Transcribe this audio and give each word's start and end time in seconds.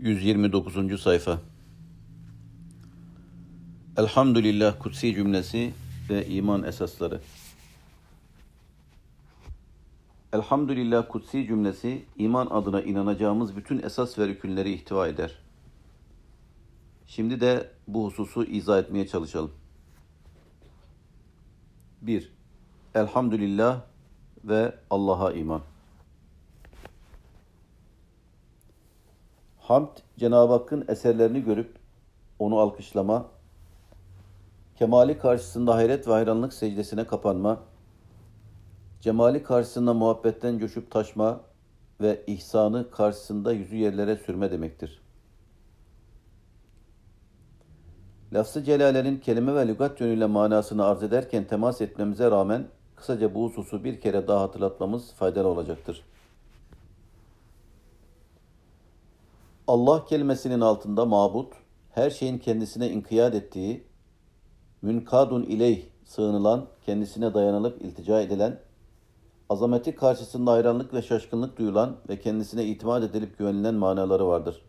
129. 0.00 1.00
sayfa. 1.00 1.38
Elhamdülillah 3.96 4.78
kutsi 4.78 5.14
cümlesi 5.14 5.72
ve 6.10 6.26
iman 6.26 6.62
esasları. 6.62 7.20
Elhamdülillah 10.32 11.08
kutsi 11.08 11.46
cümlesi 11.46 12.04
iman 12.16 12.46
adına 12.46 12.82
inanacağımız 12.82 13.56
bütün 13.56 13.82
esas 13.82 14.18
ve 14.18 14.28
rükünleri 14.28 14.72
ihtiva 14.72 15.08
eder. 15.08 15.38
Şimdi 17.06 17.40
de 17.40 17.70
bu 17.88 18.06
hususu 18.06 18.44
izah 18.44 18.78
etmeye 18.78 19.06
çalışalım. 19.06 19.52
1. 22.02 22.32
Elhamdülillah 22.94 23.80
ve 24.44 24.74
Allah'a 24.90 25.32
iman. 25.32 25.62
Hamd, 29.68 29.88
Cenab-ı 30.18 30.52
Hakk'ın 30.52 30.84
eserlerini 30.88 31.44
görüp 31.44 31.76
onu 32.38 32.58
alkışlama, 32.58 33.26
kemali 34.76 35.18
karşısında 35.18 35.74
hayret 35.74 36.08
ve 36.08 36.12
hayranlık 36.12 36.52
secdesine 36.52 37.06
kapanma, 37.06 37.60
cemali 39.00 39.42
karşısında 39.42 39.94
muhabbetten 39.94 40.58
coşup 40.58 40.90
taşma 40.90 41.40
ve 42.00 42.24
ihsanı 42.26 42.90
karşısında 42.90 43.52
yüzü 43.52 43.76
yerlere 43.76 44.16
sürme 44.16 44.50
demektir. 44.50 45.02
Lafz-ı 48.32 48.64
celalenin 48.64 49.18
kelime 49.20 49.54
ve 49.54 49.68
lügat 49.68 50.00
yönüyle 50.00 50.26
manasını 50.26 50.84
arz 50.84 51.02
ederken 51.02 51.44
temas 51.44 51.80
etmemize 51.80 52.30
rağmen 52.30 52.66
kısaca 52.96 53.34
bu 53.34 53.44
hususu 53.44 53.84
bir 53.84 54.00
kere 54.00 54.28
daha 54.28 54.40
hatırlatmamız 54.40 55.12
faydalı 55.12 55.48
olacaktır. 55.48 56.07
Allah 59.68 60.04
kelimesinin 60.04 60.60
altında 60.60 61.04
mabut, 61.04 61.52
her 61.90 62.10
şeyin 62.10 62.38
kendisine 62.38 62.90
inkiyat 62.90 63.34
ettiği, 63.34 63.86
münkadun 64.82 65.42
ileyh 65.42 65.82
sığınılan, 66.04 66.66
kendisine 66.86 67.34
dayanılıp 67.34 67.82
iltica 67.82 68.20
edilen, 68.20 68.60
azameti 69.48 69.94
karşısında 69.94 70.52
hayranlık 70.52 70.94
ve 70.94 71.02
şaşkınlık 71.02 71.58
duyulan 71.58 71.96
ve 72.08 72.20
kendisine 72.20 72.64
itimat 72.64 73.02
edilip 73.02 73.38
güvenilen 73.38 73.74
manaları 73.74 74.26
vardır. 74.26 74.62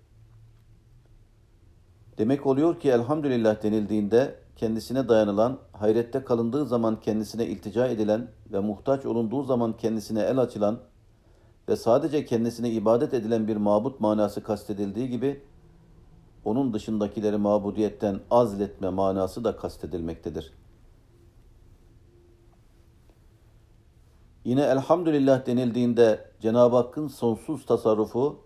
Demek 2.18 2.46
oluyor 2.46 2.80
ki 2.80 2.90
elhamdülillah 2.90 3.64
denildiğinde 3.64 4.36
kendisine 4.56 5.10
dayanılan, 5.10 5.60
hayrette 5.72 6.24
kalındığı 6.24 6.66
zaman 6.66 7.00
kendisine 7.00 7.46
iltica 7.46 7.88
edilen 7.88 8.28
ve 8.52 8.60
muhtaç 8.60 9.06
olunduğu 9.06 9.44
zaman 9.44 9.78
kendisine 9.78 10.22
el 10.22 10.38
açılan, 10.38 10.80
ve 11.70 11.76
sadece 11.76 12.26
kendisine 12.26 12.70
ibadet 12.70 13.14
edilen 13.14 13.48
bir 13.48 13.58
mabut 13.58 14.00
manası 14.00 14.44
kastedildiği 14.44 15.10
gibi 15.10 15.42
onun 16.46 16.74
dışındakileri 16.74 17.38
mabudiyetten 17.38 18.20
azletme 18.32 18.90
manası 18.90 19.44
da 19.44 19.56
kastedilmektedir. 19.56 20.54
Yine 24.46 24.62
elhamdülillah 24.62 25.46
denildiğinde 25.46 26.32
Cenab-ı 26.42 26.76
Hakk'ın 26.76 27.08
sonsuz 27.08 27.66
tasarrufu, 27.66 28.40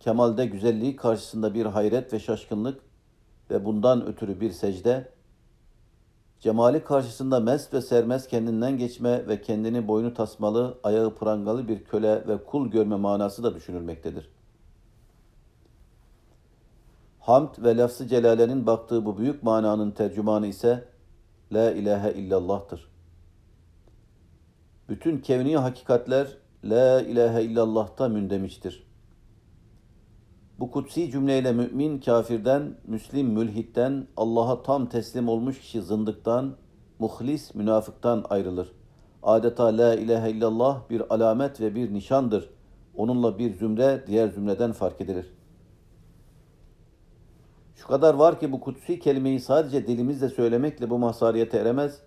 kemalde 0.00 0.46
güzelliği 0.46 0.96
karşısında 0.96 1.54
bir 1.54 1.66
hayret 1.66 2.12
ve 2.12 2.20
şaşkınlık 2.20 2.80
ve 3.50 3.64
bundan 3.64 4.06
ötürü 4.06 4.40
bir 4.40 4.50
secde, 4.50 5.12
Cemali 6.44 6.84
karşısında 6.84 7.40
mest 7.40 7.74
ve 7.74 7.80
sermez 7.80 8.28
kendinden 8.28 8.78
geçme 8.78 9.28
ve 9.28 9.42
kendini 9.42 9.88
boynu 9.88 10.14
tasmalı, 10.14 10.78
ayağı 10.82 11.14
prangalı 11.14 11.68
bir 11.68 11.84
köle 11.84 12.28
ve 12.28 12.44
kul 12.44 12.70
görme 12.70 12.96
manası 12.96 13.42
da 13.42 13.54
düşünülmektedir. 13.54 14.30
Hamd 17.20 17.48
ve 17.58 17.76
lafz-ı 17.76 18.08
celalenin 18.08 18.66
baktığı 18.66 19.04
bu 19.04 19.18
büyük 19.18 19.42
mananın 19.42 19.90
tercümanı 19.90 20.46
ise 20.46 20.88
La 21.52 21.70
ilahe 21.70 22.12
illallah'tır. 22.12 22.88
Bütün 24.88 25.18
kevni 25.18 25.56
hakikatler 25.56 26.36
La 26.64 27.00
ilahe 27.00 27.42
illallah'ta 27.42 28.08
mündemiştir. 28.08 28.86
Bu 30.58 30.70
kutsi 30.70 31.10
cümleyle 31.10 31.52
mümin 31.52 31.98
kafirden, 32.00 32.74
müslim 32.86 33.26
mülhitten, 33.26 34.06
Allah'a 34.16 34.62
tam 34.62 34.88
teslim 34.88 35.28
olmuş 35.28 35.60
kişi 35.60 35.82
zındıktan, 35.82 36.56
muhlis 36.98 37.54
münafıktan 37.54 38.24
ayrılır. 38.30 38.72
Adeta 39.22 39.64
la 39.64 39.94
ilahe 39.94 40.30
illallah 40.30 40.90
bir 40.90 41.14
alamet 41.14 41.60
ve 41.60 41.74
bir 41.74 41.94
nişandır. 41.94 42.50
Onunla 42.96 43.38
bir 43.38 43.54
zümre 43.54 44.04
diğer 44.06 44.28
zümreden 44.28 44.72
fark 44.72 45.00
edilir. 45.00 45.34
Şu 47.76 47.86
kadar 47.86 48.14
var 48.14 48.40
ki 48.40 48.52
bu 48.52 48.60
kutsi 48.60 48.98
kelimeyi 48.98 49.40
sadece 49.40 49.86
dilimizle 49.86 50.28
söylemekle 50.28 50.90
bu 50.90 50.98
mazhariyete 50.98 51.58
eremez 51.58 52.00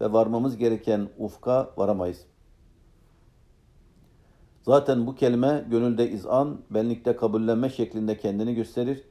ve 0.00 0.12
varmamız 0.12 0.56
gereken 0.56 1.08
ufka 1.18 1.70
varamayız. 1.76 2.29
Zaten 4.70 5.06
bu 5.06 5.14
kelime 5.14 5.64
gönülde 5.70 6.10
izan, 6.10 6.60
benlikte 6.70 7.16
kabullenme 7.16 7.68
şeklinde 7.68 8.18
kendini 8.18 8.54
gösterir 8.54 9.04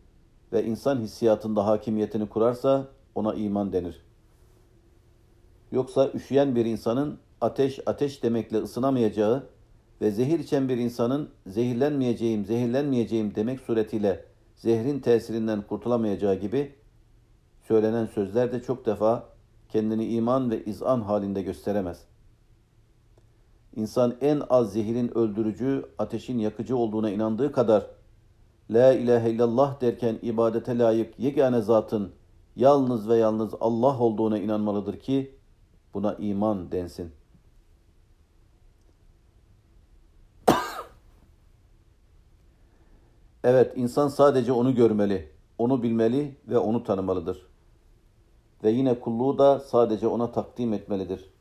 ve 0.54 0.66
insan 0.66 1.00
hissiyatında 1.00 1.66
hakimiyetini 1.66 2.30
kurarsa 2.30 2.88
ona 3.16 3.34
iman 3.34 3.74
denir. 3.74 4.06
Yoksa 5.72 6.12
üşüyen 6.14 6.56
bir 6.56 6.66
insanın 6.66 7.20
ateş 7.42 7.80
ateş 7.86 8.24
demekle 8.24 8.58
ısınamayacağı 8.58 9.44
ve 10.02 10.12
zehir 10.12 10.40
içen 10.40 10.70
bir 10.70 10.78
insanın 10.78 11.30
zehirlenmeyeceğim, 11.48 12.46
zehirlenmeyeceğim 12.46 13.36
demek 13.36 13.60
suretiyle 13.60 14.26
zehrin 14.56 15.00
tesirinden 15.00 15.62
kurtulamayacağı 15.62 16.36
gibi 16.36 16.74
söylenen 17.68 18.06
sözler 18.06 18.52
de 18.52 18.62
çok 18.62 18.86
defa 18.86 19.30
kendini 19.70 20.06
iman 20.06 20.52
ve 20.52 20.66
izan 20.66 21.02
halinde 21.02 21.42
gösteremez. 21.42 22.09
İnsan 23.76 24.16
en 24.22 24.42
az 24.50 24.74
zehirin 24.74 25.18
öldürücü, 25.18 25.86
ateşin 25.98 26.40
yakıcı 26.40 26.78
olduğuna 26.78 27.10
inandığı 27.10 27.52
kadar 27.52 27.86
La 28.70 28.94
ilahe 28.94 29.32
illallah 29.32 29.82
derken 29.82 30.20
ibadete 30.22 30.78
layık 30.78 31.20
yegane 31.20 31.62
zatın 31.62 32.12
yalnız 32.56 33.10
ve 33.10 33.18
yalnız 33.18 33.54
Allah 33.62 34.00
olduğuna 34.00 34.38
inanmalıdır 34.38 35.00
ki 35.00 35.36
buna 35.94 36.14
iman 36.14 36.72
densin. 36.72 37.12
evet, 43.44 43.74
insan 43.76 44.08
sadece 44.08 44.52
onu 44.52 44.76
görmeli, 44.76 45.32
onu 45.58 45.84
bilmeli 45.84 46.36
ve 46.48 46.58
onu 46.58 46.84
tanımalıdır. 46.84 47.50
Ve 48.64 48.72
yine 48.72 49.00
kulluğu 49.00 49.38
da 49.38 49.60
sadece 49.60 50.08
ona 50.08 50.32
takdim 50.32 50.74
etmelidir.'' 50.74 51.39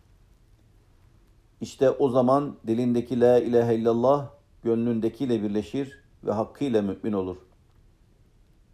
İşte 1.60 1.90
o 1.90 2.08
zaman 2.08 2.56
dilindeki 2.66 3.20
la 3.20 3.38
ilahe 3.38 3.74
illallah 3.74 4.30
gönlündekiyle 4.62 5.42
birleşir 5.42 6.02
ve 6.24 6.32
hakkıyla 6.32 6.82
mümin 6.82 7.12
olur. 7.12 7.36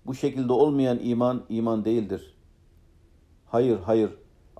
Bu 0.06 0.14
şekilde 0.14 0.52
olmayan 0.52 0.98
iman 1.02 1.42
iman 1.48 1.84
değildir. 1.84 2.34
Hayır, 3.46 3.78
hayır. 3.78 4.10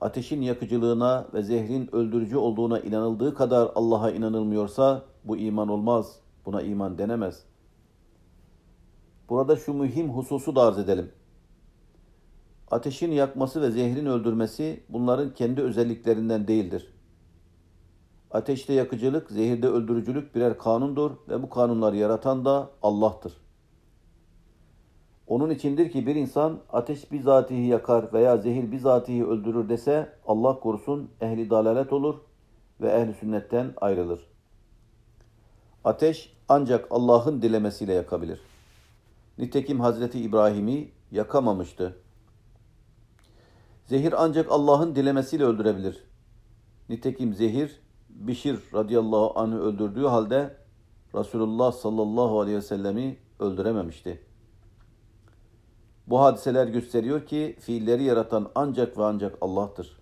Ateşin 0.00 0.42
yakıcılığına 0.42 1.28
ve 1.34 1.42
zehrin 1.42 1.94
öldürücü 1.94 2.36
olduğuna 2.36 2.80
inanıldığı 2.80 3.34
kadar 3.34 3.70
Allah'a 3.74 4.10
inanılmıyorsa 4.10 5.02
bu 5.24 5.36
iman 5.36 5.68
olmaz. 5.68 6.20
Buna 6.46 6.62
iman 6.62 6.98
denemez. 6.98 7.44
Burada 9.28 9.56
şu 9.56 9.74
mühim 9.74 10.10
hususu 10.10 10.56
da 10.56 10.62
arz 10.62 10.78
edelim. 10.78 11.12
Ateşin 12.70 13.12
yakması 13.12 13.62
ve 13.62 13.70
zehrin 13.70 14.06
öldürmesi 14.06 14.84
bunların 14.88 15.34
kendi 15.34 15.60
özelliklerinden 15.60 16.48
değildir. 16.48 16.93
Ateşte 18.34 18.72
yakıcılık, 18.72 19.30
zehirde 19.30 19.68
öldürücülük 19.68 20.34
birer 20.34 20.58
kanundur 20.58 21.10
ve 21.28 21.42
bu 21.42 21.50
kanunları 21.50 21.96
yaratan 21.96 22.44
da 22.44 22.70
Allah'tır. 22.82 23.32
Onun 25.26 25.50
içindir 25.50 25.90
ki 25.90 26.06
bir 26.06 26.14
insan 26.14 26.58
ateş 26.72 27.12
bizatihi 27.12 27.66
yakar 27.66 28.12
veya 28.12 28.36
zehir 28.36 28.72
bizatihi 28.72 29.26
öldürür 29.26 29.68
dese 29.68 30.12
Allah 30.26 30.60
korusun 30.60 31.10
ehli 31.20 31.50
dalalet 31.50 31.92
olur 31.92 32.14
ve 32.80 32.90
ehli 32.90 33.14
sünnetten 33.14 33.72
ayrılır. 33.76 34.26
Ateş 35.84 36.36
ancak 36.48 36.86
Allah'ın 36.90 37.42
dilemesiyle 37.42 37.94
yakabilir. 37.94 38.40
Nitekim 39.38 39.80
Hazreti 39.80 40.20
İbrahim'i 40.20 40.92
yakamamıştı. 41.10 41.96
Zehir 43.84 44.14
ancak 44.16 44.52
Allah'ın 44.52 44.94
dilemesiyle 44.94 45.44
öldürebilir. 45.44 46.04
Nitekim 46.88 47.34
zehir 47.34 47.83
Bişir 48.14 48.58
radıyallahu 48.74 49.32
anh'ı 49.40 49.60
öldürdüğü 49.60 50.04
halde 50.06 50.56
Resulullah 51.14 51.72
sallallahu 51.72 52.40
aleyhi 52.40 52.56
ve 52.56 52.62
sellemi 52.62 53.16
öldürememişti. 53.40 54.22
Bu 56.06 56.20
hadiseler 56.20 56.66
gösteriyor 56.66 57.26
ki 57.26 57.56
fiilleri 57.60 58.04
yaratan 58.04 58.50
ancak 58.54 58.98
ve 58.98 59.04
ancak 59.04 59.38
Allah'tır. 59.40 59.98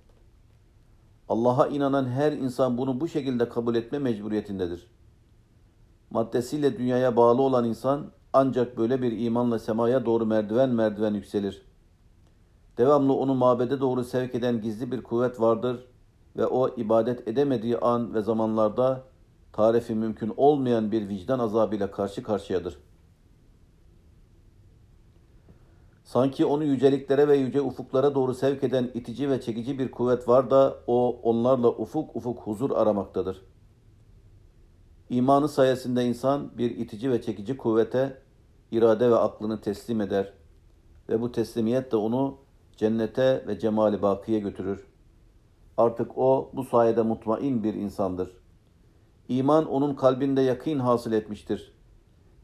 Allah'a 1.29 1.67
inanan 1.67 2.09
her 2.09 2.33
insan 2.33 2.79
bunu 2.79 3.01
bu 3.01 3.09
şekilde 3.09 3.49
kabul 3.49 3.75
etme 3.75 3.99
mecburiyetindedir. 3.99 4.87
Maddesiyle 6.11 6.79
dünyaya 6.79 7.17
bağlı 7.17 7.43
olan 7.43 7.65
insan 7.65 8.11
ancak 8.33 8.79
böyle 8.79 9.03
bir 9.03 9.19
imanla 9.19 9.59
semaya 9.59 10.07
doğru 10.07 10.27
merdiven 10.27 10.71
merdiven 10.71 11.15
yükselir. 11.15 11.63
Devamlı 12.79 13.13
onu 13.13 13.35
mabede 13.35 13.81
doğru 13.81 14.05
sevk 14.05 14.35
eden 14.35 14.61
gizli 14.61 14.93
bir 14.93 15.03
kuvvet 15.03 15.41
vardır 15.41 15.92
ve 16.37 16.47
o 16.47 16.77
ibadet 16.77 17.29
edemediği 17.29 17.79
an 17.79 18.15
ve 18.15 18.23
zamanlarda 18.23 19.05
tarifi 19.53 19.95
mümkün 19.95 20.35
olmayan 20.37 20.93
bir 20.93 21.09
vicdan 21.09 21.39
azabıyla 21.39 21.91
karşı 21.91 22.23
karşıyadır. 22.23 22.79
Sanki 26.05 26.45
onu 26.45 26.65
yüceliklere 26.65 27.29
ve 27.29 27.37
yüce 27.37 27.61
ufuklara 27.61 28.15
doğru 28.15 28.35
sevk 28.35 28.65
eden 28.65 28.91
itici 28.95 29.31
ve 29.31 29.41
çekici 29.41 29.79
bir 29.79 29.91
kuvvet 29.91 30.29
var 30.29 30.51
da 30.51 30.77
o 30.87 31.21
onlarla 31.23 31.69
ufuk 31.69 32.17
ufuk 32.17 32.41
huzur 32.41 32.71
aramaktadır. 32.71 33.43
İmanı 35.11 35.49
sayesinde 35.49 36.05
insan 36.05 36.59
bir 36.59 36.71
itici 36.71 37.11
ve 37.11 37.23
çekici 37.23 37.57
kuvvete 37.57 38.19
irade 38.71 39.11
ve 39.11 39.17
aklını 39.17 39.61
teslim 39.61 40.01
eder 40.01 40.33
ve 41.09 41.21
bu 41.21 41.33
teslimiyet 41.33 41.93
de 41.93 41.97
onu 41.97 42.39
cennete 42.77 43.45
ve 43.47 43.59
cemali 43.59 44.03
bakiye 44.03 44.41
götürür. 44.41 44.92
Artık 45.77 46.19
o 46.19 46.51
bu 46.53 46.65
sayede 46.65 47.03
mutmain 47.03 47.65
bir 47.65 47.75
insandır. 47.75 48.31
İman 49.29 49.67
onun 49.67 49.95
kalbinde 49.95 50.41
yakın 50.41 50.79
hasıl 50.79 51.13
etmiştir. 51.13 51.73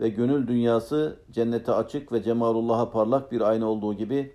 Ve 0.00 0.08
gönül 0.08 0.48
dünyası 0.48 1.20
cennete 1.30 1.72
açık 1.72 2.12
ve 2.12 2.22
cemalullah'a 2.22 2.90
parlak 2.90 3.32
bir 3.32 3.40
ayna 3.40 3.66
olduğu 3.66 3.94
gibi 3.94 4.32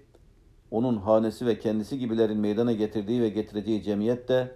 onun 0.72 0.98
hanesi 0.98 1.46
ve 1.46 1.60
kendisi 1.60 2.00
gibilerin 2.00 2.38
meydana 2.38 2.72
getirdiği 2.72 3.22
ve 3.22 3.30
getireceği 3.30 3.84
cemiyet 3.84 4.30
de 4.30 4.56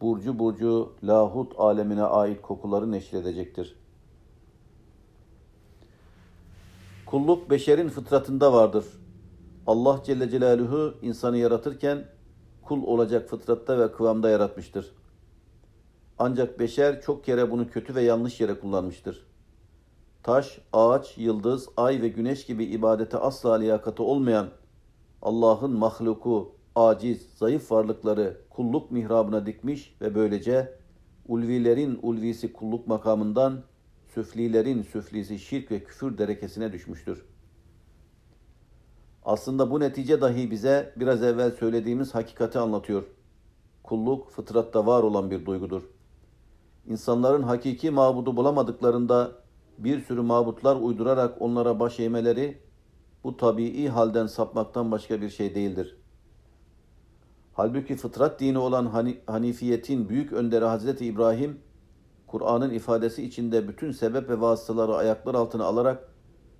burcu 0.00 0.38
burcu 0.38 0.92
lahut 1.04 1.52
alemine 1.58 2.02
ait 2.02 2.42
kokuları 2.42 2.92
neşredecektir. 2.92 3.76
Kulluk 7.06 7.50
beşerin 7.50 7.88
fıtratında 7.88 8.52
vardır. 8.52 8.84
Allah 9.66 10.00
Celle 10.04 10.30
Celaluhu 10.30 10.94
insanı 11.02 11.36
yaratırken 11.36 12.04
kul 12.70 12.82
olacak 12.82 13.28
fıtratta 13.28 13.78
ve 13.78 13.92
kıvamda 13.92 14.30
yaratmıştır. 14.30 14.92
Ancak 16.18 16.58
beşer 16.60 17.00
çok 17.00 17.24
kere 17.24 17.50
bunu 17.50 17.68
kötü 17.70 17.94
ve 17.94 18.02
yanlış 18.02 18.40
yere 18.40 18.60
kullanmıştır. 18.60 19.26
Taş, 20.22 20.58
ağaç, 20.72 21.18
yıldız, 21.18 21.68
ay 21.76 22.02
ve 22.02 22.08
güneş 22.08 22.46
gibi 22.46 22.64
ibadete 22.64 23.16
asla 23.18 23.54
liyakati 23.54 24.02
olmayan 24.02 24.48
Allah'ın 25.22 25.72
mahluku, 25.72 26.54
aciz, 26.74 27.28
zayıf 27.36 27.72
varlıkları 27.72 28.40
kulluk 28.50 28.90
mihrabına 28.90 29.46
dikmiş 29.46 29.96
ve 30.00 30.14
böylece 30.14 30.78
ulvilerin 31.28 31.98
ulvisi 32.02 32.52
kulluk 32.52 32.86
makamından 32.86 33.62
süflilerin 34.14 34.82
süflisi 34.82 35.38
şirk 35.38 35.70
ve 35.70 35.84
küfür 35.84 36.18
derekesine 36.18 36.72
düşmüştür. 36.72 37.29
Aslında 39.30 39.70
bu 39.70 39.80
netice 39.80 40.20
dahi 40.20 40.50
bize 40.50 40.92
biraz 40.96 41.22
evvel 41.22 41.50
söylediğimiz 41.50 42.14
hakikati 42.14 42.58
anlatıyor. 42.58 43.02
Kulluk 43.82 44.30
fıtratta 44.30 44.86
var 44.86 45.02
olan 45.02 45.30
bir 45.30 45.46
duygudur. 45.46 45.82
İnsanların 46.86 47.42
hakiki 47.42 47.90
mabudu 47.90 48.36
bulamadıklarında 48.36 49.32
bir 49.78 50.04
sürü 50.04 50.20
mabutlar 50.20 50.76
uydurarak 50.76 51.42
onlara 51.42 51.80
baş 51.80 52.00
eğmeleri 52.00 52.58
bu 53.24 53.36
tabii 53.36 53.86
halden 53.86 54.26
sapmaktan 54.26 54.90
başka 54.90 55.20
bir 55.20 55.28
şey 55.28 55.54
değildir. 55.54 55.96
Halbuki 57.52 57.96
fıtrat 57.96 58.40
dini 58.40 58.58
olan 58.58 58.86
Hanifiyetin 59.26 60.08
büyük 60.08 60.32
önderi 60.32 60.64
Hazreti 60.64 61.06
İbrahim, 61.06 61.60
Kur'an'ın 62.26 62.70
ifadesi 62.70 63.22
içinde 63.22 63.68
bütün 63.68 63.92
sebep 63.92 64.28
ve 64.28 64.40
vasıtaları 64.40 64.96
ayaklar 64.96 65.34
altına 65.34 65.64
alarak 65.64 66.09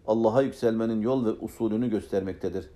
Allah'a 0.07 0.43
yükselmenin 0.43 1.01
yol 1.01 1.25
ve 1.25 1.31
usulünü 1.31 1.91
göstermektedir. 1.91 2.71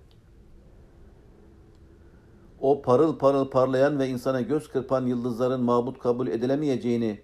O 2.61 2.81
parıl 2.81 3.17
parıl 3.17 3.49
parlayan 3.49 3.99
ve 3.99 4.07
insana 4.07 4.41
göz 4.41 4.67
kırpan 4.67 5.05
yıldızların 5.05 5.61
mabut 5.61 5.99
kabul 5.99 6.27
edilemeyeceğini 6.27 7.21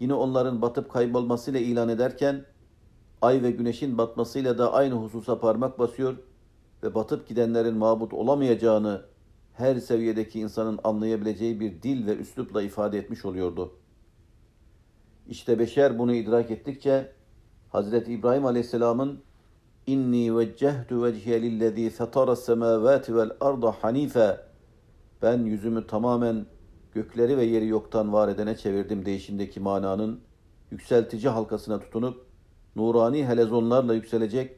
yine 0.00 0.14
onların 0.14 0.62
batıp 0.62 0.90
kaybolmasıyla 0.90 1.60
ilan 1.60 1.88
ederken 1.88 2.44
ay 3.22 3.42
ve 3.42 3.50
güneşin 3.50 3.98
batmasıyla 3.98 4.58
da 4.58 4.72
aynı 4.72 4.94
hususa 4.94 5.40
parmak 5.40 5.78
basıyor 5.78 6.16
ve 6.82 6.94
batıp 6.94 7.28
gidenlerin 7.28 7.76
mabut 7.76 8.12
olamayacağını 8.14 9.02
her 9.52 9.76
seviyedeki 9.76 10.40
insanın 10.40 10.78
anlayabileceği 10.84 11.60
bir 11.60 11.82
dil 11.82 12.06
ve 12.06 12.16
üslupla 12.16 12.62
ifade 12.62 12.98
etmiş 12.98 13.24
oluyordu. 13.24 13.72
İşte 15.28 15.58
beşer 15.58 15.98
bunu 15.98 16.14
idrak 16.14 16.50
ettikçe 16.50 17.12
Hazreti 17.70 18.12
İbrahim 18.12 18.46
Aleyhisselam'ın 18.46 19.20
İnni 19.86 20.36
veccehtu 20.36 21.04
vecihe 21.04 21.42
lillezî 21.42 21.90
fetara 21.90 22.36
semâvâti 22.36 23.16
vel 23.16 23.30
arda 23.40 23.70
hanife 23.70 24.40
ben 25.22 25.38
yüzümü 25.38 25.86
tamamen 25.86 26.46
gökleri 26.94 27.36
ve 27.36 27.44
yeri 27.44 27.66
yoktan 27.66 28.12
var 28.12 28.28
edene 28.28 28.56
çevirdim 28.56 29.04
değişindeki 29.04 29.60
mananın 29.60 30.20
yükseltici 30.70 31.28
halkasına 31.28 31.80
tutunup 31.80 32.26
nurani 32.76 33.26
helezonlarla 33.26 33.94
yükselecek, 33.94 34.56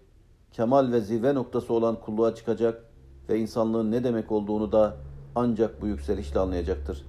kemal 0.52 0.92
ve 0.92 1.00
zirve 1.00 1.34
noktası 1.34 1.72
olan 1.72 2.00
kulluğa 2.00 2.34
çıkacak 2.34 2.84
ve 3.28 3.38
insanlığın 3.38 3.92
ne 3.92 4.04
demek 4.04 4.32
olduğunu 4.32 4.72
da 4.72 4.96
ancak 5.34 5.82
bu 5.82 5.86
yükselişle 5.86 6.40
anlayacaktır. 6.40 7.06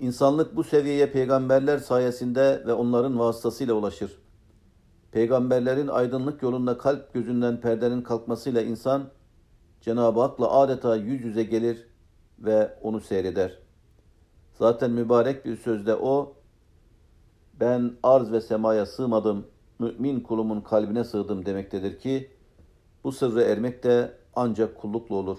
İnsanlık 0.00 0.56
bu 0.56 0.64
seviyeye 0.64 1.10
peygamberler 1.10 1.78
sayesinde 1.78 2.62
ve 2.66 2.72
onların 2.72 3.18
vasıtasıyla 3.18 3.74
ulaşır. 3.74 4.23
Peygamberlerin 5.14 5.88
aydınlık 5.88 6.42
yolunda 6.42 6.78
kalp 6.78 7.14
gözünden 7.14 7.60
perdenin 7.60 8.02
kalkmasıyla 8.02 8.62
insan 8.62 9.10
Cenab-ı 9.80 10.20
Hak'la 10.20 10.50
adeta 10.50 10.96
yüz 10.96 11.24
yüze 11.24 11.42
gelir 11.42 11.86
ve 12.38 12.78
onu 12.82 13.00
seyreder. 13.00 13.58
Zaten 14.58 14.90
mübarek 14.90 15.44
bir 15.44 15.56
sözde 15.56 15.94
o 15.94 16.36
ben 17.60 17.92
arz 18.02 18.32
ve 18.32 18.40
semaya 18.40 18.86
sığmadım, 18.86 19.46
mümin 19.78 20.20
kulumun 20.20 20.60
kalbine 20.60 21.04
sığdım 21.04 21.46
demektedir 21.46 21.98
ki 21.98 22.30
bu 23.04 23.12
sırrı 23.12 23.42
ermek 23.42 23.84
de 23.84 24.12
ancak 24.36 24.80
kullukla 24.80 25.14
olur. 25.14 25.38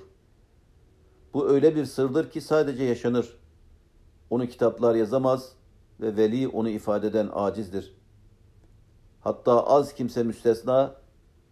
Bu 1.33 1.50
öyle 1.50 1.75
bir 1.75 1.86
sırdır 1.86 2.30
ki 2.30 2.42
sadece 2.42 2.83
yaşanır. 2.83 3.38
Onu 4.30 4.48
kitaplar 4.48 4.95
yazamaz 4.95 5.56
ve 6.01 6.18
veli 6.18 6.48
onu 6.48 6.69
ifade 6.69 7.07
eden 7.07 7.30
acizdir. 7.33 7.94
Hatta 9.25 9.68
az 9.68 9.94
kimse 9.94 10.24
müstesna, 10.24 10.95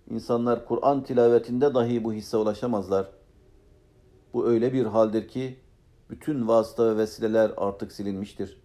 insanlar 0.10 0.66
Kur'an 0.66 1.04
tilavetinde 1.04 1.74
dahi 1.74 2.04
bu 2.04 2.14
hisse 2.14 2.38
ulaşamazlar. 2.38 3.12
Bu 4.34 4.48
öyle 4.48 4.74
bir 4.74 4.86
haldir 4.86 5.28
ki 5.28 5.60
bütün 6.10 6.48
vasıta 6.48 6.86
ve 6.86 6.98
vesileler 6.98 7.52
artık 7.58 7.92
silinmiştir. 7.92 8.62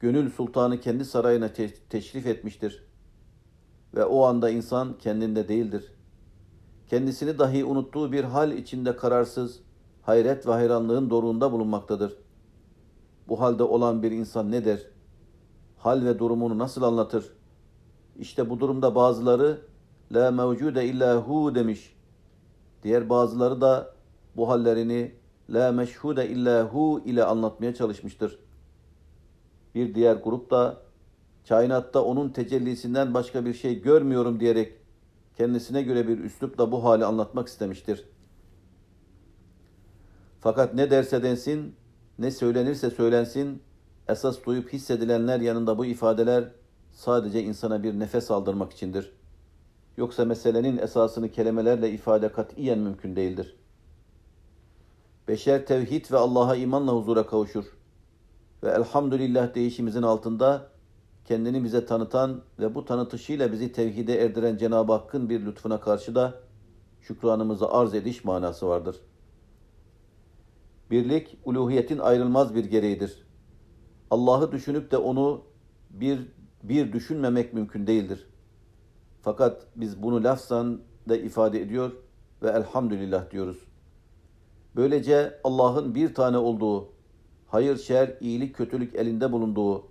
Gönül 0.00 0.30
sultanı 0.30 0.80
kendi 0.80 1.04
sarayına 1.04 1.52
te- 1.52 1.74
teşrif 1.74 2.26
etmiştir. 2.26 2.84
Ve 3.94 4.04
o 4.04 4.24
anda 4.24 4.50
insan 4.50 4.98
kendinde 4.98 5.48
değildir. 5.48 5.92
Kendisini 6.88 7.38
dahi 7.38 7.64
unuttuğu 7.64 8.12
bir 8.12 8.24
hal 8.24 8.52
içinde 8.52 8.96
kararsız, 8.96 9.60
hayret 10.02 10.46
ve 10.46 10.52
hayranlığın 10.52 11.10
doruğunda 11.10 11.52
bulunmaktadır. 11.52 12.16
Bu 13.28 13.40
halde 13.40 13.62
olan 13.62 14.02
bir 14.02 14.10
insan 14.10 14.50
ne 14.50 14.64
der? 14.64 14.86
Hal 15.78 16.04
ve 16.04 16.18
durumunu 16.18 16.58
nasıl 16.58 16.82
anlatır? 16.82 17.43
İşte 18.18 18.50
bu 18.50 18.60
durumda 18.60 18.94
bazıları 18.94 19.60
la 20.12 20.30
mevcude 20.30 20.86
illa 20.86 21.16
hu 21.16 21.54
demiş. 21.54 21.96
Diğer 22.82 23.08
bazıları 23.08 23.60
da 23.60 23.94
bu 24.36 24.48
hallerini 24.48 25.14
la 25.50 25.72
meşhude 25.72 26.28
illa 26.28 26.64
hu 26.64 27.02
ile 27.04 27.24
anlatmaya 27.24 27.74
çalışmıştır. 27.74 28.38
Bir 29.74 29.94
diğer 29.94 30.16
grup 30.16 30.50
da 30.50 30.76
kainatta 31.48 32.02
onun 32.04 32.28
tecellisinden 32.28 33.14
başka 33.14 33.44
bir 33.44 33.54
şey 33.54 33.82
görmüyorum 33.82 34.40
diyerek 34.40 34.72
kendisine 35.36 35.82
göre 35.82 36.08
bir 36.08 36.18
üslupla 36.18 36.72
bu 36.72 36.84
hali 36.84 37.04
anlatmak 37.04 37.48
istemiştir. 37.48 38.04
Fakat 40.40 40.74
ne 40.74 40.90
derse 40.90 41.22
densin, 41.22 41.76
ne 42.18 42.30
söylenirse 42.30 42.90
söylensin, 42.90 43.62
esas 44.08 44.44
duyup 44.46 44.72
hissedilenler 44.72 45.40
yanında 45.40 45.78
bu 45.78 45.86
ifadeler 45.86 46.50
sadece 46.94 47.42
insana 47.42 47.82
bir 47.82 47.98
nefes 47.98 48.30
aldırmak 48.30 48.72
içindir. 48.72 49.12
Yoksa 49.96 50.24
meselenin 50.24 50.78
esasını 50.78 51.30
kelimelerle 51.30 51.90
ifade 51.90 52.32
katiyen 52.32 52.78
mümkün 52.78 53.16
değildir. 53.16 53.56
Beşer 55.28 55.66
tevhid 55.66 56.10
ve 56.12 56.16
Allah'a 56.16 56.56
imanla 56.56 56.92
huzura 56.92 57.26
kavuşur 57.26 57.64
ve 58.62 58.70
elhamdülillah 58.70 59.54
değişimizin 59.54 60.02
altında 60.02 60.68
kendini 61.24 61.64
bize 61.64 61.86
tanıtan 61.86 62.42
ve 62.58 62.74
bu 62.74 62.84
tanıtışıyla 62.84 63.52
bizi 63.52 63.72
tevhide 63.72 64.24
erdiren 64.24 64.56
Cenab-ı 64.56 64.92
Hakk'ın 64.92 65.28
bir 65.28 65.46
lütfuna 65.46 65.80
karşı 65.80 66.14
da 66.14 66.34
şükranımızı 67.00 67.68
arz 67.68 67.94
ediş 67.94 68.24
manası 68.24 68.68
vardır. 68.68 69.00
Birlik, 70.90 71.38
uluhiyetin 71.44 71.98
ayrılmaz 71.98 72.54
bir 72.54 72.64
gereğidir. 72.64 73.26
Allah'ı 74.10 74.52
düşünüp 74.52 74.90
de 74.90 74.96
onu 74.96 75.42
bir 75.90 76.18
bir 76.64 76.92
düşünmemek 76.92 77.54
mümkün 77.54 77.86
değildir. 77.86 78.26
Fakat 79.22 79.66
biz 79.76 80.02
bunu 80.02 80.24
lafzan 80.24 80.80
da 81.08 81.16
ifade 81.16 81.60
ediyor 81.60 81.92
ve 82.42 82.48
elhamdülillah 82.50 83.30
diyoruz. 83.30 83.58
Böylece 84.76 85.40
Allah'ın 85.44 85.94
bir 85.94 86.14
tane 86.14 86.38
olduğu, 86.38 86.88
hayır, 87.46 87.76
şer, 87.76 88.14
iyilik, 88.20 88.56
kötülük 88.56 88.94
elinde 88.94 89.32
bulunduğu, 89.32 89.86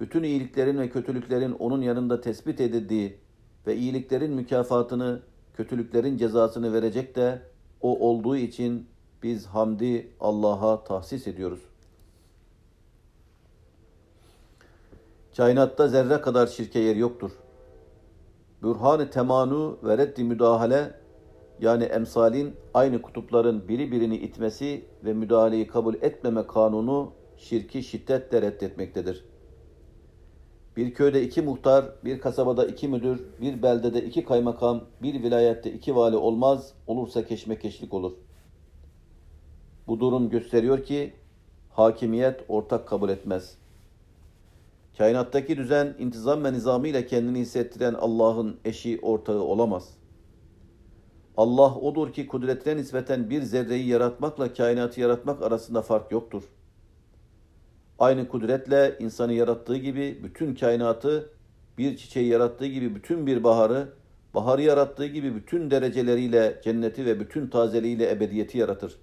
bütün 0.00 0.22
iyiliklerin 0.22 0.78
ve 0.78 0.90
kötülüklerin 0.90 1.52
onun 1.52 1.82
yanında 1.82 2.20
tespit 2.20 2.60
edildiği 2.60 3.18
ve 3.66 3.76
iyiliklerin 3.76 4.32
mükafatını, 4.32 5.22
kötülüklerin 5.56 6.16
cezasını 6.16 6.72
verecek 6.72 7.16
de 7.16 7.42
o 7.80 8.08
olduğu 8.08 8.36
için 8.36 8.86
biz 9.22 9.46
hamdi 9.46 10.12
Allah'a 10.20 10.84
tahsis 10.84 11.26
ediyoruz. 11.26 11.60
Kainatta 15.36 15.88
zerre 15.88 16.20
kadar 16.20 16.46
şirke 16.46 16.78
yer 16.78 16.96
yoktur. 16.96 17.30
Bürhan-ı 18.62 19.10
temanu 19.10 19.78
ve 19.84 19.98
reddi 19.98 20.24
müdahale 20.24 20.94
yani 21.60 21.84
emsalin 21.84 22.56
aynı 22.74 23.02
kutupların 23.02 23.68
biri 23.68 23.92
birini 23.92 24.16
itmesi 24.16 24.84
ve 25.04 25.12
müdahaleyi 25.12 25.66
kabul 25.66 25.94
etmeme 25.94 26.46
kanunu 26.46 27.12
şirki 27.36 27.82
şiddetle 27.82 28.42
reddetmektedir. 28.42 29.24
Bir 30.76 30.94
köyde 30.94 31.22
iki 31.22 31.42
muhtar, 31.42 31.84
bir 32.04 32.20
kasabada 32.20 32.66
iki 32.66 32.88
müdür, 32.88 33.24
bir 33.40 33.62
beldede 33.62 34.04
iki 34.04 34.24
kaymakam, 34.24 34.84
bir 35.02 35.22
vilayette 35.22 35.72
iki 35.72 35.96
vali 35.96 36.16
olmaz, 36.16 36.72
olursa 36.86 37.26
keşmekeşlik 37.26 37.94
olur. 37.94 38.12
Bu 39.86 40.00
durum 40.00 40.30
gösteriyor 40.30 40.84
ki 40.84 41.12
hakimiyet 41.70 42.40
ortak 42.48 42.88
kabul 42.88 43.08
etmez. 43.08 43.63
Kainattaki 44.98 45.56
düzen, 45.56 45.94
intizam 45.98 46.44
ve 46.44 46.52
nizamı 46.52 46.88
ile 46.88 47.06
kendini 47.06 47.38
hissettiren 47.38 47.94
Allah'ın 47.94 48.56
eşi 48.64 48.98
ortağı 49.02 49.40
olamaz.'' 49.40 50.04
Allah 51.36 51.74
odur 51.74 52.12
ki 52.12 52.26
kudretine 52.26 52.76
nispeten 52.76 53.30
bir 53.30 53.42
zerreyi 53.42 53.86
yaratmakla 53.88 54.52
kainatı 54.52 55.00
yaratmak 55.00 55.42
arasında 55.42 55.82
fark 55.82 56.12
yoktur. 56.12 56.42
Aynı 57.98 58.28
kudretle 58.28 58.96
insanı 59.00 59.32
yarattığı 59.32 59.76
gibi 59.76 60.20
bütün 60.22 60.54
kainatı, 60.54 61.30
bir 61.78 61.96
çiçeği 61.96 62.28
yarattığı 62.28 62.66
gibi 62.66 62.94
bütün 62.94 63.26
bir 63.26 63.44
baharı, 63.44 63.88
baharı 64.34 64.62
yarattığı 64.62 65.06
gibi 65.06 65.34
bütün 65.34 65.70
dereceleriyle 65.70 66.60
cenneti 66.64 67.06
ve 67.06 67.20
bütün 67.20 67.48
tazeliğiyle 67.48 68.10
ebediyeti 68.10 68.58
yaratır. 68.58 68.98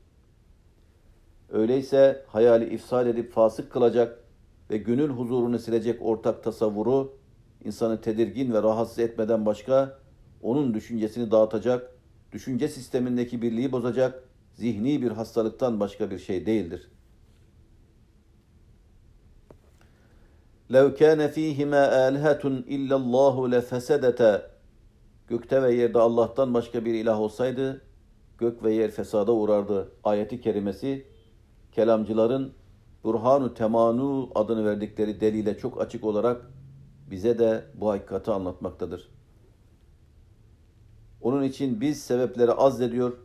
Öyleyse 1.51 2.25
hayali 2.27 2.73
ifsad 2.73 3.07
edip 3.07 3.31
fasık 3.31 3.71
kılacak 3.71 4.20
ve 4.70 4.76
gönül 4.76 5.10
huzurunu 5.10 5.58
silecek 5.58 6.02
ortak 6.02 6.44
tasavvuru, 6.44 7.18
insanı 7.64 8.00
tedirgin 8.00 8.52
ve 8.52 8.62
rahatsız 8.62 8.98
etmeden 8.98 9.46
başka, 9.46 9.98
onun 10.42 10.74
düşüncesini 10.74 11.30
dağıtacak, 11.30 11.90
düşünce 12.32 12.68
sistemindeki 12.68 13.42
birliği 13.42 13.72
bozacak 13.72 14.22
zihni 14.54 15.02
bir 15.02 15.10
hastalıktan 15.10 15.80
başka 15.80 16.10
bir 16.10 16.18
şey 16.18 16.46
değildir. 16.46 16.90
لَوْ 20.70 20.96
كَانَ 20.96 21.20
ف۪يهِمَا 21.28 21.82
آلِهَةٌ 22.08 22.42
اِلَّا 22.76 22.94
اللّٰهُ 22.94 23.36
لَفَسَدَتَا 23.54 24.42
Gökte 25.28 25.62
ve 25.62 25.74
yerde 25.74 25.98
Allah'tan 25.98 26.54
başka 26.54 26.84
bir 26.84 26.94
ilah 26.94 27.20
olsaydı, 27.20 27.82
gök 28.38 28.62
ve 28.62 28.74
yer 28.74 28.90
fesada 28.90 29.32
uğrardı. 29.32 29.92
Ayeti 30.04 30.40
kerimesi, 30.40 31.06
kelamcıların 31.72 32.52
Burhanu 33.03 33.53
Temanu 33.53 34.29
adını 34.35 34.65
verdikleri 34.65 35.21
delile 35.21 35.57
çok 35.57 35.81
açık 35.81 36.03
olarak 36.03 36.51
bize 37.11 37.39
de 37.39 37.65
bu 37.75 37.89
hakikati 37.89 38.31
anlatmaktadır. 38.31 39.09
Onun 41.21 41.43
için 41.43 41.81
biz 41.81 42.03
sebepleri 42.03 42.51
azdediyor, 42.51 43.17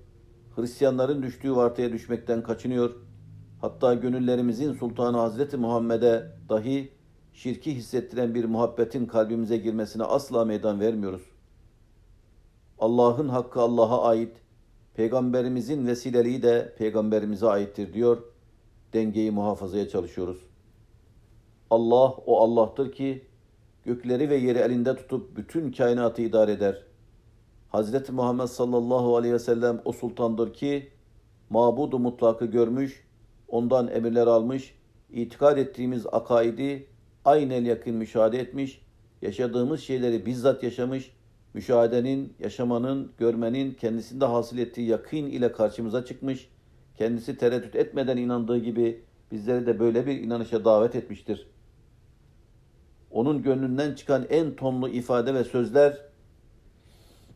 Hristiyanların 0.57 1.23
düştüğü 1.23 1.57
vartaya 1.57 1.93
düşmekten 1.93 2.43
kaçınıyor. 2.43 2.91
Hatta 3.61 3.95
gönüllerimizin 3.95 4.73
Sultanı 4.73 5.17
Hazreti 5.17 5.57
Muhammed'e 5.57 6.33
dahi 6.49 6.93
şirki 7.33 7.75
hissettiren 7.75 8.35
bir 8.35 8.45
muhabbetin 8.45 9.07
kalbimize 9.07 9.57
girmesine 9.57 10.05
asla 10.05 10.45
meydan 10.45 10.81
vermiyoruz. 10.81 11.23
Allah'ın 12.79 13.29
hakkı 13.29 13.61
Allah'a 13.61 14.09
ait, 14.09 14.37
peygamberimizin 14.95 15.87
vesileliği 15.87 16.43
de 16.43 16.75
peygamberimize 16.79 17.47
aittir 17.47 17.93
diyor. 17.93 18.36
Dengeyi 18.97 19.31
muhafazaya 19.31 19.89
çalışıyoruz. 19.89 20.39
Allah 21.71 22.11
o 22.27 22.41
Allah'tır 22.41 22.93
ki 22.93 23.25
gökleri 23.85 24.31
ve 24.31 24.37
yeri 24.37 24.59
elinde 24.59 24.97
tutup 24.97 25.37
bütün 25.37 25.73
kainatı 25.73 26.23
idare 26.23 26.53
eder. 26.53 26.83
Hazreti 27.69 28.13
Muhammed 28.13 28.47
sallallahu 28.47 29.17
aleyhi 29.17 29.35
ve 29.35 29.39
sellem 29.39 29.83
o 29.85 29.93
sultandır 29.93 30.55
ki 30.55 30.89
mabudu 31.51 31.99
mutlakı 31.99 32.47
görmüş, 32.47 33.07
ondan 33.49 33.89
emirler 33.89 34.27
almış, 34.27 34.75
itikad 35.13 35.59
ettiğimiz 35.59 36.07
akaidi 36.13 36.87
aynen 37.25 37.65
yakın 37.65 37.95
müşahede 37.95 38.39
etmiş, 38.39 38.83
yaşadığımız 39.23 39.81
şeyleri 39.81 40.27
bizzat 40.27 40.63
yaşamış, 40.63 41.13
müşahedenin, 41.55 42.33
yaşamanın, 42.39 43.13
görmenin 43.19 43.75
kendisinde 43.75 44.25
hasıl 44.25 44.59
ettiği 44.59 44.89
yakın 44.89 45.17
ile 45.17 45.53
karşımıza 45.53 46.05
çıkmış, 46.05 46.49
kendisi 46.99 47.39
tereddüt 47.39 47.77
etmeden 47.77 48.17
inandığı 48.17 48.59
gibi 48.59 49.05
bizleri 49.33 49.67
de 49.67 49.79
böyle 49.79 50.07
bir 50.07 50.21
inanışa 50.21 50.65
davet 50.65 50.95
etmiştir. 50.95 51.49
Onun 53.11 53.43
gönlünden 53.43 53.95
çıkan 53.95 54.27
en 54.31 54.57
tonlu 54.57 54.89
ifade 54.89 55.35
ve 55.35 55.45
sözler 55.45 55.99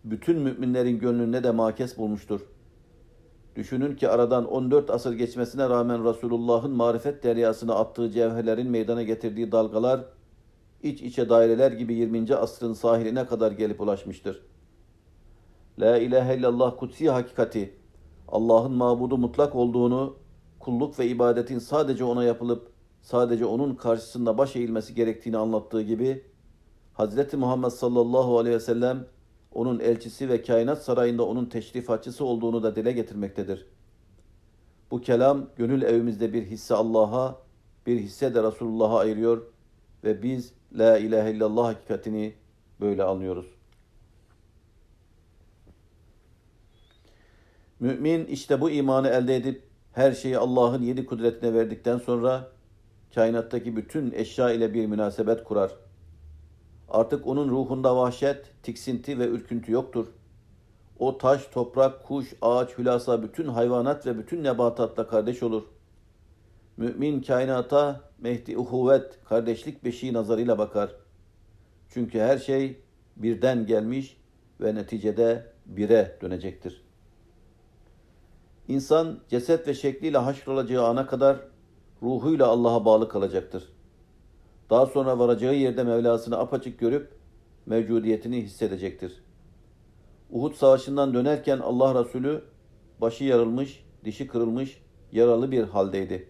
bütün 0.04 0.38
müminlerin 0.38 0.98
gönlünde 0.98 1.44
de 1.44 1.50
makes 1.50 1.98
bulmuştur. 1.98 2.40
Düşünün 3.56 3.96
ki 3.96 4.08
aradan 4.08 4.46
14 4.46 4.90
asır 4.90 5.12
geçmesine 5.12 5.68
rağmen 5.68 6.04
Resulullah'ın 6.04 6.70
marifet 6.70 7.22
deryasına 7.22 7.74
attığı 7.74 8.10
cevherlerin 8.10 8.70
meydana 8.70 9.02
getirdiği 9.02 9.52
dalgalar 9.52 10.04
iç 10.82 11.02
içe 11.02 11.28
daireler 11.28 11.72
gibi 11.72 11.94
20. 11.94 12.34
asrın 12.34 12.72
sahiline 12.72 13.26
kadar 13.26 13.52
gelip 13.52 13.80
ulaşmıştır. 13.80 14.42
La 15.78 15.98
ilahe 15.98 16.36
illallah 16.36 16.76
kutsi 16.78 17.10
hakikati, 17.10 17.74
Allah'ın 18.30 18.72
mabudu 18.72 19.18
mutlak 19.18 19.54
olduğunu, 19.54 20.16
kulluk 20.58 20.98
ve 20.98 21.06
ibadetin 21.06 21.58
sadece 21.58 22.04
ona 22.04 22.24
yapılıp 22.24 22.70
sadece 23.02 23.44
onun 23.44 23.74
karşısında 23.74 24.38
baş 24.38 24.56
eğilmesi 24.56 24.94
gerektiğini 24.94 25.36
anlattığı 25.36 25.82
gibi 25.82 26.24
Hz. 26.98 27.34
Muhammed 27.34 27.70
sallallahu 27.70 28.38
aleyhi 28.38 28.56
ve 28.56 28.60
sellem 28.60 29.06
onun 29.52 29.80
elçisi 29.80 30.28
ve 30.28 30.42
kainat 30.42 30.82
sarayında 30.82 31.26
onun 31.26 31.46
teşrifatçısı 31.46 32.24
olduğunu 32.24 32.62
da 32.62 32.76
dile 32.76 32.92
getirmektedir. 32.92 33.66
Bu 34.90 35.00
kelam 35.00 35.46
gönül 35.56 35.82
evimizde 35.82 36.32
bir 36.32 36.42
hisse 36.42 36.74
Allah'a, 36.74 37.38
bir 37.86 38.00
hisse 38.00 38.34
de 38.34 38.42
Resulullah'a 38.42 38.98
ayırıyor 38.98 39.42
ve 40.04 40.22
biz 40.22 40.52
La 40.72 40.98
ilahe 40.98 41.32
illallah 41.32 41.66
hakikatini 41.66 42.34
böyle 42.80 43.04
anlıyoruz. 43.04 43.59
Mümin 47.80 48.26
işte 48.26 48.60
bu 48.60 48.70
imanı 48.70 49.08
elde 49.08 49.36
edip 49.36 49.62
her 49.92 50.12
şeyi 50.12 50.38
Allah'ın 50.38 50.82
yedi 50.82 51.06
kudretine 51.06 51.54
verdikten 51.54 51.98
sonra 51.98 52.48
kainattaki 53.14 53.76
bütün 53.76 54.12
eşya 54.12 54.50
ile 54.50 54.74
bir 54.74 54.86
münasebet 54.86 55.44
kurar. 55.44 55.70
Artık 56.88 57.26
onun 57.26 57.48
ruhunda 57.48 57.96
vahşet, 57.96 58.62
tiksinti 58.62 59.18
ve 59.18 59.26
ürküntü 59.26 59.72
yoktur. 59.72 60.06
O 60.98 61.18
taş, 61.18 61.46
toprak, 61.46 62.04
kuş, 62.04 62.34
ağaç, 62.42 62.78
hülasa 62.78 63.22
bütün 63.22 63.48
hayvanat 63.48 64.06
ve 64.06 64.18
bütün 64.18 64.44
nebatatla 64.44 65.06
kardeş 65.06 65.42
olur. 65.42 65.62
Mümin 66.76 67.22
kainata 67.22 68.00
mehdi 68.18 68.58
uhuvvet, 68.58 69.18
kardeşlik 69.24 69.84
beşiği 69.84 70.12
nazarıyla 70.12 70.58
bakar. 70.58 70.90
Çünkü 71.88 72.18
her 72.20 72.38
şey 72.38 72.80
birden 73.16 73.66
gelmiş 73.66 74.16
ve 74.60 74.74
neticede 74.74 75.52
bire 75.66 76.18
dönecektir. 76.22 76.89
İnsan 78.70 79.18
ceset 79.28 79.68
ve 79.68 79.74
şekliyle 79.74 80.18
haşrolacağı 80.18 80.86
ana 80.86 81.06
kadar 81.06 81.36
ruhuyla 82.02 82.46
Allah'a 82.46 82.84
bağlı 82.84 83.08
kalacaktır. 83.08 83.72
Daha 84.70 84.86
sonra 84.86 85.18
varacağı 85.18 85.54
yerde 85.54 85.84
Mevlasını 85.84 86.38
apaçık 86.38 86.78
görüp 86.78 87.12
mevcudiyetini 87.66 88.42
hissedecektir. 88.42 89.22
Uhud 90.30 90.54
savaşından 90.54 91.14
dönerken 91.14 91.58
Allah 91.58 92.04
Resulü 92.04 92.42
başı 93.00 93.24
yarılmış, 93.24 93.84
dişi 94.04 94.26
kırılmış, 94.26 94.82
yaralı 95.12 95.50
bir 95.50 95.62
haldeydi. 95.64 96.28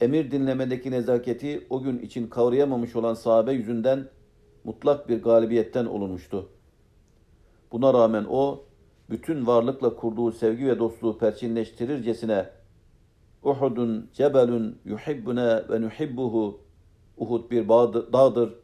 Emir 0.00 0.30
dinlemedeki 0.30 0.90
nezaketi 0.90 1.66
o 1.70 1.82
gün 1.82 1.98
için 1.98 2.26
kavrayamamış 2.26 2.96
olan 2.96 3.14
sahabe 3.14 3.52
yüzünden 3.52 4.08
mutlak 4.64 5.08
bir 5.08 5.22
galibiyetten 5.22 5.84
olunmuştu. 5.84 6.48
Buna 7.72 7.94
rağmen 7.94 8.26
o, 8.30 8.64
bütün 9.10 9.46
varlıkla 9.46 9.96
kurduğu 9.96 10.32
sevgi 10.32 10.66
ve 10.66 10.78
dostluğu 10.78 11.18
perçinleştirircesine 11.18 12.50
Uhudun 13.42 14.10
cebelun 14.12 14.78
yuhibbuna 14.84 15.64
ve 15.70 15.80
nuhibbuhu 15.80 16.60
Uhud 17.16 17.50
bir 17.50 17.68
dağdır. 17.68 18.54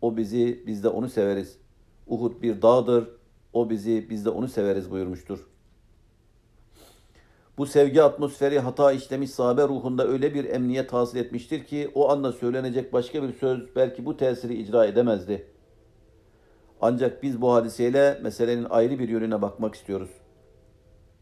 O 0.00 0.16
bizi, 0.16 0.62
biz 0.66 0.84
de 0.84 0.88
onu 0.88 1.08
severiz. 1.08 1.58
Uhud 2.06 2.42
bir 2.42 2.62
dağdır. 2.62 3.08
O 3.52 3.70
bizi, 3.70 4.10
biz 4.10 4.24
de 4.24 4.30
onu 4.30 4.48
severiz 4.48 4.90
buyurmuştur. 4.90 5.46
Bu 7.58 7.66
sevgi 7.66 8.02
atmosferi 8.02 8.58
hata 8.58 8.92
işlemiş 8.92 9.30
sahabe 9.30 9.62
ruhunda 9.62 10.06
öyle 10.06 10.34
bir 10.34 10.44
emniyet 10.44 10.92
hasıl 10.92 11.18
etmiştir 11.18 11.64
ki 11.64 11.90
o 11.94 12.10
anda 12.10 12.32
söylenecek 12.32 12.92
başka 12.92 13.22
bir 13.22 13.32
söz 13.32 13.76
belki 13.76 14.06
bu 14.06 14.16
tesiri 14.16 14.54
icra 14.54 14.86
edemezdi. 14.86 15.51
Ancak 16.84 17.22
biz 17.22 17.40
bu 17.40 17.52
hadiseyle 17.52 18.18
meselenin 18.22 18.66
ayrı 18.70 18.98
bir 18.98 19.08
yönüne 19.08 19.42
bakmak 19.42 19.74
istiyoruz. 19.74 20.10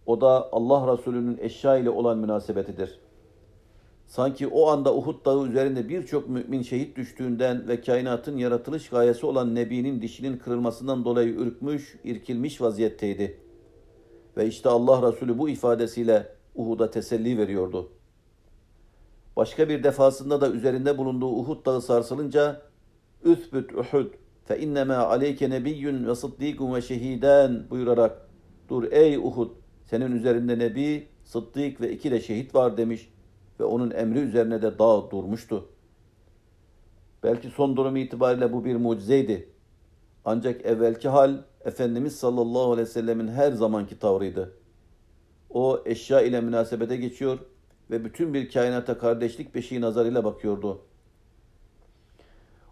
O 0.06 0.20
da 0.20 0.48
Allah 0.52 0.92
Resulü'nün 0.92 1.38
eşya 1.40 1.76
ile 1.76 1.90
olan 1.90 2.18
münasebetidir. 2.18 3.00
Sanki 4.06 4.46
o 4.46 4.68
anda 4.68 4.96
Uhud 4.96 5.24
dağı 5.24 5.46
üzerinde 5.46 5.88
birçok 5.88 6.28
mümin 6.28 6.62
şehit 6.62 6.96
düştüğünden 6.96 7.68
ve 7.68 7.80
kainatın 7.80 8.36
yaratılış 8.36 8.88
gayesi 8.88 9.26
olan 9.26 9.54
Nebi'nin 9.54 10.02
dişinin 10.02 10.38
kırılmasından 10.38 11.04
dolayı 11.04 11.34
ürkmüş, 11.34 11.96
irkilmiş 12.04 12.60
vaziyetteydi. 12.60 13.40
Ve 14.36 14.46
işte 14.46 14.68
Allah 14.68 15.12
Resulü 15.12 15.38
bu 15.38 15.48
ifadesiyle 15.48 16.36
Uhud'a 16.54 16.90
teselli 16.90 17.38
veriyordu. 17.38 17.92
Başka 19.36 19.68
bir 19.68 19.82
defasında 19.82 20.40
da 20.40 20.50
üzerinde 20.50 20.98
bulunduğu 20.98 21.30
Uhud 21.30 21.66
dağı 21.66 21.82
sarsılınca 21.82 22.62
Üthbüt 23.24 23.72
Uhud 23.72 24.19
fe 24.50 24.58
innema 24.58 24.94
aleyke 24.96 25.50
nebiyyun 25.50 26.06
ve 26.06 26.14
sıddîkun 26.14 26.74
ve 26.74 26.82
şehiden 26.82 27.70
buyurarak 27.70 28.28
dur 28.68 28.92
ey 28.92 29.16
Uhud 29.16 29.50
senin 29.84 30.12
üzerinde 30.12 30.58
nebi, 30.58 31.08
sıddık 31.24 31.80
ve 31.80 31.92
iki 31.92 32.10
de 32.10 32.20
şehit 32.20 32.54
var 32.54 32.76
demiş 32.76 33.12
ve 33.60 33.64
onun 33.64 33.90
emri 33.90 34.18
üzerine 34.18 34.62
de 34.62 34.78
dağ 34.78 35.10
durmuştu. 35.10 35.68
Belki 37.22 37.48
son 37.48 37.76
durum 37.76 37.96
itibariyle 37.96 38.52
bu 38.52 38.64
bir 38.64 38.76
mucizeydi. 38.76 39.48
Ancak 40.24 40.66
evvelki 40.66 41.08
hal 41.08 41.36
Efendimiz 41.64 42.16
sallallahu 42.16 42.72
aleyhi 42.72 42.88
ve 42.88 42.92
sellemin 42.92 43.28
her 43.28 43.52
zamanki 43.52 43.98
tavrıydı. 43.98 44.52
O 45.50 45.82
eşya 45.84 46.20
ile 46.20 46.40
münasebete 46.40 46.96
geçiyor 46.96 47.38
ve 47.90 48.04
bütün 48.04 48.34
bir 48.34 48.50
kainata 48.50 48.98
kardeşlik 48.98 49.54
beşiği 49.54 49.80
nazarıyla 49.80 50.24
bakıyordu. 50.24 50.82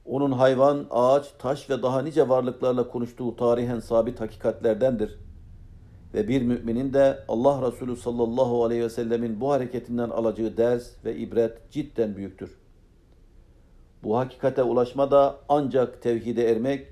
Onun 0.08 0.32
hayvan, 0.32 0.86
ağaç, 0.90 1.32
taş 1.38 1.70
ve 1.70 1.82
daha 1.82 2.02
nice 2.02 2.28
varlıklarla 2.28 2.88
konuştuğu 2.88 3.36
tarihen 3.36 3.80
sabit 3.80 4.20
hakikatlerdendir. 4.20 5.18
Ve 6.14 6.28
bir 6.28 6.42
müminin 6.42 6.92
de 6.92 7.24
Allah 7.28 7.66
Resulü 7.66 7.96
sallallahu 7.96 8.64
aleyhi 8.64 8.82
ve 8.82 8.90
sellemin 8.90 9.40
bu 9.40 9.50
hareketinden 9.50 10.10
alacağı 10.10 10.56
ders 10.56 11.04
ve 11.04 11.16
ibret 11.16 11.70
cidden 11.70 12.16
büyüktür. 12.16 12.58
Bu 14.02 14.18
hakikate 14.18 14.62
ulaşma 14.62 15.10
da 15.10 15.36
ancak 15.48 16.02
tevhide 16.02 16.50
ermek 16.50 16.86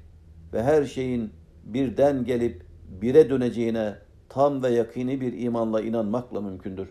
ve 0.53 0.63
her 0.63 0.85
şeyin 0.85 1.31
birden 1.65 2.25
gelip 2.25 2.67
bire 3.03 3.31
döneceğine 3.31 3.95
tam 4.29 4.63
ve 4.63 4.69
yakini 4.69 5.21
bir 5.21 5.41
imanla 5.43 5.81
inanmakla 5.81 6.41
mümkündür. 6.41 6.89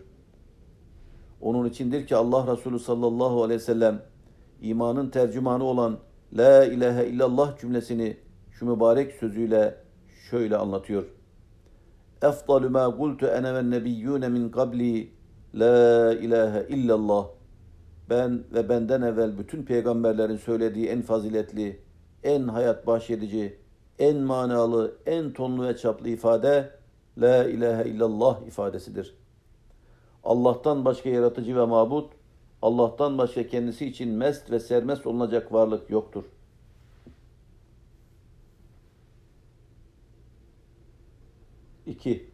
Onun 1.40 1.68
içindir 1.68 2.06
ki 2.06 2.16
Allah 2.16 2.52
Resulü 2.52 2.78
sallallahu 2.78 3.42
aleyhi 3.42 3.60
ve 3.60 3.64
sellem 3.64 4.02
imanın 4.62 5.10
tercümanı 5.10 5.64
olan 5.64 5.98
La 6.32 6.64
ilahe 6.64 7.06
illallah 7.06 7.58
cümlesini 7.58 8.16
şu 8.50 8.66
mübarek 8.66 9.12
sözüyle 9.12 9.74
şöyle 10.30 10.56
anlatıyor. 10.56 11.04
Efdalu 12.22 12.70
ma 12.70 12.96
kultu 12.96 13.26
ene 13.26 13.54
ve 13.54 13.70
nebiyyune 13.70 14.28
min 14.28 14.48
qabli 14.48 15.10
La 15.54 16.12
ilahe 16.12 16.66
illallah. 16.68 17.26
Ben 18.10 18.44
ve 18.54 18.68
benden 18.68 19.02
evvel 19.02 19.38
bütün 19.38 19.62
peygamberlerin 19.62 20.36
söylediği 20.36 20.86
en 20.86 21.02
faziletli, 21.02 21.80
en 22.22 22.48
hayat 22.48 22.86
bahşedici, 22.86 23.58
en 23.98 24.16
manalı, 24.16 24.96
en 25.06 25.32
tonlu 25.32 25.66
ve 25.66 25.76
çaplı 25.76 26.08
ifade 26.08 26.70
La 27.18 27.44
ilahe 27.44 27.88
illallah 27.88 28.46
ifadesidir. 28.46 29.14
Allah'tan 30.24 30.84
başka 30.84 31.08
yaratıcı 31.08 31.56
ve 31.56 31.64
mabut, 31.64 32.12
Allah'tan 32.62 33.18
başka 33.18 33.46
kendisi 33.46 33.86
için 33.86 34.08
mest 34.08 34.50
ve 34.50 34.60
sermest 34.60 35.06
olunacak 35.06 35.52
varlık 35.52 35.90
yoktur. 35.90 36.24
İki, 41.86 42.30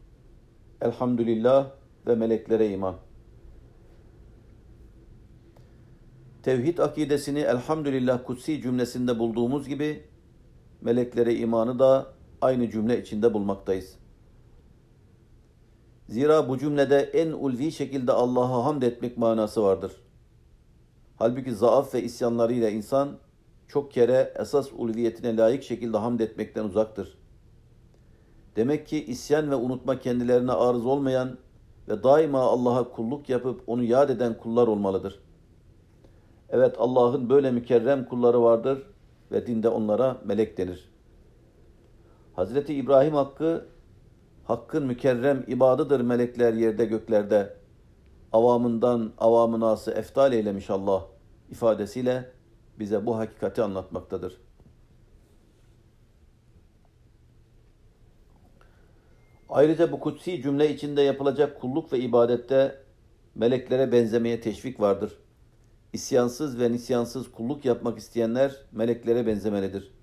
Elhamdülillah 0.81 1.71
ve 2.07 2.15
meleklere 2.15 2.71
iman. 2.71 2.97
Tevhid 6.43 6.79
akidesini 6.79 7.39
elhamdülillah 7.39 8.25
kutsi 8.25 8.63
cümlesinde 8.63 9.19
bulduğumuz 9.19 9.69
gibi 9.69 10.05
meleklere 10.81 11.35
imanı 11.35 11.79
da 11.79 12.15
aynı 12.41 12.71
cümle 12.71 13.03
içinde 13.03 13.35
bulmaktayız. 13.35 13.99
Zira 16.09 16.49
bu 16.49 16.59
cümlede 16.59 16.99
en 16.99 17.33
ulvi 17.33 17.73
şekilde 17.73 18.13
Allah'a 18.13 18.65
hamd 18.65 18.83
etmek 18.83 19.19
manası 19.19 19.63
vardır. 19.63 19.93
Halbuki 21.17 21.55
zaaf 21.55 21.95
ve 21.95 22.03
isyanlarıyla 22.03 22.71
insan 22.71 23.19
çok 23.69 23.93
kere 23.93 24.33
esas 24.39 24.69
ulviyetine 24.77 25.37
layık 25.37 25.63
şekilde 25.63 25.97
hamd 25.97 26.21
etmekten 26.21 26.65
uzaktır. 26.65 27.19
Demek 28.57 28.87
ki 28.87 29.05
isyan 29.05 29.51
ve 29.51 29.55
unutma 29.55 29.99
kendilerine 29.99 30.53
arız 30.53 30.87
olmayan 30.87 31.39
ve 31.89 32.03
daima 32.03 32.41
Allah'a 32.41 32.93
kulluk 32.93 33.29
yapıp 33.29 33.63
onu 33.67 33.85
yad 33.85 34.09
eden 34.09 34.39
kullar 34.39 34.67
olmalıdır. 34.67 35.23
Evet 36.49 36.75
Allah'ın 36.79 37.31
böyle 37.31 37.51
mükerrem 37.51 38.05
kulları 38.05 38.43
vardır 38.43 38.83
ve 39.33 39.47
dinde 39.47 39.69
onlara 39.69 40.17
melek 40.25 40.59
denir. 40.59 40.93
Hazreti 42.35 42.75
İbrahim 42.75 43.15
hakkı 43.15 43.73
Hakkın 44.45 44.87
mükerrem 44.87 45.45
ibadıdır 45.47 46.01
melekler 46.01 46.53
yerde 46.53 46.85
göklerde. 46.85 47.57
Avamından 48.33 49.13
avamınası 49.19 49.91
eftal 49.91 50.33
eylemiş 50.33 50.71
Allah 50.71 51.07
ifadesiyle 51.51 52.31
bize 52.79 53.07
bu 53.07 53.19
hakikati 53.19 53.63
anlatmaktadır. 53.63 54.41
Ayrıca 59.49 59.93
bu 59.93 60.01
kutsi 60.01 60.43
cümle 60.43 60.75
içinde 60.75 61.03
yapılacak 61.03 61.61
kulluk 61.61 61.93
ve 61.93 61.99
ibadette 61.99 62.83
meleklere 63.35 63.93
benzemeye 63.93 64.41
teşvik 64.41 64.81
vardır. 64.81 65.19
İsyansız 65.93 66.61
ve 66.61 66.73
nisyansız 66.73 67.33
kulluk 67.33 67.65
yapmak 67.65 67.99
isteyenler 67.99 68.57
meleklere 68.73 69.27
benzemelidir.'' 69.27 70.03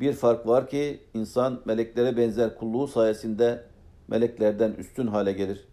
Bir 0.00 0.12
fark 0.12 0.46
var 0.46 0.68
ki 0.68 1.00
insan 1.14 1.62
meleklere 1.64 2.16
benzer 2.16 2.58
kulluğu 2.58 2.88
sayesinde 2.88 3.64
meleklerden 4.08 4.72
üstün 4.72 5.06
hale 5.06 5.32
gelir. 5.32 5.68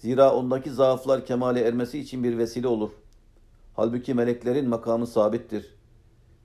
Zira 0.00 0.34
ondaki 0.34 0.70
zaaflar 0.70 1.26
kemale 1.26 1.60
ermesi 1.60 1.98
için 1.98 2.24
bir 2.24 2.38
vesile 2.38 2.68
olur. 2.68 2.90
Halbuki 3.76 4.14
meleklerin 4.14 4.68
makamı 4.68 5.06
sabittir. 5.06 5.74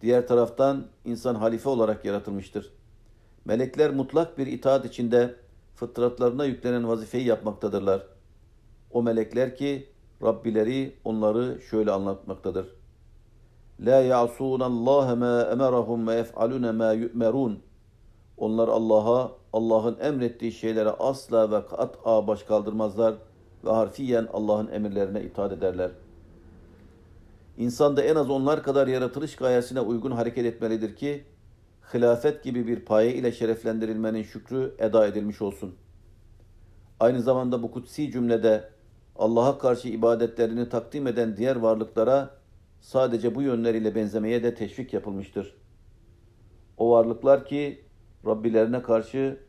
Diğer 0.01 0.27
taraftan 0.27 0.87
insan 1.05 1.35
halife 1.35 1.69
olarak 1.69 2.05
yaratılmıştır. 2.05 2.73
Melekler 3.45 3.93
mutlak 3.93 4.37
bir 4.37 4.47
itaat 4.47 4.85
içinde 4.85 5.35
fıtratlarına 5.75 6.45
yüklenen 6.45 6.87
vazifeyi 6.87 7.25
yapmaktadırlar. 7.25 8.07
O 8.91 9.03
melekler 9.03 9.55
ki 9.55 9.89
Rabbileri 10.23 10.95
onları 11.03 11.61
şöyle 11.69 11.91
anlatmaktadır. 11.91 12.67
La 13.79 14.01
ya'sun 14.01 14.59
Allah 14.59 15.15
ma 15.15 15.41
emerahum 15.51 16.07
ve 16.07 16.15
yef'alun 16.15 16.75
ma 16.75 16.91
yu'merun. 16.91 17.59
Onlar 18.37 18.67
Allah'a, 18.67 19.31
Allah'ın 19.53 19.97
emrettiği 19.99 20.51
şeylere 20.51 20.89
asla 20.89 21.51
ve 21.51 21.65
kat'a 21.65 22.27
baş 22.27 22.43
kaldırmazlar 22.43 23.15
ve 23.65 23.69
harfiyen 23.69 24.27
Allah'ın 24.33 24.67
emirlerine 24.67 25.23
itaat 25.23 25.51
ederler. 25.51 25.91
İnsan 27.57 27.97
da 27.97 28.03
en 28.03 28.15
az 28.15 28.29
onlar 28.29 28.63
kadar 28.63 28.87
yaratılış 28.87 29.35
gayesine 29.35 29.79
uygun 29.79 30.11
hareket 30.11 30.45
etmelidir 30.45 30.95
ki, 30.95 31.25
hilafet 31.93 32.43
gibi 32.43 32.67
bir 32.67 32.79
paye 32.79 33.13
ile 33.13 33.31
şereflendirilmenin 33.31 34.23
şükrü 34.23 34.75
eda 34.79 35.07
edilmiş 35.07 35.41
olsun. 35.41 35.75
Aynı 36.99 37.21
zamanda 37.21 37.63
bu 37.63 37.71
kutsi 37.71 38.11
cümlede 38.11 38.69
Allah'a 39.15 39.57
karşı 39.57 39.87
ibadetlerini 39.87 40.69
takdim 40.69 41.07
eden 41.07 41.37
diğer 41.37 41.55
varlıklara 41.55 42.29
sadece 42.81 43.35
bu 43.35 43.41
yönleriyle 43.41 43.95
benzemeye 43.95 44.43
de 44.43 44.55
teşvik 44.55 44.93
yapılmıştır. 44.93 45.55
O 46.77 46.91
varlıklar 46.91 47.45
ki 47.45 47.85
Rabbilerine 48.25 48.81
karşı 48.81 49.39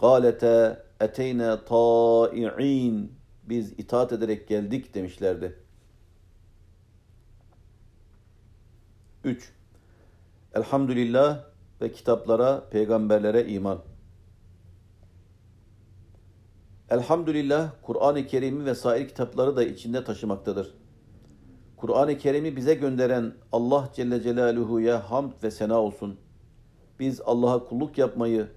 galete 0.00 0.82
eteyne 1.00 1.64
ta'i'in 1.64 3.12
biz 3.48 3.72
itaat 3.78 4.12
ederek 4.12 4.48
geldik 4.48 4.94
demişlerdi. 4.94 5.58
3. 9.24 9.52
Elhamdülillah 10.54 11.44
ve 11.80 11.92
kitaplara, 11.92 12.68
peygamberlere 12.70 13.46
iman. 13.46 13.78
Elhamdülillah 16.90 17.72
Kur'an-ı 17.82 18.26
Kerim'i 18.26 18.64
ve 18.64 18.74
sair 18.74 19.08
kitapları 19.08 19.56
da 19.56 19.64
içinde 19.64 20.04
taşımaktadır. 20.04 20.74
Kur'an-ı 21.76 22.18
Kerim'i 22.18 22.56
bize 22.56 22.74
gönderen 22.74 23.34
Allah 23.52 23.90
Celle 23.94 24.22
Celaluhu'ya 24.22 25.10
hamd 25.10 25.32
ve 25.42 25.50
sena 25.50 25.80
olsun. 25.80 26.18
Biz 27.00 27.20
Allah'a 27.20 27.64
kulluk 27.64 27.98
yapmayı, 27.98 28.48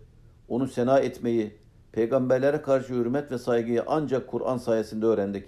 onu 0.48 0.68
sena 0.68 1.00
etmeyi, 1.00 1.58
peygamberlere 1.98 2.62
karşı 2.62 2.94
hürmet 2.94 3.32
ve 3.32 3.38
saygıyı 3.38 3.84
ancak 3.88 4.28
Kur'an 4.28 4.58
sayesinde 4.58 5.06
öğrendik. 5.06 5.48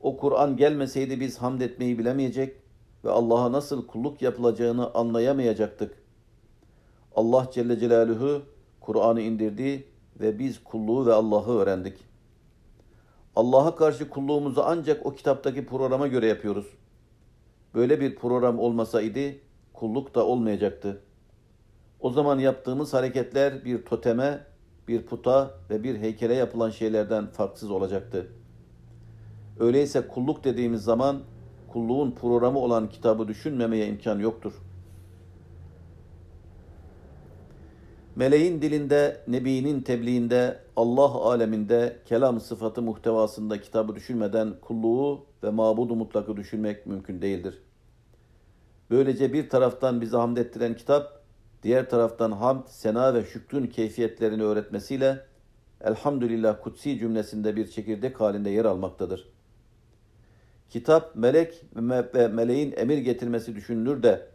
O 0.00 0.16
Kur'an 0.16 0.56
gelmeseydi 0.56 1.20
biz 1.20 1.38
hamd 1.38 1.60
etmeyi 1.60 1.98
bilemeyecek 1.98 2.56
ve 3.04 3.10
Allah'a 3.10 3.52
nasıl 3.52 3.86
kulluk 3.86 4.22
yapılacağını 4.22 4.94
anlayamayacaktık. 4.94 6.02
Allah 7.16 7.48
Celle 7.52 7.78
Celaluhu 7.78 8.42
Kur'an'ı 8.80 9.20
indirdi 9.20 9.84
ve 10.20 10.38
biz 10.38 10.64
kulluğu 10.64 11.06
ve 11.06 11.12
Allah'ı 11.12 11.58
öğrendik. 11.58 11.98
Allah'a 13.36 13.76
karşı 13.76 14.10
kulluğumuzu 14.10 14.62
ancak 14.64 15.06
o 15.06 15.14
kitaptaki 15.14 15.66
programa 15.66 16.06
göre 16.06 16.26
yapıyoruz. 16.26 16.66
Böyle 17.74 18.00
bir 18.00 18.16
program 18.16 18.58
olmasaydı 18.58 19.34
kulluk 19.72 20.14
da 20.14 20.26
olmayacaktı. 20.26 21.02
O 22.00 22.10
zaman 22.10 22.38
yaptığımız 22.38 22.94
hareketler 22.94 23.64
bir 23.64 23.84
toteme, 23.84 24.47
bir 24.88 25.02
puta 25.02 25.50
ve 25.70 25.82
bir 25.82 25.98
heykele 25.98 26.34
yapılan 26.34 26.70
şeylerden 26.70 27.26
farksız 27.26 27.70
olacaktı. 27.70 28.26
Öyleyse 29.60 30.08
kulluk 30.08 30.44
dediğimiz 30.44 30.82
zaman 30.82 31.20
kulluğun 31.68 32.10
programı 32.10 32.58
olan 32.58 32.88
kitabı 32.88 33.28
düşünmemeye 33.28 33.86
imkan 33.86 34.18
yoktur. 34.18 34.52
Meleğin 38.16 38.62
dilinde, 38.62 39.20
Nebi'nin 39.28 39.80
tebliğinde, 39.80 40.58
Allah 40.76 41.10
aleminde, 41.12 41.96
kelam 42.04 42.40
sıfatı 42.40 42.82
muhtevasında 42.82 43.60
kitabı 43.60 43.94
düşünmeden 43.94 44.54
kulluğu 44.60 45.24
ve 45.42 45.50
mabudu 45.50 45.96
mutlakı 45.96 46.36
düşünmek 46.36 46.86
mümkün 46.86 47.22
değildir. 47.22 47.62
Böylece 48.90 49.32
bir 49.32 49.48
taraftan 49.48 50.00
bizi 50.00 50.16
hamd 50.16 50.36
ettiren 50.36 50.76
kitap, 50.76 51.17
diğer 51.62 51.90
taraftan 51.90 52.32
hamd, 52.32 52.62
sena 52.66 53.14
ve 53.14 53.24
şükrün 53.24 53.66
keyfiyetlerini 53.66 54.42
öğretmesiyle 54.42 55.28
Elhamdülillah 55.80 56.62
kutsi 56.62 56.98
cümlesinde 56.98 57.56
bir 57.56 57.66
çekirdek 57.66 58.20
halinde 58.20 58.50
yer 58.50 58.64
almaktadır. 58.64 59.28
Kitap, 60.70 61.16
melek 61.16 61.64
ve 62.14 62.28
meleğin 62.28 62.74
emir 62.76 62.98
getirmesi 62.98 63.56
düşünülür 63.56 64.02
de 64.02 64.26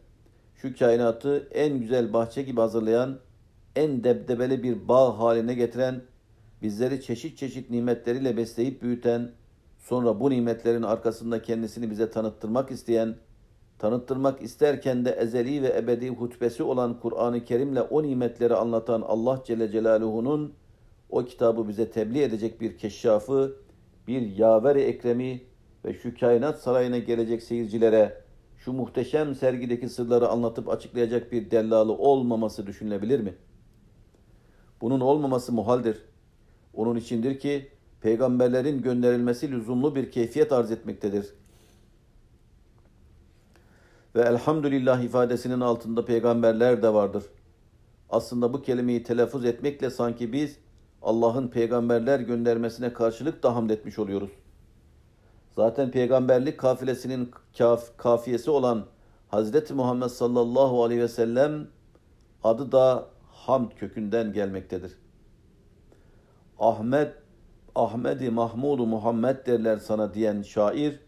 şu 0.56 0.76
kainatı 0.78 1.48
en 1.52 1.80
güzel 1.80 2.14
bahçe 2.14 2.42
gibi 2.42 2.60
hazırlayan, 2.60 3.20
en 3.76 4.04
debdebeli 4.04 4.64
bir 4.64 4.88
bağ 4.88 5.20
haline 5.20 5.54
getiren, 5.54 6.02
bizleri 6.62 7.02
çeşit 7.02 7.38
çeşit 7.38 7.70
nimetleriyle 7.70 8.38
besleyip 8.38 8.82
büyüten, 8.82 9.32
sonra 9.80 10.20
bu 10.20 10.30
nimetlerin 10.30 10.84
arkasında 10.84 11.42
kendisini 11.42 11.92
bize 11.92 12.12
tanıttırmak 12.12 12.72
isteyen, 12.72 13.16
tanıttırmak 13.84 14.42
isterken 14.42 15.06
de 15.06 15.12
ezeli 15.12 15.64
ve 15.64 15.78
ebedi 15.78 16.10
hutbesi 16.10 16.64
olan 16.64 17.00
Kur'an-ı 17.00 17.46
Kerim'le 17.46 17.80
o 17.90 18.04
nimetleri 18.04 18.56
anlatan 18.56 19.02
Allah 19.02 19.42
Celle 19.46 19.72
Celaluhu'nun 19.72 20.54
o 21.10 21.26
kitabı 21.26 21.68
bize 21.68 21.92
tebliğ 21.92 22.22
edecek 22.22 22.62
bir 22.62 22.78
keşşafı, 22.78 23.56
bir 24.08 24.38
yaver-i 24.38 24.82
ekremi 24.82 25.42
ve 25.86 25.94
şu 25.94 26.20
kainat 26.20 26.62
sarayına 26.62 26.98
gelecek 26.98 27.44
seyircilere 27.44 28.22
şu 28.58 28.74
muhteşem 28.74 29.36
sergideki 29.36 29.90
sırları 29.90 30.28
anlatıp 30.28 30.70
açıklayacak 30.70 31.32
bir 31.32 31.52
dellalı 31.52 31.94
olmaması 31.94 32.68
düşünülebilir 32.68 33.20
mi? 33.20 33.34
Bunun 34.82 35.00
olmaması 35.00 35.52
muhaldir. 35.52 35.98
Onun 36.74 36.96
içindir 36.96 37.40
ki 37.40 37.68
peygamberlerin 38.02 38.82
gönderilmesi 38.82 39.52
lüzumlu 39.52 39.96
bir 39.96 40.12
keyfiyet 40.12 40.52
arz 40.52 40.72
etmektedir. 40.72 41.43
Ve 44.16 44.22
elhamdülillah 44.22 45.02
ifadesinin 45.02 45.60
altında 45.60 46.06
peygamberler 46.06 46.82
de 46.84 46.94
vardır. 46.94 47.24
Aslında 48.10 48.54
bu 48.54 48.62
kelimeyi 48.62 49.04
telaffuz 49.04 49.46
etmekle 49.46 49.90
sanki 49.90 50.34
biz 50.34 50.58
Allah'ın 51.02 51.48
peygamberler 51.48 52.20
göndermesine 52.20 52.94
karşılık 52.94 53.44
da 53.44 53.56
hamd 53.56 53.70
etmiş 53.70 54.00
oluyoruz. 54.00 54.32
Zaten 55.56 55.92
peygamberlik 55.92 56.58
kafilesinin 56.58 57.32
kaf, 57.58 57.98
kafiyesi 57.98 58.52
olan 58.52 58.86
Hazreti 59.28 59.74
Muhammed 59.74 60.08
sallallahu 60.08 60.84
aleyhi 60.84 61.02
ve 61.02 61.08
sellem 61.08 61.68
adı 62.44 62.72
da 62.72 63.06
hamd 63.32 63.72
kökünden 63.72 64.34
gelmektedir. 64.34 64.92
Ahmet, 66.60 67.14
Ahmedi 67.76 68.30
Mahmudu 68.30 68.86
Muhammed 68.86 69.46
derler 69.46 69.78
sana 69.78 70.14
diyen 70.14 70.42
şair, 70.42 71.00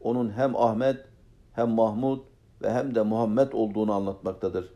onun 0.00 0.30
hem 0.30 0.56
Ahmet 0.56 1.04
hem 1.52 1.68
Mahmud 1.68 2.29
ve 2.62 2.72
hem 2.72 2.94
de 2.94 3.02
Muhammed 3.02 3.52
olduğunu 3.52 3.92
anlatmaktadır. 3.92 4.74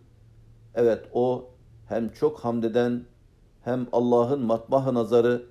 Evet 0.75 1.09
o 1.13 1.51
hem 1.89 2.09
çok 2.13 2.41
hamd 2.41 2.65
eden 2.65 3.05
hem 3.65 3.87
Allah'ın 3.93 4.41
matbah 4.41 4.93
nazarı 4.93 5.47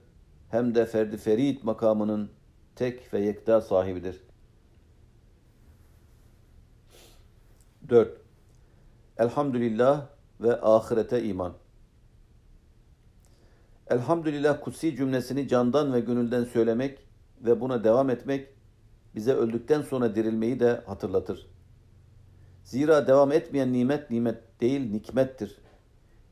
hem 0.49 0.75
de 0.75 0.85
ferdi 0.85 1.17
ferit 1.17 1.63
makamının 1.63 2.29
tek 2.75 3.13
ve 3.13 3.19
yekta 3.19 3.61
sahibidir. 3.61 4.21
4. 7.89 8.21
Elhamdülillah 9.17 10.05
ve 10.41 10.61
ahirete 10.61 11.23
iman. 11.23 11.53
Elhamdülillah 13.87 14.61
kutsi 14.61 14.95
cümlesini 14.95 15.47
candan 15.47 15.93
ve 15.93 15.99
gönülden 15.99 16.43
söylemek 16.43 16.99
ve 17.41 17.61
buna 17.61 17.83
devam 17.83 18.09
etmek 18.09 18.47
bize 19.15 19.33
öldükten 19.33 19.81
sonra 19.81 20.15
dirilmeyi 20.15 20.59
de 20.59 20.83
hatırlatır. 20.85 21.52
Zira 22.63 23.07
devam 23.07 23.31
etmeyen 23.31 23.73
nimet 23.73 24.09
nimet 24.09 24.61
değil 24.61 24.91
nikmettir. 24.91 25.57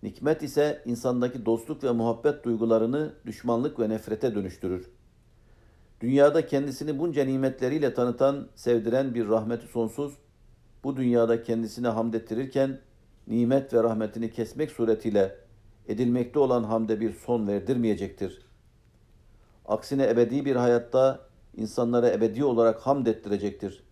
Nikmet 0.03 0.43
ise 0.43 0.81
insandaki 0.85 1.45
dostluk 1.45 1.83
ve 1.83 1.91
muhabbet 1.91 2.43
duygularını 2.43 3.13
düşmanlık 3.25 3.79
ve 3.79 3.89
nefrete 3.89 4.35
dönüştürür. 4.35 4.89
Dünyada 6.01 6.45
kendisini 6.45 6.99
bunca 6.99 7.25
nimetleriyle 7.25 7.93
tanıtan, 7.93 8.47
sevdiren 8.55 9.15
bir 9.15 9.27
rahmeti 9.27 9.67
sonsuz, 9.67 10.13
bu 10.83 10.97
dünyada 10.97 11.43
kendisine 11.43 11.87
hamd 11.87 12.13
ettirirken, 12.13 12.79
nimet 13.27 13.73
ve 13.73 13.83
rahmetini 13.83 14.31
kesmek 14.31 14.71
suretiyle 14.71 15.35
edilmekte 15.87 16.39
olan 16.39 16.63
hamde 16.63 16.99
bir 16.99 17.13
son 17.13 17.47
verdirmeyecektir. 17.47 18.41
Aksine 19.65 20.09
ebedi 20.09 20.45
bir 20.45 20.55
hayatta 20.55 21.19
insanlara 21.57 22.09
ebedi 22.09 22.43
olarak 22.43 22.79
hamd 22.79 23.07
ettirecektir. 23.07 23.83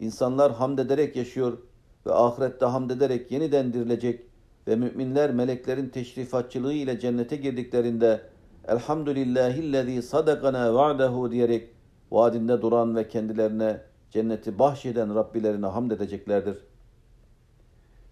İnsanlar 0.00 0.52
hamd 0.52 0.78
ederek 0.78 1.16
yaşıyor 1.16 1.58
ve 2.06 2.12
ahirette 2.12 2.66
hamd 2.66 2.90
ederek 2.90 3.30
yeniden 3.30 3.72
dirilecek 3.72 4.26
ve 4.68 4.76
müminler 4.76 5.32
meleklerin 5.32 5.88
teşrifatçılığı 5.88 6.72
ile 6.72 7.00
cennete 7.00 7.36
girdiklerinde 7.36 8.20
Elhamdülillahillezî 8.68 10.02
sadakana 10.02 10.74
va'dehu 10.74 11.30
diyerek 11.30 11.68
vaadinde 12.10 12.62
duran 12.62 12.96
ve 12.96 13.08
kendilerine 13.08 13.80
cenneti 14.10 14.58
bahşeden 14.58 15.14
Rabbilerine 15.14 15.66
hamd 15.66 15.90
edeceklerdir. 15.90 16.58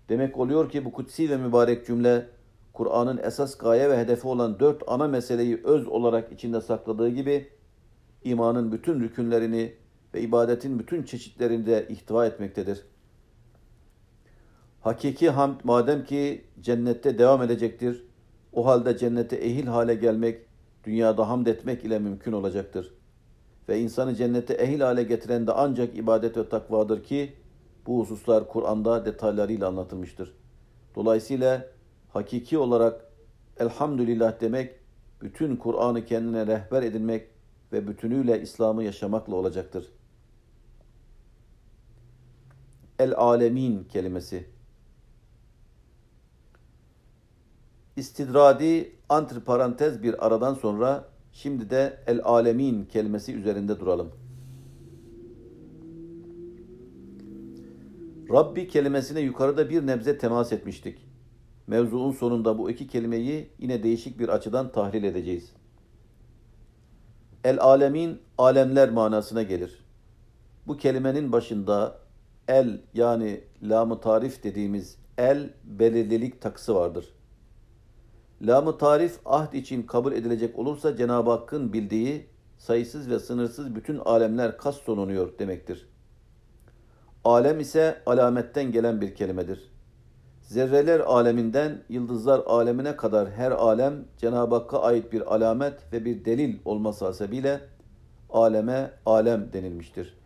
Demek 0.08 0.38
oluyor 0.38 0.70
ki 0.70 0.84
bu 0.84 0.92
kutsi 0.92 1.30
ve 1.30 1.36
mübarek 1.36 1.86
cümle 1.86 2.26
Kur'an'ın 2.72 3.18
esas 3.18 3.58
gaye 3.58 3.90
ve 3.90 3.98
hedefi 3.98 4.28
olan 4.28 4.60
dört 4.60 4.82
ana 4.86 5.08
meseleyi 5.08 5.60
öz 5.64 5.88
olarak 5.88 6.32
içinde 6.32 6.60
sakladığı 6.60 7.08
gibi 7.08 7.48
imanın 8.24 8.72
bütün 8.72 9.00
rükünlerini 9.00 9.74
ve 10.14 10.20
ibadetin 10.20 10.78
bütün 10.78 11.02
çeşitlerini 11.02 11.66
de 11.66 11.86
ihtiva 11.88 12.26
etmektedir. 12.26 12.84
Hakiki 14.80 15.30
hamd 15.30 15.60
madem 15.64 16.04
ki 16.04 16.44
cennette 16.60 17.18
devam 17.18 17.42
edecektir, 17.42 18.04
o 18.52 18.66
halde 18.66 18.96
cennete 18.96 19.36
ehil 19.36 19.66
hale 19.66 19.94
gelmek, 19.94 20.46
dünyada 20.84 21.28
hamd 21.28 21.46
etmek 21.46 21.84
ile 21.84 21.98
mümkün 21.98 22.32
olacaktır. 22.32 22.94
Ve 23.68 23.80
insanı 23.80 24.14
cennete 24.14 24.54
ehil 24.54 24.80
hale 24.80 25.02
getiren 25.02 25.46
de 25.46 25.52
ancak 25.52 25.96
ibadet 25.96 26.36
ve 26.36 26.48
takvadır 26.48 27.02
ki, 27.02 27.32
bu 27.86 28.00
hususlar 28.00 28.48
Kur'an'da 28.48 29.04
detaylarıyla 29.04 29.68
anlatılmıştır. 29.68 30.34
Dolayısıyla 30.94 31.66
hakiki 32.08 32.58
olarak 32.58 33.12
elhamdülillah 33.60 34.40
demek, 34.40 34.74
bütün 35.22 35.56
Kur'an'ı 35.56 36.04
kendine 36.04 36.46
rehber 36.46 36.82
edinmek 36.82 37.28
ve 37.72 37.88
bütünüyle 37.88 38.42
İslam'ı 38.42 38.84
yaşamakla 38.84 39.34
olacaktır. 39.34 39.86
El-alemin 42.98 43.84
kelimesi 43.84 44.46
istidradi 47.98 48.96
antiparantez 49.08 50.02
bir 50.02 50.26
aradan 50.26 50.54
sonra 50.54 51.08
şimdi 51.32 51.70
de 51.70 51.98
el 52.06 52.20
alemin 52.24 52.84
kelimesi 52.84 53.34
üzerinde 53.34 53.80
duralım. 53.80 54.12
Rabbi 58.32 58.68
kelimesine 58.68 59.20
yukarıda 59.20 59.70
bir 59.70 59.86
nebze 59.86 60.18
temas 60.18 60.52
etmiştik. 60.52 60.98
Mevzuun 61.66 62.12
sonunda 62.12 62.58
bu 62.58 62.70
iki 62.70 62.88
kelimeyi 62.88 63.50
yine 63.58 63.82
değişik 63.82 64.18
bir 64.18 64.28
açıdan 64.28 64.72
tahlil 64.72 65.04
edeceğiz. 65.04 65.52
El 67.44 67.60
alemin 67.60 68.18
alemler 68.38 68.90
manasına 68.90 69.42
gelir. 69.42 69.84
Bu 70.66 70.76
kelimenin 70.76 71.32
başında 71.32 71.98
el 72.48 72.80
yani 72.94 73.40
lam-ı 73.62 74.00
tarif 74.00 74.44
dediğimiz 74.44 74.98
el 75.18 75.50
belirlilik 75.64 76.40
takısı 76.40 76.74
vardır. 76.74 77.14
Lam-ı 78.42 78.78
tarif 78.78 79.18
ahd 79.24 79.52
için 79.52 79.82
kabul 79.82 80.12
edilecek 80.12 80.58
olursa 80.58 80.96
Cenab-ı 80.96 81.30
Hakk'ın 81.30 81.72
bildiği 81.72 82.26
sayısız 82.58 83.10
ve 83.10 83.18
sınırsız 83.18 83.74
bütün 83.74 83.98
alemler 83.98 84.58
kastolunuyor 84.58 85.38
demektir. 85.38 85.88
Alem 87.24 87.60
ise 87.60 88.02
alametten 88.06 88.72
gelen 88.72 89.00
bir 89.00 89.14
kelimedir. 89.14 89.72
Zerreler 90.42 91.00
aleminden 91.00 91.82
yıldızlar 91.88 92.42
alemine 92.46 92.96
kadar 92.96 93.30
her 93.30 93.50
alem 93.50 94.04
Cenab-ı 94.16 94.54
Hakk'a 94.54 94.82
ait 94.82 95.12
bir 95.12 95.34
alamet 95.34 95.92
ve 95.92 96.04
bir 96.04 96.24
delil 96.24 96.58
olması 96.64 97.04
hasebiyle 97.04 97.60
aleme 98.30 98.90
alem 99.06 99.52
denilmiştir. 99.52 100.18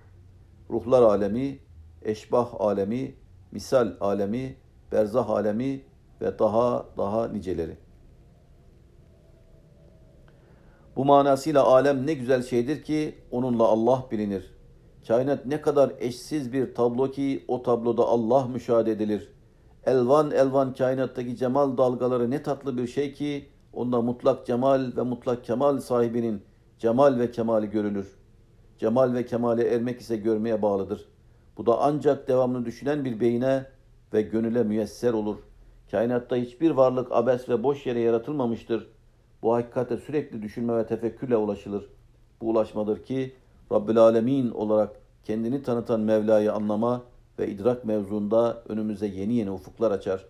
Ruhlar 0.71 1.03
alemi, 1.03 1.59
eşbah 2.05 2.61
alemi, 2.61 3.15
misal 3.53 3.93
alemi, 4.01 4.57
berzah 4.93 5.31
alemi 5.31 5.83
ve 6.21 6.39
daha 6.39 6.87
daha 6.97 7.29
niceleri. 7.29 7.77
Bu 10.97 11.05
manasıyla 11.05 11.65
alem 11.65 12.07
ne 12.07 12.15
güzel 12.15 12.43
şeydir 12.43 12.83
ki 12.83 13.15
onunla 13.31 13.65
Allah 13.65 14.07
bilinir. 14.11 14.55
Kainat 15.09 15.47
ne 15.47 15.61
kadar 15.61 15.93
eşsiz 15.99 16.53
bir 16.53 16.75
tablo 16.75 17.11
ki 17.11 17.45
o 17.49 17.63
tabloda 17.63 18.05
Allah 18.05 18.47
müşahede 18.47 18.93
edilir. 18.93 19.33
Elvan 19.87 20.31
elvan 20.31 20.75
kainattaki 20.75 21.37
cemal 21.37 21.77
dalgaları 21.77 22.31
ne 22.31 22.43
tatlı 22.43 22.79
bir 22.79 22.87
şey 22.87 23.13
ki 23.13 23.49
onda 23.73 24.01
mutlak 24.01 24.47
cemal 24.47 24.97
ve 24.97 25.03
mutlak 25.03 25.45
kemal 25.45 25.79
sahibinin 25.79 26.43
cemal 26.79 27.19
ve 27.19 27.31
kemali 27.31 27.71
görülür. 27.71 28.17
Cemal 28.79 29.15
ve 29.15 29.27
kemale 29.27 29.69
ermek 29.69 30.01
ise 30.01 30.17
görmeye 30.17 30.63
bağlıdır. 30.63 31.12
Bu 31.57 31.67
da 31.67 31.81
ancak 31.81 32.29
devamlı 32.29 32.65
düşünen 32.65 33.05
bir 33.05 33.21
beyine 33.21 33.67
ve 34.13 34.23
gönüle 34.23 34.63
müyesser 34.63 35.13
olur. 35.13 35.37
Kainatta 35.91 36.37
hiçbir 36.37 36.71
varlık 36.71 37.13
abes 37.13 37.49
ve 37.49 37.63
boş 37.63 37.87
yere 37.87 38.01
yaratılmamıştır. 38.01 38.87
Bu 39.43 39.55
hakikate 39.55 39.97
sürekli 39.97 40.43
düşünme 40.43 40.77
ve 40.77 40.87
tefekkürle 40.87 41.37
ulaşılır. 41.37 41.89
Bu 42.41 42.51
ulaşmadır 42.51 43.05
ki 43.05 43.35
Rabbül 43.73 43.99
Alemin 43.99 44.51
olarak 44.51 44.91
kendini 45.25 45.63
tanıtan 45.63 46.01
Mevla'yı 46.01 46.53
anlama 46.53 47.03
ve 47.39 47.49
idrak 47.49 47.85
mevzuunda 47.85 48.63
önümüze 48.69 49.07
yeni 49.07 49.35
yeni 49.35 49.51
ufuklar 49.51 49.91
açar. 49.91 50.27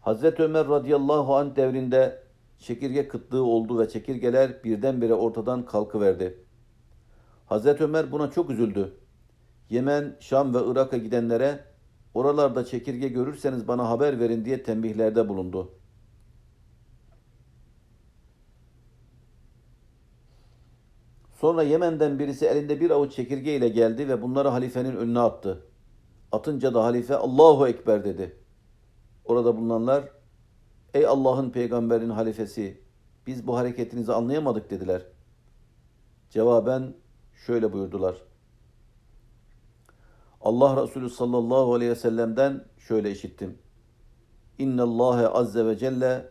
Hazreti 0.00 0.42
Ömer 0.42 0.68
radıyallahu 0.68 1.36
anh 1.36 1.56
devrinde 1.56 2.22
çekirge 2.58 3.08
kıtlığı 3.08 3.42
oldu 3.42 3.78
ve 3.78 3.88
çekirgeler 3.88 4.64
birdenbire 4.64 5.14
ortadan 5.14 5.64
kalkıverdi. 5.64 6.38
Hazreti 7.46 7.84
Ömer 7.84 8.12
buna 8.12 8.30
çok 8.30 8.50
üzüldü. 8.50 8.92
Yemen, 9.70 10.16
Şam 10.20 10.54
ve 10.54 10.58
Irak'a 10.66 10.96
gidenlere 10.96 11.64
oralarda 12.14 12.64
çekirge 12.64 13.08
görürseniz 13.08 13.68
bana 13.68 13.88
haber 13.88 14.20
verin 14.20 14.44
diye 14.44 14.62
tembihlerde 14.62 15.28
bulundu. 15.28 15.72
Sonra 21.40 21.62
Yemen'den 21.62 22.18
birisi 22.18 22.46
elinde 22.46 22.80
bir 22.80 22.90
avuç 22.90 23.12
çekirge 23.12 23.56
ile 23.56 23.68
geldi 23.68 24.08
ve 24.08 24.22
bunları 24.22 24.48
halifenin 24.48 24.96
önüne 24.96 25.20
attı. 25.20 25.66
Atınca 26.32 26.74
da 26.74 26.84
halife 26.84 27.16
Allahu 27.16 27.68
Ekber 27.68 28.04
dedi. 28.04 28.36
Orada 29.24 29.56
bulunanlar 29.56 30.04
ey 30.94 31.06
Allah'ın 31.06 31.50
peygamberin 31.50 32.10
halifesi 32.10 32.80
biz 33.26 33.46
bu 33.46 33.56
hareketinizi 33.56 34.12
anlayamadık 34.12 34.70
dediler. 34.70 35.02
Cevaben 36.30 36.94
şöyle 37.46 37.72
buyurdular. 37.72 38.16
Allah 40.40 40.82
Resulü 40.82 41.10
sallallahu 41.10 41.74
aleyhi 41.74 41.90
ve 41.90 41.96
sellem'den 41.96 42.64
şöyle 42.78 43.10
işittim. 43.10 43.58
İnna 44.58 44.82
Allah 44.82 45.34
azze 45.34 45.66
ve 45.66 45.78
celle 45.78 46.26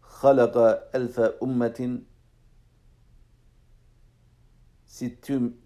halaka 0.00 0.90
elfe 0.92 1.30
ummetin 1.40 2.08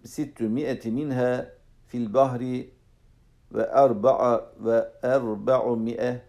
sittü 0.03 0.49
mi'eti 0.49 0.91
minha 0.91 1.45
fil 1.87 2.13
bahri 2.13 2.73
ve 3.53 3.61
erba'a 3.61 4.51
ve 4.59 4.91
erba'u 5.03 5.77
mi'e 5.77 6.21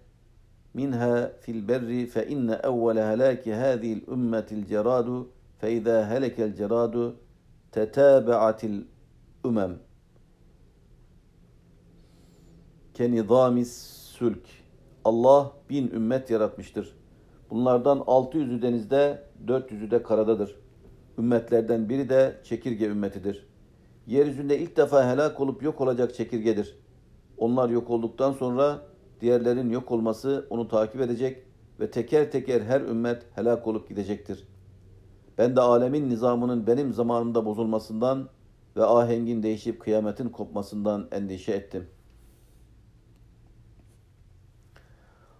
minha 0.74 1.32
fil 1.40 1.68
berri 1.68 2.06
fe 2.06 2.26
inne 2.26 2.52
evvele 2.52 3.06
helaki 3.06 3.54
hâzihil 3.54 4.08
ümmetil 4.08 4.66
ceradu 4.66 5.28
fe 5.58 5.72
izâ 5.72 6.10
helekel 6.10 6.54
ceradu 6.54 7.16
tetâbe'atil 7.72 8.84
ümem 9.44 9.78
kenizamis 12.96 13.72
sülk. 14.18 14.42
Allah 15.04 15.52
bin 15.70 15.90
ümmet 15.90 16.30
yaratmıştır. 16.30 16.96
Bunlardan 17.50 17.98
600'ü 17.98 18.62
denizde, 18.62 19.22
400'ü 19.46 19.90
de 19.90 20.02
karadadır. 20.02 20.56
Ümmetlerden 21.18 21.88
biri 21.88 22.08
de 22.08 22.40
çekirge 22.44 22.86
ümmetidir. 22.86 23.46
Yeryüzünde 24.06 24.58
ilk 24.58 24.76
defa 24.76 25.10
helak 25.10 25.40
olup 25.40 25.62
yok 25.62 25.80
olacak 25.80 26.14
çekirgedir. 26.14 26.78
Onlar 27.38 27.68
yok 27.68 27.90
olduktan 27.90 28.32
sonra 28.32 28.82
diğerlerin 29.20 29.70
yok 29.70 29.92
olması 29.92 30.46
onu 30.50 30.68
takip 30.68 31.00
edecek 31.00 31.42
ve 31.80 31.90
teker 31.90 32.30
teker 32.30 32.60
her 32.60 32.80
ümmet 32.80 33.22
helak 33.34 33.66
olup 33.66 33.88
gidecektir. 33.88 34.48
Ben 35.38 35.56
de 35.56 35.60
alemin 35.60 36.10
nizamının 36.10 36.66
benim 36.66 36.92
zamanımda 36.92 37.44
bozulmasından 37.46 38.28
ve 38.76 38.84
ahengin 38.84 39.42
değişip 39.42 39.80
kıyametin 39.80 40.28
kopmasından 40.28 41.08
endişe 41.12 41.52
ettim. 41.52 41.86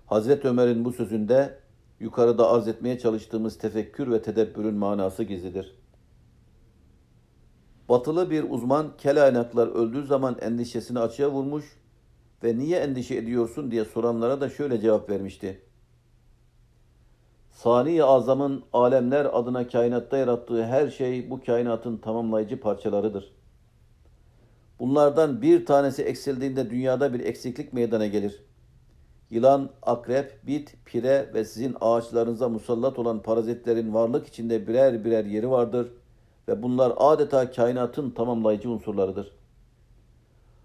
Hazreti 0.07 0.49
Ömer'in 0.49 0.85
bu 0.85 0.92
sözünde 0.92 1.59
yukarıda 2.01 2.51
arz 2.51 2.69
etmeye 2.69 2.99
çalıştığımız 2.99 3.59
tefekkür 3.59 4.11
ve 4.11 4.23
tedebbürün 4.23 4.75
manası 4.75 5.25
gizlidir. 5.25 5.79
Batılı 7.88 8.31
bir 8.31 8.51
uzman 8.51 8.97
kelaynaklar 8.99 9.69
öldüğü 9.69 10.07
zaman 10.07 10.37
endişesini 10.40 10.99
açığa 10.99 11.31
vurmuş 11.31 11.64
ve 12.45 12.59
niye 12.59 12.79
endişe 12.79 13.14
ediyorsun 13.14 13.71
diye 13.71 13.85
soranlara 13.85 14.40
da 14.40 14.51
şöyle 14.51 14.81
cevap 14.81 15.11
vermişti. 15.11 15.62
Sani 17.51 18.05
Azam'ın 18.05 18.64
alemler 18.73 19.25
adına 19.33 19.69
kainatta 19.69 20.16
yarattığı 20.16 20.64
her 20.64 20.90
şey 20.90 21.31
bu 21.31 21.40
kainatın 21.40 21.97
tamamlayıcı 21.97 22.61
parçalarıdır. 22.61 23.37
Bunlardan 24.79 25.42
bir 25.42 25.66
tanesi 25.66 26.03
eksildiğinde 26.03 26.71
dünyada 26.71 27.14
bir 27.14 27.21
eksiklik 27.21 27.73
meydana 27.73 28.07
gelir. 28.07 28.46
Yılan, 29.31 29.71
akrep, 29.83 30.47
bit, 30.47 30.75
pire 30.85 31.31
ve 31.35 31.45
sizin 31.45 31.77
ağaçlarınıza 31.81 32.49
musallat 32.49 32.99
olan 32.99 33.23
parazitlerin 33.23 33.95
varlık 33.95 34.27
içinde 34.27 34.67
birer 34.67 35.05
birer 35.05 35.25
yeri 35.25 35.51
vardır 35.51 35.93
ve 36.49 36.62
bunlar 36.62 36.93
adeta 36.97 37.51
kainatın 37.51 38.11
tamamlayıcı 38.11 38.71
unsurlarıdır. 38.71 39.33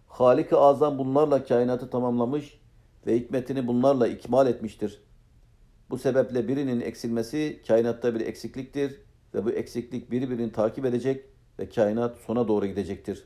Halik-i 0.07 0.55
Azam 0.55 0.97
bunlarla 0.97 1.43
kainatı 1.43 1.89
tamamlamış 1.89 2.59
ve 3.07 3.15
hikmetini 3.15 3.67
bunlarla 3.67 4.07
ikmal 4.07 4.47
etmiştir. 4.47 5.01
Bu 5.89 5.97
sebeple 5.97 6.47
birinin 6.47 6.81
eksilmesi 6.81 7.61
kainatta 7.67 8.15
bir 8.15 8.21
eksikliktir 8.21 9.01
ve 9.33 9.45
bu 9.45 9.51
eksiklik 9.51 10.11
birbirini 10.11 10.51
takip 10.51 10.85
edecek 10.85 11.25
ve 11.59 11.69
kainat 11.69 12.17
sona 12.17 12.47
doğru 12.47 12.65
gidecektir. 12.65 13.25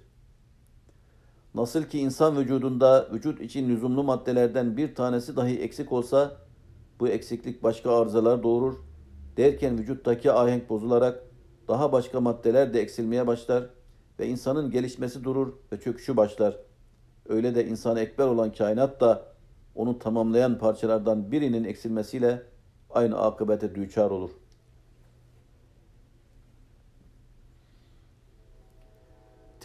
Nasıl 1.56 1.84
ki 1.84 2.00
insan 2.00 2.38
vücudunda 2.38 3.08
vücut 3.14 3.42
için 3.42 3.70
lüzumlu 3.70 4.04
maddelerden 4.04 4.78
bir 4.78 4.96
tanesi 4.96 5.36
dahi 5.36 5.60
eksik 5.60 5.92
olsa 5.92 6.38
bu 7.00 7.08
eksiklik 7.08 7.64
başka 7.64 8.02
arızalar 8.02 8.44
doğurur. 8.44 8.76
Derken 9.38 9.78
vücuttaki 9.78 10.32
ahenk 10.32 10.70
bozularak 10.70 11.24
daha 11.68 11.92
başka 11.92 12.22
maddeler 12.22 12.74
de 12.74 12.82
eksilmeye 12.82 13.28
başlar 13.28 13.70
ve 14.20 14.28
insanın 14.28 14.72
gelişmesi 14.72 15.24
durur 15.24 15.54
ve 15.72 15.80
çöküşü 15.80 16.18
başlar. 16.18 16.58
Öyle 17.30 17.56
de 17.56 17.68
insan 17.68 17.98
ekber 17.98 18.28
olan 18.28 18.52
kainat 18.52 19.02
da 19.02 19.26
onu 19.76 20.00
tamamlayan 20.00 20.58
parçalardan 20.58 21.32
birinin 21.32 21.64
eksilmesiyle 21.64 22.44
aynı 22.90 23.18
akıbete 23.18 23.76
düçar 23.76 24.12
olur. 24.12 24.32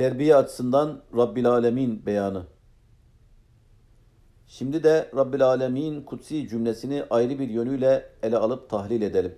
Terbiye 0.01 0.37
açısından 0.37 1.03
Rabbil 1.17 1.51
Alemin 1.51 2.07
beyanı. 2.07 2.47
Şimdi 4.47 4.83
de 4.83 5.11
Rabbil 5.17 5.47
Alemin 5.47 6.03
kutsi 6.03 6.49
cümlesini 6.49 7.05
ayrı 7.11 7.39
bir 7.39 7.49
yönüyle 7.49 8.11
ele 8.23 8.37
alıp 8.37 8.71
tahlil 8.71 9.03
edelim. 9.03 9.35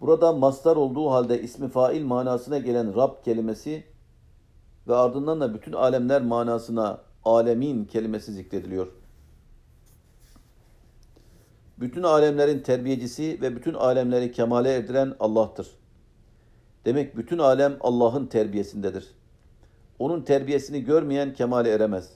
Burada 0.00 0.32
mastar 0.32 0.76
olduğu 0.76 1.10
halde 1.10 1.42
ismi 1.42 1.68
fail 1.68 2.04
manasına 2.04 2.58
gelen 2.58 2.96
Rab 2.96 3.24
kelimesi 3.24 3.84
ve 4.88 4.94
ardından 4.94 5.40
da 5.40 5.54
bütün 5.54 5.72
alemler 5.72 6.22
manasına 6.22 7.00
alemin 7.24 7.84
kelimesi 7.84 8.32
zikrediliyor. 8.32 8.86
Bütün 11.78 12.02
alemlerin 12.02 12.60
terbiyecisi 12.62 13.38
ve 13.42 13.56
bütün 13.56 13.74
alemleri 13.74 14.32
kemale 14.32 14.74
erdiren 14.74 15.16
Allah'tır. 15.20 15.79
Demek 16.84 17.16
bütün 17.16 17.38
alem 17.38 17.76
Allah'ın 17.80 18.26
terbiyesindedir. 18.26 19.14
Onun 19.98 20.22
terbiyesini 20.22 20.84
görmeyen 20.84 21.34
kemale 21.34 21.70
eremez. 21.70 22.12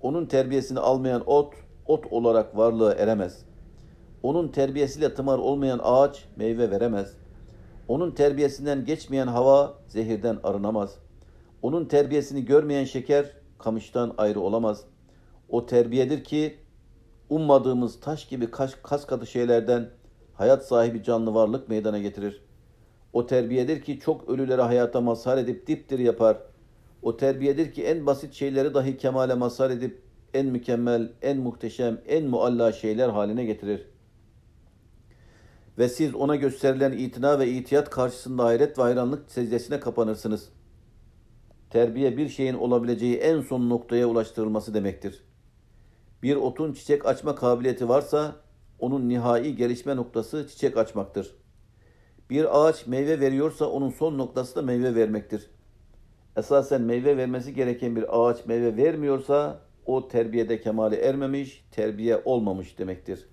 Onun 0.00 0.26
terbiyesini 0.26 0.80
almayan 0.80 1.22
ot, 1.26 1.54
ot 1.86 2.12
olarak 2.12 2.56
varlığa 2.56 2.92
eremez. 2.92 3.44
Onun 4.22 4.48
terbiyesiyle 4.48 5.14
tımar 5.14 5.38
olmayan 5.38 5.80
ağaç 5.82 6.24
meyve 6.36 6.70
veremez. 6.70 7.12
Onun 7.88 8.10
terbiyesinden 8.10 8.84
geçmeyen 8.84 9.26
hava 9.26 9.74
zehirden 9.88 10.38
arınamaz. 10.44 10.98
Onun 11.62 11.84
terbiyesini 11.84 12.44
görmeyen 12.44 12.84
şeker 12.84 13.32
kamıştan 13.58 14.14
ayrı 14.18 14.40
olamaz. 14.40 14.84
O 15.48 15.66
terbiyedir 15.66 16.24
ki 16.24 16.56
ummadığımız 17.30 18.00
taş 18.00 18.28
gibi 18.28 18.50
kas, 18.50 18.74
kas 18.82 19.06
katı 19.06 19.26
şeylerden 19.26 19.90
hayat 20.34 20.66
sahibi 20.66 21.02
canlı 21.02 21.34
varlık 21.34 21.68
meydana 21.68 21.98
getirir. 21.98 22.45
O 23.16 23.26
terbiyedir 23.26 23.82
ki 23.82 24.00
çok 24.00 24.28
ölülere 24.28 24.62
hayata 24.62 25.00
mazhar 25.00 25.38
edip 25.38 25.66
diptir 25.66 25.98
yapar. 25.98 26.38
O 27.02 27.16
terbiyedir 27.16 27.72
ki 27.72 27.84
en 27.84 28.06
basit 28.06 28.34
şeyleri 28.34 28.74
dahi 28.74 28.96
kemale 28.96 29.34
mazhar 29.34 29.70
edip 29.70 30.02
en 30.34 30.46
mükemmel, 30.46 31.12
en 31.22 31.38
muhteşem, 31.38 32.00
en 32.06 32.26
mualla 32.26 32.72
şeyler 32.72 33.08
haline 33.08 33.44
getirir. 33.44 33.88
Ve 35.78 35.88
siz 35.88 36.14
ona 36.14 36.36
gösterilen 36.36 36.92
itina 36.92 37.38
ve 37.38 37.48
itiyat 37.48 37.90
karşısında 37.90 38.44
hayret 38.44 38.78
ve 38.78 38.82
hayranlık 38.82 39.30
secdesine 39.30 39.80
kapanırsınız. 39.80 40.48
Terbiye 41.70 42.16
bir 42.16 42.28
şeyin 42.28 42.54
olabileceği 42.54 43.16
en 43.16 43.40
son 43.40 43.70
noktaya 43.70 44.06
ulaştırılması 44.06 44.74
demektir. 44.74 45.24
Bir 46.22 46.36
otun 46.36 46.72
çiçek 46.72 47.06
açma 47.06 47.34
kabiliyeti 47.34 47.88
varsa 47.88 48.36
onun 48.78 49.08
nihai 49.08 49.56
gelişme 49.56 49.96
noktası 49.96 50.48
çiçek 50.48 50.76
açmaktır. 50.76 51.45
Bir 52.30 52.60
ağaç 52.60 52.86
meyve 52.86 53.20
veriyorsa 53.20 53.66
onun 53.66 53.90
son 53.90 54.18
noktası 54.18 54.56
da 54.56 54.62
meyve 54.62 54.94
vermektir. 54.94 55.50
Esasen 56.36 56.82
meyve 56.82 57.16
vermesi 57.16 57.54
gereken 57.54 57.96
bir 57.96 58.04
ağaç 58.20 58.46
meyve 58.46 58.76
vermiyorsa 58.76 59.60
o 59.86 60.08
terbiyede 60.08 60.60
kemale 60.60 60.96
ermemiş, 60.96 61.64
terbiye 61.70 62.22
olmamış 62.24 62.78
demektir. 62.78 63.28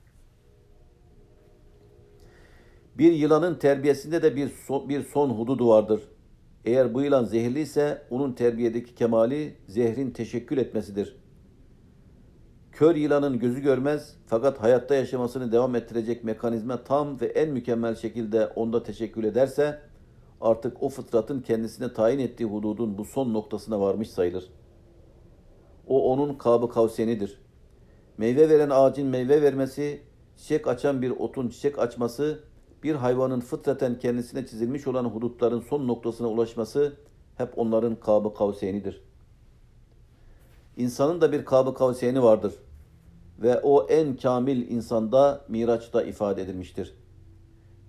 Bir 2.97 3.11
yılanın 3.11 3.55
terbiyesinde 3.55 4.21
de 4.21 4.35
bir 4.35 4.49
son, 4.49 4.89
bir 4.89 5.03
son 5.03 5.29
hududu 5.29 5.69
vardır. 5.69 6.01
Eğer 6.65 6.93
bu 6.93 7.01
yılan 7.01 7.25
zehirliyse 7.25 8.01
onun 8.09 8.33
terbiyedeki 8.33 8.95
kemali 8.95 9.57
zehrin 9.67 10.11
teşekkül 10.11 10.57
etmesidir. 10.57 11.22
Kör 12.73 12.95
yılanın 12.95 13.39
gözü 13.39 13.61
görmez 13.61 14.15
fakat 14.27 14.61
hayatta 14.61 14.95
yaşamasını 14.95 15.51
devam 15.51 15.75
ettirecek 15.75 16.23
mekanizma 16.23 16.83
tam 16.83 17.21
ve 17.21 17.25
en 17.25 17.49
mükemmel 17.49 17.95
şekilde 17.95 18.47
onda 18.47 18.83
teşekkül 18.83 19.23
ederse 19.23 19.81
artık 20.41 20.83
o 20.83 20.89
fıtratın 20.89 21.41
kendisine 21.41 21.93
tayin 21.93 22.19
ettiği 22.19 22.45
hududun 22.45 22.97
bu 22.97 23.05
son 23.05 23.33
noktasına 23.33 23.79
varmış 23.79 24.09
sayılır. 24.09 24.49
O 25.87 26.11
onun 26.11 26.33
kabı 26.33 26.69
kavsenidir. 26.69 27.41
Meyve 28.17 28.49
veren 28.49 28.69
ağacın 28.69 29.07
meyve 29.07 29.41
vermesi, 29.41 30.01
çiçek 30.37 30.67
açan 30.67 31.01
bir 31.01 31.11
otun 31.11 31.49
çiçek 31.49 31.79
açması, 31.79 32.39
bir 32.83 32.95
hayvanın 32.95 33.39
fıtraten 33.39 33.99
kendisine 33.99 34.45
çizilmiş 34.45 34.87
olan 34.87 35.05
hudutların 35.05 35.59
son 35.59 35.87
noktasına 35.87 36.27
ulaşması 36.27 36.93
hep 37.35 37.57
onların 37.57 37.95
kabı 37.95 38.33
kavseynidir. 38.33 39.03
İnsanın 40.77 41.21
da 41.21 41.31
bir 41.31 41.45
kabı 41.45 41.73
kavseyni 41.73 42.23
vardır 42.23 42.53
ve 43.43 43.59
o 43.59 43.87
en 43.89 44.15
kamil 44.15 44.69
insanda 44.69 45.45
Miraç'ta 45.47 46.03
ifade 46.03 46.41
edilmiştir. 46.41 46.93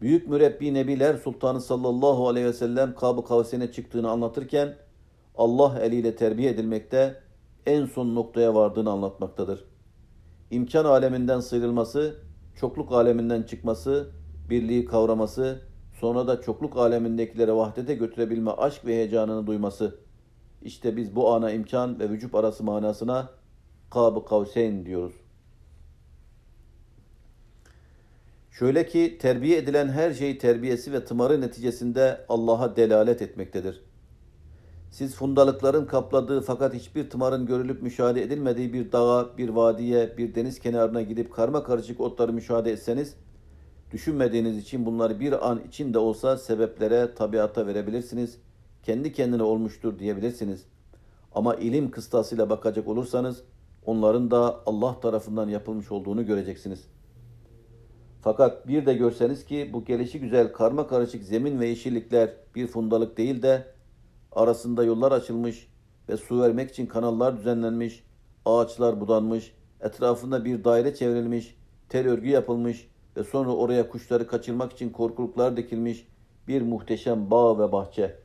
Büyük 0.01 0.29
mürebbi 0.29 0.75
Nebiler 0.75 1.17
Sultanı 1.17 1.61
sallallahu 1.61 2.29
aleyhi 2.29 2.47
ve 2.47 2.53
sellem 2.53 2.95
kabı 2.95 3.25
kavseyne 3.25 3.73
çıktığını 3.73 4.11
anlatırken 4.11 4.77
Allah 5.37 5.81
eliyle 5.81 6.17
terbiye 6.17 6.51
edilmekte 6.51 7.21
en 7.67 7.87
son 7.87 8.15
noktaya 8.15 8.55
vardığını 8.55 8.91
anlatmaktadır. 8.91 9.65
İmkan 10.51 10.85
aleminden 10.85 11.41
sıyrılması, 11.41 12.17
çokluk 12.61 12.93
aleminden 12.93 13.43
çıkması, 13.43 14.11
birliği 14.51 14.85
kavraması, 14.85 15.61
sonra 16.01 16.27
da 16.27 16.41
çokluk 16.41 16.77
alemindekilere 16.77 17.53
vahdete 17.53 17.95
götürebilme 17.95 18.51
aşk 18.51 18.87
ve 18.87 18.95
heyecanını 18.95 19.47
duyması. 19.47 19.99
İşte 20.63 20.97
biz 20.97 21.17
bu 21.17 21.33
ana 21.33 21.51
imkan 21.51 22.01
ve 22.01 22.11
vücut 22.11 22.35
arası 22.35 22.65
manasına 22.65 23.31
Kab-ı 23.91 24.25
Kavseyn 24.25 24.87
diyoruz. 24.87 25.24
Şöyle 28.59 28.87
ki 28.87 29.19
terbiye 29.21 29.59
edilen 29.59 29.89
her 29.89 30.13
şey 30.13 30.39
terbiyesi 30.39 30.93
ve 30.93 31.05
tımarı 31.05 31.41
neticesinde 31.41 32.25
Allah'a 32.29 32.77
delalet 32.77 33.23
etmektedir. 33.23 33.83
Siz 34.91 35.15
fundalıkların 35.15 35.87
kapladığı 35.87 36.41
fakat 36.41 36.75
hiçbir 36.75 37.11
tımarın 37.11 37.47
görülüp 37.47 37.83
müşahede 37.83 38.23
edilmediği 38.23 38.73
bir 38.73 38.93
dağa, 38.93 39.39
bir 39.39 39.49
vadiye, 39.49 40.19
bir 40.19 40.35
deniz 40.35 40.59
kenarına 40.59 41.03
gidip 41.03 41.33
karma 41.33 41.65
karışık 41.65 42.01
otları 42.01 42.33
müşahede 42.33 42.73
etseniz, 42.73 43.15
düşünmediğiniz 43.91 44.59
için 44.59 44.87
bunları 44.87 45.21
bir 45.21 45.51
an 45.51 45.61
içinde 45.69 45.99
olsa 45.99 46.39
sebeplere, 46.39 47.15
tabiata 47.15 47.67
verebilirsiniz. 47.67 48.39
Kendi 48.83 49.13
kendine 49.13 49.43
olmuştur 49.43 49.99
diyebilirsiniz. 49.99 50.65
Ama 51.35 51.55
ilim 51.55 51.91
kıstasıyla 51.91 52.51
bakacak 52.51 52.89
olursanız, 52.89 53.43
onların 53.87 54.31
da 54.31 54.61
Allah 54.67 55.01
tarafından 55.01 55.49
yapılmış 55.49 55.93
olduğunu 55.93 56.27
göreceksiniz. 56.27 56.85
Fakat 58.25 58.69
bir 58.69 58.87
de 58.87 58.95
görseniz 58.95 59.45
ki 59.45 59.71
bu 59.73 59.85
gelişi 59.85 60.21
güzel 60.21 60.53
karma 60.53 60.87
karışık 60.87 61.23
zemin 61.23 61.61
ve 61.61 61.67
yeşillikler 61.67 62.31
bir 62.55 62.67
fundalık 62.67 63.17
değil 63.17 63.43
de 63.43 63.67
arasında 64.33 64.85
yollar 64.85 65.13
açılmış 65.13 65.69
ve 66.09 66.17
su 66.17 66.41
vermek 66.41 66.71
için 66.71 66.87
kanallar 66.87 67.37
düzenlenmiş, 67.37 68.05
ağaçlar 68.45 69.01
budanmış, 69.01 69.55
etrafında 69.81 70.45
bir 70.45 70.65
daire 70.65 70.95
çevrilmiş, 70.95 71.57
tel 71.89 72.09
örgü 72.09 72.29
yapılmış 72.29 72.89
ve 73.17 73.25
sonra 73.25 73.51
oraya 73.51 73.89
kuşları 73.89 74.27
kaçırmak 74.27 74.73
için 74.73 74.91
korkuluklar 74.91 75.57
dikilmiş 75.57 76.09
bir 76.49 76.63
muhteşem 76.63 77.31
bağ 77.31 77.59
ve 77.59 77.73
bahçe. 77.73 78.19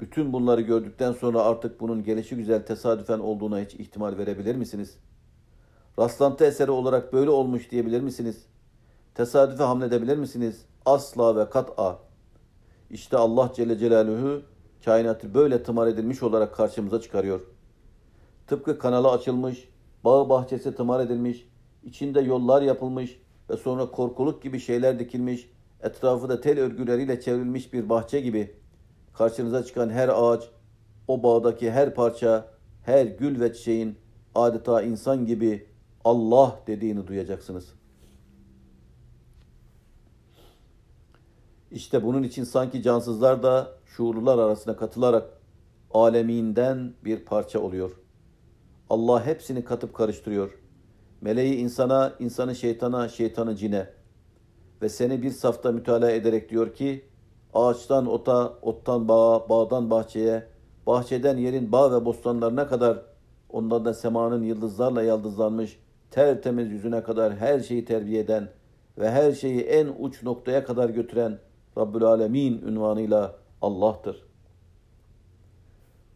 Bütün 0.00 0.32
bunları 0.32 0.60
gördükten 0.60 1.12
sonra 1.12 1.42
artık 1.42 1.80
bunun 1.80 2.04
gelişi 2.04 2.36
güzel 2.36 2.66
tesadüfen 2.66 3.18
olduğuna 3.18 3.60
hiç 3.60 3.74
ihtimal 3.74 4.18
verebilir 4.18 4.54
misiniz? 4.54 4.98
Rastlantı 5.98 6.44
eseri 6.44 6.70
olarak 6.70 7.12
böyle 7.12 7.30
olmuş 7.30 7.70
diyebilir 7.70 8.00
misiniz? 8.00 8.46
Tesadüfe 9.14 9.62
hamledebilir 9.62 10.16
misiniz? 10.16 10.64
Asla 10.86 11.36
ve 11.36 11.50
kat'a. 11.50 11.98
İşte 12.90 13.16
Allah 13.16 13.52
Celle 13.56 13.78
Celaluhu 13.78 14.42
kainatı 14.84 15.34
böyle 15.34 15.62
tımar 15.62 15.86
edilmiş 15.86 16.22
olarak 16.22 16.54
karşımıza 16.54 17.00
çıkarıyor. 17.00 17.40
Tıpkı 18.46 18.78
kanalı 18.78 19.10
açılmış, 19.10 19.68
bağ 20.04 20.28
bahçesi 20.28 20.74
tımar 20.74 21.00
edilmiş, 21.00 21.48
içinde 21.84 22.20
yollar 22.20 22.62
yapılmış 22.62 23.20
ve 23.50 23.56
sonra 23.56 23.90
korkuluk 23.90 24.42
gibi 24.42 24.60
şeyler 24.60 24.98
dikilmiş, 24.98 25.50
etrafı 25.82 26.28
da 26.28 26.40
tel 26.40 26.60
örgüleriyle 26.60 27.20
çevrilmiş 27.20 27.72
bir 27.72 27.88
bahçe 27.88 28.20
gibi 28.20 28.56
karşınıza 29.14 29.64
çıkan 29.64 29.90
her 29.90 30.08
ağaç, 30.08 30.42
o 31.08 31.22
bağdaki 31.22 31.70
her 31.70 31.94
parça, 31.94 32.46
her 32.82 33.06
gül 33.06 33.40
ve 33.40 33.54
çiçeğin 33.54 33.98
adeta 34.34 34.82
insan 34.82 35.26
gibi 35.26 35.71
Allah 36.04 36.60
dediğini 36.66 37.06
duyacaksınız.'' 37.06 37.82
İşte 41.72 42.02
bunun 42.02 42.22
için 42.22 42.44
sanki 42.44 42.82
cansızlar 42.82 43.42
da 43.42 43.70
şuurlular 43.86 44.38
arasına 44.38 44.76
katılarak 44.76 45.28
aleminden 45.94 46.94
bir 47.04 47.24
parça 47.24 47.60
oluyor. 47.60 47.90
Allah 48.90 49.26
hepsini 49.26 49.64
katıp 49.64 49.94
karıştırıyor. 49.94 50.58
Meleği 51.20 51.56
insana, 51.56 52.12
insanı 52.18 52.54
şeytana, 52.54 53.08
şeytanı 53.08 53.56
cine. 53.56 53.90
Ve 54.82 54.88
seni 54.88 55.22
bir 55.22 55.30
safta 55.30 55.72
mütalaa 55.72 56.10
ederek 56.10 56.50
diyor 56.50 56.74
ki, 56.74 57.04
ağaçtan 57.54 58.06
ota, 58.06 58.54
ottan 58.62 59.08
bağa, 59.08 59.48
bağdan 59.48 59.90
bahçeye, 59.90 60.46
bahçeden 60.86 61.36
yerin 61.36 61.72
bağ 61.72 61.92
ve 61.92 62.04
bostanlarına 62.04 62.68
kadar, 62.68 63.02
ondan 63.50 63.84
da 63.84 63.94
semanın 63.94 64.42
yıldızlarla 64.42 65.02
yaldızlanmış, 65.02 65.78
tertemiz 66.12 66.70
yüzüne 66.70 67.02
kadar 67.02 67.36
her 67.36 67.60
şeyi 67.60 67.84
terbiye 67.84 68.20
eden 68.20 68.48
ve 68.98 69.10
her 69.10 69.32
şeyi 69.32 69.60
en 69.60 69.88
uç 69.98 70.22
noktaya 70.22 70.64
kadar 70.64 70.88
götüren 70.88 71.38
Rabbül 71.78 72.04
Alemin 72.04 72.62
ünvanıyla 72.62 73.36
Allah'tır. 73.62 74.22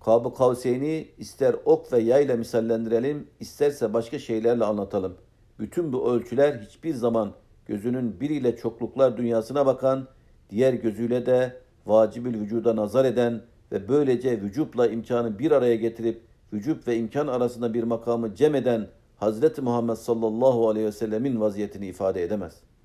Kab-ı 0.00 0.34
Kavseyni 0.34 1.08
ister 1.18 1.56
ok 1.64 1.92
ve 1.92 1.98
yayla 1.98 2.36
misallendirelim, 2.36 3.26
isterse 3.40 3.94
başka 3.94 4.18
şeylerle 4.18 4.64
anlatalım. 4.64 5.16
Bütün 5.58 5.92
bu 5.92 6.10
ölçüler 6.10 6.58
hiçbir 6.58 6.94
zaman 6.94 7.32
gözünün 7.66 8.20
biriyle 8.20 8.56
çokluklar 8.56 9.16
dünyasına 9.16 9.66
bakan, 9.66 10.08
diğer 10.50 10.74
gözüyle 10.74 11.26
de 11.26 11.56
vacibül 11.86 12.40
vücuda 12.40 12.76
nazar 12.76 13.04
eden 13.04 13.42
ve 13.72 13.88
böylece 13.88 14.42
vücutla 14.42 14.86
imkanı 14.86 15.38
bir 15.38 15.50
araya 15.50 15.76
getirip 15.76 16.22
vücut 16.52 16.88
ve 16.88 16.96
imkan 16.96 17.26
arasında 17.26 17.74
bir 17.74 17.82
makamı 17.82 18.34
cem 18.34 18.54
eden 18.54 18.88
Hazreti 19.16 19.62
Muhammed 19.62 19.94
sallallahu 19.94 20.68
aleyhi 20.68 20.86
ve 20.86 20.92
sellemin 20.92 21.40
vaziyetini 21.40 21.86
ifade 21.86 22.22
edemez.'' 22.22 22.76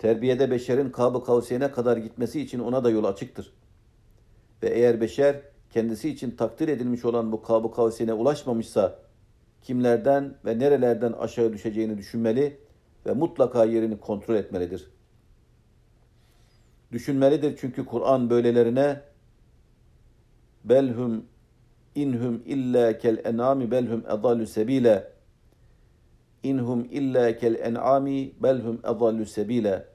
Terbiyede 0.00 0.50
beşerin 0.50 0.90
kabı 0.90 1.24
kavsiyene 1.24 1.72
kadar 1.72 1.96
gitmesi 1.96 2.40
için 2.40 2.58
ona 2.58 2.84
da 2.84 2.90
yol 2.90 3.04
açıktır. 3.04 3.52
Ve 4.62 4.68
eğer 4.68 5.00
beşer 5.00 5.40
kendisi 5.70 6.08
için 6.08 6.30
takdir 6.30 6.68
edilmiş 6.68 7.04
olan 7.04 7.32
bu 7.32 7.42
kabı 7.42 7.72
kavsiyene 7.72 8.12
ulaşmamışsa 8.12 8.98
kimlerden 9.62 10.34
ve 10.44 10.58
nerelerden 10.58 11.12
aşağı 11.12 11.52
düşeceğini 11.52 11.98
düşünmeli 11.98 12.58
ve 13.06 13.12
mutlaka 13.12 13.64
yerini 13.64 14.00
kontrol 14.00 14.34
etmelidir. 14.34 14.90
Düşünmelidir 16.92 17.56
çünkü 17.60 17.86
Kur'an 17.86 18.30
böylelerine 18.30 19.00
belhum 20.64 21.24
inhum 21.94 22.42
illa 22.46 22.98
kel 22.98 23.20
enami 23.24 23.70
belhum 23.70 24.04
edalu 24.06 24.46
sebile 24.46 25.20
inhum 26.42 26.88
illa 26.90 27.36
kel 27.36 27.54
en'ami 27.54 28.32
belhum 28.42 28.78
edallu 28.84 29.26
sebile. 29.26 29.86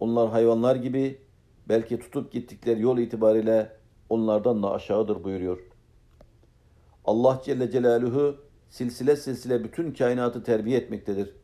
Onlar 0.00 0.30
hayvanlar 0.30 0.76
gibi 0.76 1.20
belki 1.68 1.98
tutup 1.98 2.32
gittikleri 2.32 2.82
yol 2.82 2.98
itibariyle 2.98 3.72
onlardan 4.08 4.62
da 4.62 4.72
aşağıdır 4.72 5.24
buyuruyor. 5.24 5.58
Allah 7.04 7.40
Celle 7.44 7.70
Celaluhu 7.70 8.36
silsile 8.68 9.16
silsile 9.16 9.64
bütün 9.64 9.92
kainatı 9.92 10.42
terbiye 10.42 10.78
etmektedir. 10.78 11.36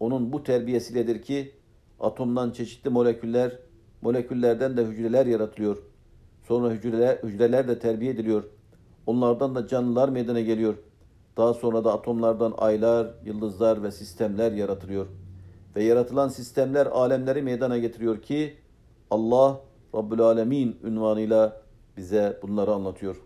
Onun 0.00 0.32
bu 0.32 0.42
terbiyesiledir 0.42 1.22
ki 1.22 1.54
atomdan 2.00 2.50
çeşitli 2.50 2.90
moleküller, 2.90 3.58
moleküllerden 4.02 4.76
de 4.76 4.84
hücreler 4.84 5.26
yaratılıyor. 5.26 5.78
Sonra 6.48 6.70
hücreler, 6.70 7.16
hücreler 7.16 7.68
de 7.68 7.78
terbiye 7.78 8.12
ediliyor. 8.12 8.44
Onlardan 9.06 9.54
da 9.54 9.66
canlılar 9.66 10.08
meydana 10.08 10.40
geliyor. 10.40 10.74
Daha 11.36 11.54
sonra 11.54 11.84
da 11.84 11.92
atomlardan 11.92 12.54
aylar, 12.58 13.14
yıldızlar 13.24 13.82
ve 13.82 13.90
sistemler 13.90 14.52
yaratılıyor. 14.52 15.06
Ve 15.76 15.84
yaratılan 15.84 16.28
sistemler 16.28 16.86
alemleri 16.86 17.42
meydana 17.42 17.78
getiriyor 17.78 18.22
ki 18.22 18.56
Allah 19.10 19.60
Rabbül 19.94 20.20
Alemin 20.20 20.78
ünvanıyla 20.84 21.62
bize 21.96 22.38
bunları 22.42 22.72
anlatıyor. 22.72 23.16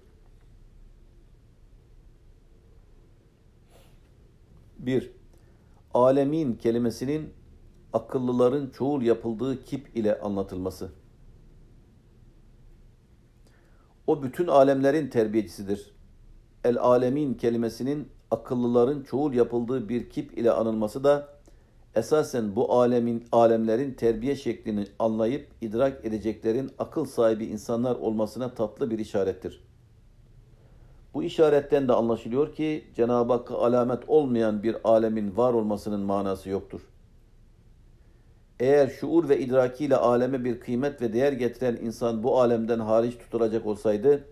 1. 4.78 5.10
Alemin 5.94 6.54
kelimesinin 6.54 7.32
akıllıların 7.92 8.70
çoğul 8.70 9.02
yapıldığı 9.02 9.64
kip 9.64 9.96
ile 9.96 10.20
anlatılması. 10.20 10.90
O 14.06 14.22
bütün 14.22 14.46
alemlerin 14.46 15.08
terbiyecisidir. 15.08 15.90
El 16.64 16.78
alemin 16.78 17.34
kelimesinin 17.34 18.08
akıllıların 18.30 19.02
çoğul 19.02 19.32
yapıldığı 19.32 19.88
bir 19.88 20.10
kip 20.10 20.38
ile 20.38 20.50
anılması 20.50 21.04
da 21.04 21.28
esasen 21.94 22.56
bu 22.56 22.72
alemin 22.80 23.24
alemlerin 23.32 23.94
terbiye 23.94 24.36
şeklini 24.36 24.86
anlayıp 24.98 25.48
idrak 25.60 26.04
edeceklerin 26.04 26.70
akıl 26.78 27.04
sahibi 27.04 27.44
insanlar 27.44 27.96
olmasına 27.96 28.54
tatlı 28.54 28.90
bir 28.90 28.98
işarettir. 28.98 29.64
Bu 31.14 31.22
işaretten 31.22 31.88
de 31.88 31.92
anlaşılıyor 31.92 32.54
ki 32.54 32.84
Cenab-ı 32.94 33.32
Hakk'a 33.32 33.54
alamet 33.54 34.02
olmayan 34.08 34.62
bir 34.62 34.76
alemin 34.84 35.36
var 35.36 35.52
olmasının 35.52 36.00
manası 36.00 36.50
yoktur. 36.50 36.80
Eğer 38.60 38.88
şuur 38.88 39.28
ve 39.28 39.40
idrakiyle 39.40 39.96
aleme 39.96 40.44
bir 40.44 40.60
kıymet 40.60 41.02
ve 41.02 41.12
değer 41.12 41.32
getiren 41.32 41.76
insan 41.76 42.22
bu 42.22 42.40
alemden 42.40 42.78
hariç 42.78 43.18
tutulacak 43.18 43.66
olsaydı, 43.66 44.24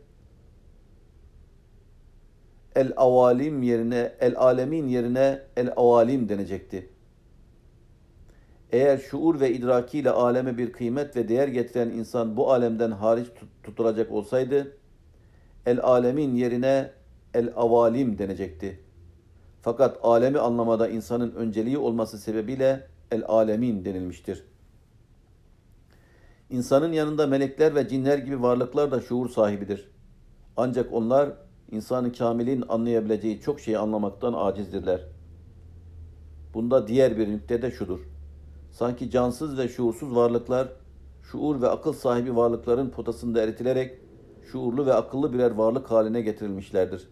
el 2.77 2.93
avalim 2.97 3.63
yerine, 3.63 4.13
el 4.21 4.37
alemin 4.37 4.87
yerine 4.87 5.43
el 5.57 5.73
avalim 5.77 6.29
denecekti. 6.29 6.89
Eğer 8.73 8.99
şuur 8.99 9.41
ve 9.41 9.53
idrakiyle 9.53 10.11
aleme 10.11 10.59
bir 10.59 10.73
kıymet 10.73 11.17
ve 11.17 11.29
değer 11.29 11.49
getiren 11.49 11.89
insan 11.89 12.37
bu 12.37 12.53
alemden 12.53 12.91
hariç 12.91 13.29
tutulacak 13.63 14.13
olsaydı, 14.13 14.77
el 15.67 15.81
alemin 15.83 16.35
yerine 16.35 16.91
el 17.35 17.53
avalim 17.57 18.19
denecekti. 18.19 18.81
Fakat 19.63 19.99
alemi 20.03 20.39
anlamada 20.39 20.89
insanın 20.89 21.35
önceliği 21.35 21.79
olması 21.79 22.19
sebebiyle 22.19 22.94
alemin 23.23 23.85
denilmiştir. 23.85 24.45
İnsanın 26.51 26.93
yanında 26.93 27.27
melekler 27.27 27.75
ve 27.75 27.89
cinler 27.89 28.19
gibi 28.19 28.43
varlıklar 28.43 28.91
da 28.91 29.01
şuur 29.01 29.29
sahibidir. 29.29 29.91
Ancak 30.57 30.93
onlar 30.93 31.33
insanı 31.71 32.13
kamilin 32.13 32.65
anlayabileceği 32.69 33.41
çok 33.41 33.61
şeyi 33.61 33.79
anlamaktan 33.79 34.35
acizdirler. 34.37 35.01
Bunda 36.55 36.89
diğer 36.89 37.19
bir 37.19 37.29
nükte 37.29 37.63
de 37.63 37.71
şudur. 37.71 38.01
Sanki 38.71 39.11
cansız 39.11 39.59
ve 39.59 39.69
şuursuz 39.69 40.15
varlıklar, 40.15 40.69
şuur 41.23 41.63
ve 41.63 41.69
akıl 41.69 41.93
sahibi 41.93 42.37
varlıkların 42.37 42.91
potasında 42.91 43.43
eritilerek 43.43 43.99
şuurlu 44.53 44.87
ve 44.87 44.95
akıllı 44.95 45.33
birer 45.33 45.51
varlık 45.51 45.91
haline 45.91 46.21
getirilmişlerdir. 46.21 47.09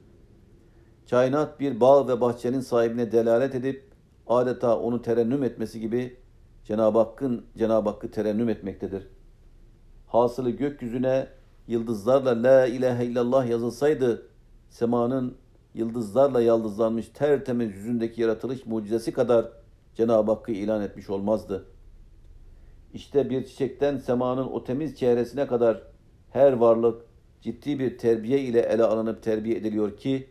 Kainat 1.11 1.61
bir 1.61 1.81
bağ 1.81 2.09
ve 2.09 2.21
bahçenin 2.21 2.61
sahibine 2.61 3.13
delalet 3.13 3.55
edip 3.55 3.92
adeta 4.27 4.79
onu 4.79 5.03
terennüm 5.03 5.45
etmesi 5.45 5.81
gibi 5.81 6.17
Cenab-ı 6.65 6.99
Hakk'ın 6.99 7.47
Cenab-ı 7.59 7.89
Hakk'ı 7.89 8.11
terennüm 8.11 8.49
etmektedir. 8.49 9.09
Hasılı 10.07 10.51
gökyüzüne 10.51 11.29
yıldızlarla 11.69 12.43
la 12.43 12.67
ilahe 12.67 13.07
illallah 13.07 13.49
yazılsaydı 13.49 14.27
semanın 14.71 15.37
yıldızlarla 15.75 16.41
yaldızlanmış 16.41 17.09
tertemiz 17.09 17.75
yüzündeki 17.75 18.23
yaratılış 18.23 18.67
mucizesi 18.67 19.13
kadar 19.13 19.53
Cenab-ı 19.95 20.33
Hakk'ı 20.33 20.53
ilan 20.53 20.83
etmiş 20.83 21.11
olmazdı. 21.11 21.67
İşte 22.95 23.31
bir 23.31 23.45
çiçekten 23.45 23.97
semanın 23.97 24.47
o 24.47 24.65
temiz 24.65 24.97
çehresine 24.97 25.47
kadar 25.47 25.83
her 26.31 26.53
varlık 26.53 27.03
ciddi 27.41 27.79
bir 27.79 27.99
terbiye 27.99 28.41
ile 28.41 28.61
ele 28.61 28.85
alınıp 28.85 29.23
terbiye 29.23 29.57
ediliyor 29.57 29.97
ki 29.97 30.29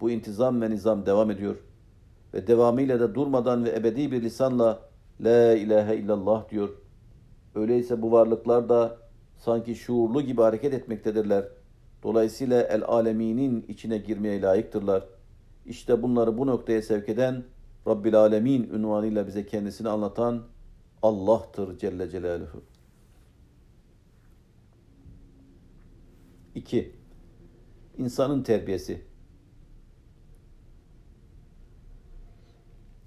bu 0.00 0.10
intizam 0.10 0.62
ve 0.62 0.70
nizam 0.70 1.06
devam 1.06 1.30
ediyor. 1.30 1.56
Ve 2.34 2.46
devamıyla 2.46 3.00
da 3.00 3.14
durmadan 3.14 3.64
ve 3.64 3.70
ebedi 3.70 4.12
bir 4.12 4.22
lisanla 4.22 4.80
La 5.20 5.54
ilahe 5.54 5.96
illallah 5.96 6.50
diyor. 6.50 6.68
Öyleyse 7.54 8.02
bu 8.02 8.12
varlıklar 8.12 8.68
da 8.68 8.98
sanki 9.36 9.74
şuurlu 9.74 10.22
gibi 10.22 10.42
hareket 10.42 10.74
etmektedirler. 10.74 11.44
Dolayısıyla 12.02 12.62
el 12.62 12.82
aleminin 12.84 13.64
içine 13.68 13.98
girmeye 13.98 14.42
layıktırlar. 14.42 15.04
İşte 15.66 16.02
bunları 16.02 16.38
bu 16.38 16.46
noktaya 16.46 16.82
sevk 16.82 17.08
eden 17.08 17.44
Rabbil 17.86 18.16
Alemin 18.16 18.62
ünvanıyla 18.62 19.26
bize 19.26 19.46
kendisini 19.46 19.88
anlatan 19.88 20.42
Allah'tır 21.02 21.78
Celle 21.78 22.10
Celaluhu. 22.10 22.62
2. 26.54 26.92
İnsanın 27.98 28.42
terbiyesi. 28.42 29.13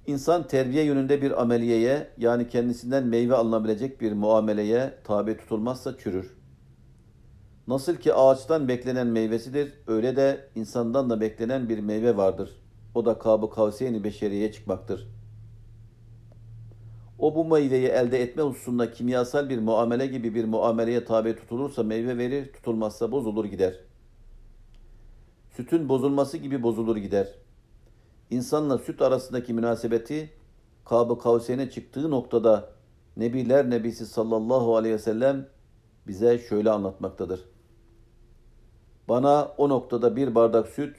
İnsan 0.08 0.48
terbiye 0.48 0.84
yönünde 0.84 1.22
bir 1.22 1.42
ameliyeye 1.42 2.08
yani 2.18 2.48
kendisinden 2.48 3.08
meyve 3.08 3.36
alınabilecek 3.36 4.02
bir 4.02 4.12
muameleye 4.12 4.94
tabi 5.04 5.38
tutulmazsa 5.38 5.98
çürür. 5.98 6.38
Nasıl 7.68 7.96
ki 7.96 8.14
ağaçtan 8.14 8.68
beklenen 8.68 9.08
meyvesidir, 9.08 9.74
öyle 9.88 10.16
de 10.16 10.50
insandan 10.56 11.10
da 11.10 11.22
beklenen 11.22 11.70
bir 11.70 11.80
meyve 11.80 12.18
vardır. 12.18 12.50
O 12.96 13.06
da 13.06 13.20
kabı 13.20 13.50
kavsiyeni 13.50 14.04
beşeriye 14.04 14.52
çıkmaktır. 14.52 15.08
O 17.20 17.36
bu 17.36 17.46
meyveyi 17.46 17.88
elde 17.88 18.22
etme 18.22 18.44
hususunda 18.44 18.92
kimyasal 18.92 19.50
bir 19.50 19.60
muamele 19.60 20.08
gibi 20.08 20.36
bir 20.36 20.46
muameleye 20.46 21.06
tabi 21.06 21.36
tutulursa 21.36 21.84
meyve 21.84 22.18
verir, 22.18 22.54
tutulmazsa 22.54 23.12
bozulur 23.12 23.46
gider. 23.46 23.76
Sütün 25.56 25.90
bozulması 25.90 26.38
gibi 26.38 26.64
bozulur 26.64 26.98
gider. 26.98 27.47
İnsanla 28.32 28.78
süt 28.78 29.02
arasındaki 29.02 29.54
münasebeti 29.54 30.30
kabı 30.86 31.70
çıktığı 31.72 32.12
noktada 32.12 32.70
Nebiler 33.18 33.70
Nebisi 33.70 34.06
sallallahu 34.06 34.76
aleyhi 34.76 34.96
ve 34.96 35.00
sellem 35.00 35.48
bize 36.08 36.40
şöyle 36.40 36.72
anlatmaktadır. 36.72 37.46
Bana 39.10 39.52
o 39.58 39.70
noktada 39.70 40.16
bir 40.16 40.36
bardak 40.36 40.68
süt 40.68 40.96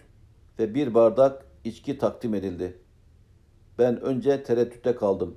ve 0.58 0.74
bir 0.74 0.94
bardak 0.94 1.46
içki 1.64 1.98
takdim 1.98 2.34
edildi. 2.34 2.78
Ben 3.78 4.00
önce 4.00 4.42
tereddütte 4.42 4.94
kaldım. 4.94 5.36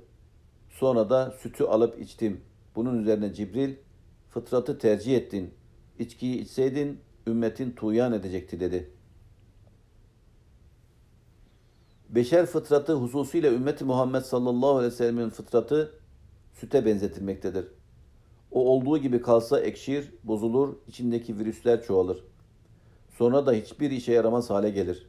Sonra 0.70 1.10
da 1.10 1.30
sütü 1.30 1.64
alıp 1.64 2.00
içtim. 2.00 2.40
Bunun 2.76 3.02
üzerine 3.02 3.34
Cibril, 3.34 3.74
fıtratı 4.30 4.78
tercih 4.78 5.16
ettin. 5.16 5.54
İçkiyi 5.98 6.40
içseydin 6.40 7.00
ümmetin 7.26 7.70
tuğyan 7.70 8.12
edecekti 8.12 8.60
dedi. 8.60 8.90
Beşer 12.12 12.46
fıtratı 12.46 12.94
hususuyla 12.94 13.52
ümmeti 13.52 13.84
Muhammed 13.84 14.22
sallallahu 14.22 14.70
aleyhi 14.70 14.92
ve 14.92 14.96
sellemin 14.96 15.30
fıtratı 15.30 15.92
süte 16.52 16.86
benzetilmektedir. 16.86 17.68
O 18.50 18.68
olduğu 18.68 18.98
gibi 18.98 19.22
kalsa 19.22 19.60
ekşir, 19.60 20.14
bozulur, 20.24 20.76
içindeki 20.86 21.38
virüsler 21.38 21.82
çoğalır. 21.82 22.24
Sonra 23.18 23.46
da 23.46 23.52
hiçbir 23.52 23.90
işe 23.90 24.12
yaramaz 24.12 24.50
hale 24.50 24.70
gelir. 24.70 25.06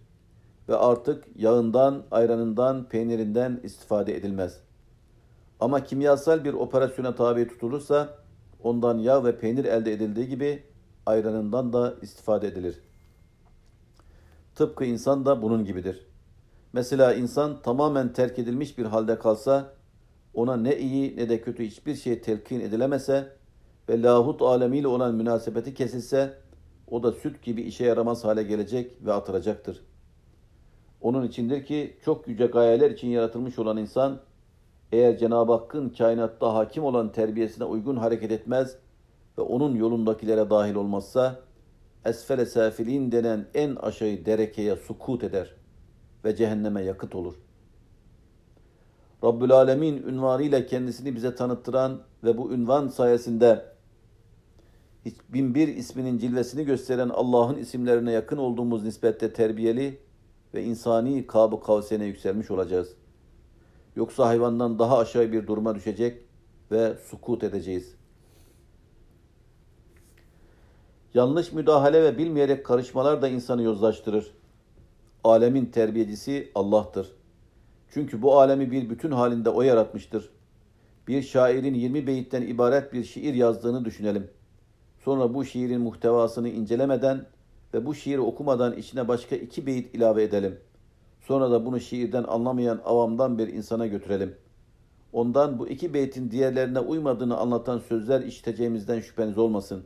Ve 0.70 0.76
artık 0.76 1.24
yağından, 1.36 2.04
ayranından, 2.12 2.90
peynirinden 2.90 3.60
istifade 3.64 4.16
edilmez. 4.16 4.60
Ama 5.60 5.84
kimyasal 5.84 6.44
bir 6.44 6.54
operasyona 6.54 7.16
tabi 7.16 7.48
tutulursa 7.48 8.18
ondan 8.64 8.98
yağ 8.98 9.26
ve 9.26 9.40
peynir 9.40 9.66
elde 9.66 9.94
edildiği 9.94 10.28
gibi 10.28 10.64
ayranından 11.06 11.74
da 11.74 11.94
istifade 12.02 12.48
edilir. 12.48 12.80
Tıpkı 14.56 14.86
insan 14.86 15.26
da 15.26 15.42
bunun 15.42 15.66
gibidir. 15.66 16.13
Mesela 16.74 17.14
insan 17.14 17.62
tamamen 17.62 18.14
terk 18.14 18.40
edilmiş 18.40 18.78
bir 18.78 18.86
halde 18.86 19.20
kalsa, 19.20 19.74
ona 20.34 20.58
ne 20.58 20.78
iyi 20.78 21.18
ne 21.18 21.30
de 21.30 21.42
kötü 21.42 21.64
hiçbir 21.64 21.96
şey 21.96 22.22
telkin 22.22 22.60
edilemese 22.60 23.30
ve 23.90 24.02
lahut 24.02 24.42
alemiyle 24.42 24.88
olan 24.88 25.16
münasebeti 25.16 25.74
kesilse, 25.74 26.34
o 26.88 27.04
da 27.04 27.12
süt 27.12 27.44
gibi 27.44 27.62
işe 27.62 27.86
yaramaz 27.86 28.24
hale 28.24 28.44
gelecek 28.44 29.06
ve 29.06 29.14
atılacaktır. 29.14 29.84
Onun 31.02 31.28
içindir 31.28 31.66
ki 31.66 31.98
çok 32.06 32.28
yüce 32.28 32.46
gayeler 32.46 32.92
için 32.92 33.08
yaratılmış 33.08 33.60
olan 33.60 33.78
insan, 33.78 34.20
eğer 34.92 35.18
Cenab-ı 35.18 35.52
Hakk'ın 35.52 35.90
kainatta 35.90 36.54
hakim 36.54 36.84
olan 36.84 37.12
terbiyesine 37.12 37.66
uygun 37.66 37.96
hareket 37.96 38.32
etmez 38.32 38.78
ve 39.38 39.42
onun 39.42 39.76
yolundakilere 39.76 40.50
dahil 40.50 40.76
olmazsa, 40.76 41.40
esfele 42.06 42.46
safilin 42.46 43.12
denen 43.12 43.46
en 43.54 43.76
aşağı 43.76 44.26
derekeye 44.26 44.76
sukut 44.76 45.24
eder 45.24 45.63
ve 46.26 46.36
cehenneme 46.36 46.82
yakıt 46.84 47.16
olur. 47.16 47.36
Rabbül 49.24 49.52
Alemin 49.52 50.04
ünvanıyla 50.04 50.66
kendisini 50.66 51.16
bize 51.16 51.36
tanıttıran 51.36 52.02
ve 52.24 52.38
bu 52.38 52.52
ünvan 52.52 52.88
sayesinde 52.88 53.66
hiç 55.06 55.16
bin 55.30 55.56
bir 55.56 55.68
isminin 55.68 56.18
cilvesini 56.18 56.66
gösteren 56.66 57.10
Allah'ın 57.10 57.58
isimlerine 57.58 58.12
yakın 58.12 58.38
olduğumuz 58.38 58.84
nispette 58.84 59.34
terbiyeli 59.34 60.00
ve 60.54 60.64
insani 60.64 61.28
kabı 61.28 61.62
kavsene 61.62 62.06
yükselmiş 62.06 62.52
olacağız. 62.52 62.94
Yoksa 63.96 64.28
hayvandan 64.28 64.80
daha 64.80 64.98
aşağı 64.98 65.32
bir 65.32 65.48
duruma 65.48 65.76
düşecek 65.76 66.22
ve 66.72 66.98
sukut 67.06 67.44
edeceğiz. 67.44 67.96
Yanlış 71.14 71.52
müdahale 71.52 72.04
ve 72.04 72.18
bilmeyerek 72.18 72.66
karışmalar 72.66 73.22
da 73.22 73.28
insanı 73.28 73.64
yozlaştırır. 73.64 74.32
Alemin 75.24 75.66
terbiyecisi 75.66 76.52
Allah'tır. 76.56 77.12
Çünkü 77.90 78.22
bu 78.22 78.40
alemi 78.40 78.72
bir 78.72 78.90
bütün 78.90 79.12
halinde 79.12 79.50
O 79.50 79.62
yaratmıştır. 79.62 80.30
Bir 81.08 81.22
şairin 81.22 81.74
20 81.74 82.08
beyitten 82.08 82.42
ibaret 82.42 82.94
bir 82.94 83.04
şiir 83.04 83.34
yazdığını 83.34 83.86
düşünelim. 83.86 84.30
Sonra 85.00 85.34
bu 85.34 85.46
şiirin 85.46 85.82
muhtevasını 85.82 86.50
incelemeden 86.50 87.26
ve 87.74 87.86
bu 87.86 87.96
şiiri 87.96 88.20
okumadan 88.20 88.78
içine 88.78 89.08
başka 89.08 89.36
iki 89.36 89.66
beyit 89.66 89.96
ilave 89.96 90.24
edelim. 90.24 90.60
Sonra 91.22 91.52
da 91.52 91.66
bunu 91.66 91.80
şiirden 91.80 92.24
anlamayan 92.24 92.82
avamdan 92.86 93.38
bir 93.38 93.48
insana 93.48 93.88
götürelim. 93.88 94.36
Ondan 95.14 95.60
bu 95.60 95.68
iki 95.68 95.94
beytin 95.94 96.32
diğerlerine 96.32 96.80
uymadığını 96.80 97.38
anlatan 97.38 97.80
sözler 97.80 98.22
işiteceğimizden 98.22 99.00
şüpheniz 99.00 99.38
olmasın. 99.38 99.84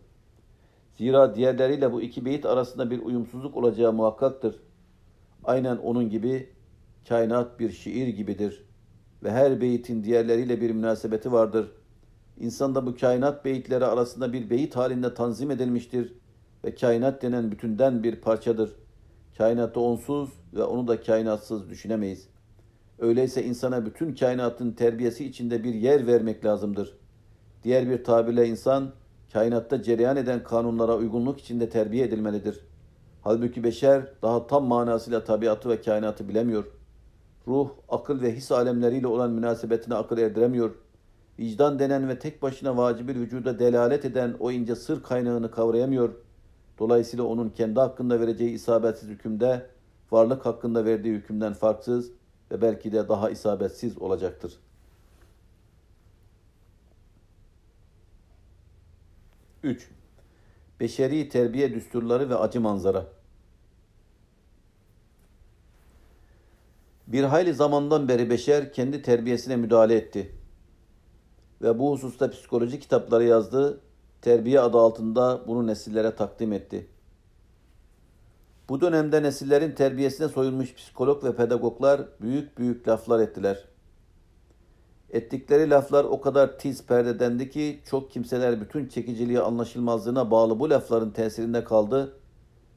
Zira 0.97 1.35
diğerleriyle 1.35 1.93
bu 1.93 2.01
iki 2.01 2.25
beyit 2.25 2.45
arasında 2.45 2.91
bir 2.91 3.01
uyumsuzluk 3.01 3.57
olacağı 3.57 3.93
muhakkaktır. 3.93 4.66
Aynen 5.43 5.77
onun 5.77 6.09
gibi 6.09 6.49
kainat 7.09 7.59
bir 7.59 7.71
şiir 7.71 8.07
gibidir 8.07 8.65
ve 9.23 9.31
her 9.31 9.61
beytin 9.61 10.03
diğerleriyle 10.03 10.61
bir 10.61 10.71
münasebeti 10.71 11.31
vardır. 11.31 11.71
İnsan 12.39 12.75
da 12.75 12.85
bu 12.85 12.95
kainat 12.95 13.45
beyitleri 13.45 13.85
arasında 13.85 14.33
bir 14.33 14.49
beyit 14.49 14.75
halinde 14.75 15.13
tanzim 15.13 15.51
edilmiştir 15.51 16.13
ve 16.65 16.75
kainat 16.75 17.21
denen 17.21 17.51
bütünden 17.51 18.03
bir 18.03 18.15
parçadır. 18.15 18.75
Kainatı 19.37 19.79
onsuz 19.79 20.29
ve 20.53 20.63
onu 20.63 20.87
da 20.87 21.01
kainatsız 21.01 21.69
düşünemeyiz. 21.69 22.27
Öyleyse 22.99 23.43
insana 23.43 23.85
bütün 23.85 24.15
kainatın 24.15 24.71
terbiyesi 24.71 25.25
içinde 25.25 25.63
bir 25.63 25.73
yer 25.73 26.07
vermek 26.07 26.45
lazımdır. 26.45 26.97
Diğer 27.63 27.89
bir 27.89 28.03
tabirle 28.03 28.47
insan, 28.47 28.91
kainatta 29.33 29.83
cereyan 29.83 30.17
eden 30.17 30.43
kanunlara 30.43 30.97
uygunluk 30.97 31.39
içinde 31.39 31.69
terbiye 31.69 32.05
edilmelidir. 32.05 32.59
Halbuki 33.27 33.63
beşer 33.63 34.07
daha 34.21 34.47
tam 34.47 34.65
manasıyla 34.65 35.23
tabiatı 35.23 35.69
ve 35.69 35.81
kainatı 35.81 36.29
bilemiyor. 36.29 36.63
Ruh, 37.47 37.69
akıl 37.89 38.21
ve 38.21 38.35
his 38.35 38.51
alemleriyle 38.51 39.07
olan 39.07 39.31
münasebetine 39.31 39.95
akıl 39.95 40.17
erdiremiyor. 40.17 40.71
Vicdan 41.39 41.79
denen 41.79 42.09
ve 42.09 42.19
tek 42.19 42.41
başına 42.41 42.77
vacibi 42.77 43.15
vücuda 43.15 43.59
delalet 43.59 44.05
eden 44.05 44.35
o 44.39 44.51
ince 44.51 44.75
sır 44.75 45.03
kaynağını 45.03 45.51
kavrayamıyor. 45.51 46.09
Dolayısıyla 46.79 47.25
onun 47.25 47.49
kendi 47.49 47.79
hakkında 47.79 48.19
vereceği 48.19 48.49
isabetsiz 48.49 49.09
hükümde, 49.09 49.65
varlık 50.11 50.45
hakkında 50.45 50.85
verdiği 50.85 51.13
hükümden 51.13 51.53
farksız 51.53 52.11
ve 52.51 52.61
belki 52.61 52.91
de 52.91 53.09
daha 53.09 53.29
isabetsiz 53.29 53.97
olacaktır. 53.97 54.53
Üç, 59.63 59.89
Beşeri 60.79 61.29
terbiye 61.29 61.73
düsturları 61.73 62.29
ve 62.29 62.35
acı 62.35 62.61
manzara. 62.61 63.16
Bir 67.07 67.23
hayli 67.23 67.53
zamandan 67.53 68.07
beri 68.07 68.29
beşer 68.29 68.73
kendi 68.73 69.01
terbiyesine 69.01 69.55
müdahale 69.55 69.95
etti. 69.95 70.31
Ve 71.61 71.79
bu 71.79 71.91
hususta 71.91 72.29
psikoloji 72.29 72.79
kitapları 72.79 73.23
yazdı, 73.23 73.81
terbiye 74.21 74.59
adı 74.59 74.77
altında 74.77 75.41
bunu 75.47 75.67
nesillere 75.67 76.15
takdim 76.15 76.53
etti. 76.53 76.87
Bu 78.69 78.81
dönemde 78.81 79.23
nesillerin 79.23 79.71
terbiyesine 79.71 80.27
soyulmuş 80.27 80.75
psikolog 80.75 81.23
ve 81.23 81.35
pedagoglar 81.35 82.01
büyük 82.21 82.57
büyük 82.57 82.87
laflar 82.87 83.19
ettiler. 83.19 83.65
Ettikleri 85.09 85.69
laflar 85.69 86.03
o 86.03 86.21
kadar 86.21 86.59
tiz 86.59 86.85
perdedendi 86.85 87.49
ki 87.49 87.79
çok 87.89 88.11
kimseler 88.11 88.61
bütün 88.61 88.87
çekiciliği 88.87 89.39
anlaşılmazlığına 89.39 90.31
bağlı 90.31 90.59
bu 90.59 90.69
lafların 90.69 91.11
tesirinde 91.11 91.63
kaldı 91.63 92.13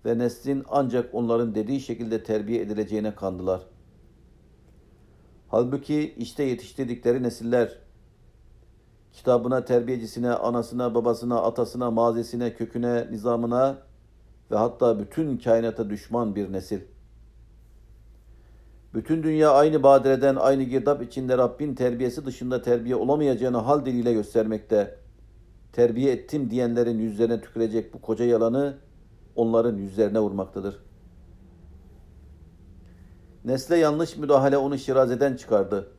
ve 0.05 0.19
neslin 0.19 0.65
ancak 0.69 1.15
onların 1.15 1.55
dediği 1.55 1.81
şekilde 1.81 2.23
terbiye 2.23 2.61
edileceğine 2.61 3.15
kandılar. 3.15 3.61
Halbuki 5.51 6.15
işte 6.19 6.43
yetiştirdikleri 6.43 7.23
nesiller 7.23 7.79
kitabına, 9.13 9.65
terbiyecisine, 9.65 10.31
anasına, 10.31 10.95
babasına, 10.95 11.43
atasına, 11.43 11.91
mazisine, 11.91 12.55
köküne, 12.55 13.07
nizamına 13.11 13.79
ve 14.51 14.57
hatta 14.57 14.99
bütün 14.99 15.37
kainata 15.37 15.91
düşman 15.91 16.35
bir 16.37 16.53
nesil. 16.53 16.81
Bütün 18.95 19.23
dünya 19.23 19.53
aynı 19.53 19.83
badireden, 19.83 20.37
aynı 20.37 20.63
girdap 20.63 21.03
içinde 21.03 21.39
Rabbin 21.39 21.75
terbiyesi 21.75 22.27
dışında 22.27 22.63
terbiye 22.63 22.97
olamayacağını 22.97 23.57
hal 23.57 23.87
diliyle 23.87 24.13
göstermekte. 24.13 24.99
Terbiye 25.73 26.13
ettim 26.13 26.51
diyenlerin 26.51 26.99
yüzlerine 26.99 27.41
tükürecek 27.41 27.95
bu 27.95 28.01
koca 28.01 28.25
yalanı 28.25 28.77
onların 29.37 29.77
yüzlerine 29.77 30.21
vurmaktadır. 30.21 30.90
Nesle 33.45 33.77
yanlış 33.77 34.17
müdahale 34.17 34.57
onu 34.57 34.79
şirazeden 34.79 35.37
çıkardı. 35.37 35.93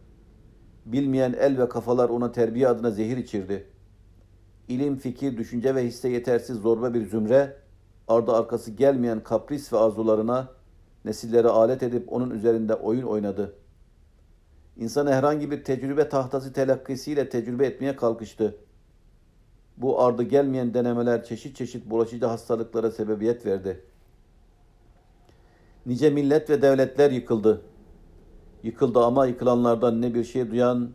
Bilmeyen 0.86 1.34
el 1.34 1.58
ve 1.58 1.70
kafalar 1.70 2.10
ona 2.10 2.32
terbiye 2.32 2.68
adına 2.68 2.92
zehir 2.92 3.18
içirdi. 3.18 3.68
İlim, 4.68 4.98
fikir, 4.98 5.38
düşünce 5.38 5.76
ve 5.76 5.88
hisse 5.88 6.10
yetersiz 6.10 6.58
zorba 6.58 6.94
bir 6.94 7.06
zümre, 7.06 7.58
ardı 8.08 8.32
arkası 8.32 8.72
gelmeyen 8.72 9.24
kapris 9.24 9.74
ve 9.74 9.78
arzularına 9.78 10.48
nesilleri 11.06 11.48
alet 11.48 11.84
edip 11.84 12.14
onun 12.14 12.30
üzerinde 12.30 12.76
oyun 12.76 13.04
oynadı. 13.04 13.56
İnsanı 14.78 15.14
herhangi 15.14 15.52
bir 15.52 15.64
tecrübe 15.64 16.10
tahtası 16.10 16.54
telakkisiyle 16.54 17.30
tecrübe 17.30 17.66
etmeye 17.66 17.96
kalkıştı. 17.96 18.56
Bu 19.78 20.02
ardı 20.02 20.24
gelmeyen 20.24 20.74
denemeler 20.74 21.24
çeşit 21.24 21.56
çeşit 21.56 21.90
bulaşıcı 21.90 22.26
hastalıklara 22.26 22.92
sebebiyet 22.92 23.46
verdi. 23.46 23.86
Nice 25.86 26.10
millet 26.10 26.50
ve 26.50 26.62
devletler 26.62 27.12
yıkıldı. 27.12 27.62
Yıkıldı 28.64 29.00
ama 29.00 29.26
yıkılanlardan 29.26 30.02
ne 30.02 30.14
bir 30.14 30.24
şey 30.24 30.52
duyan 30.52 30.92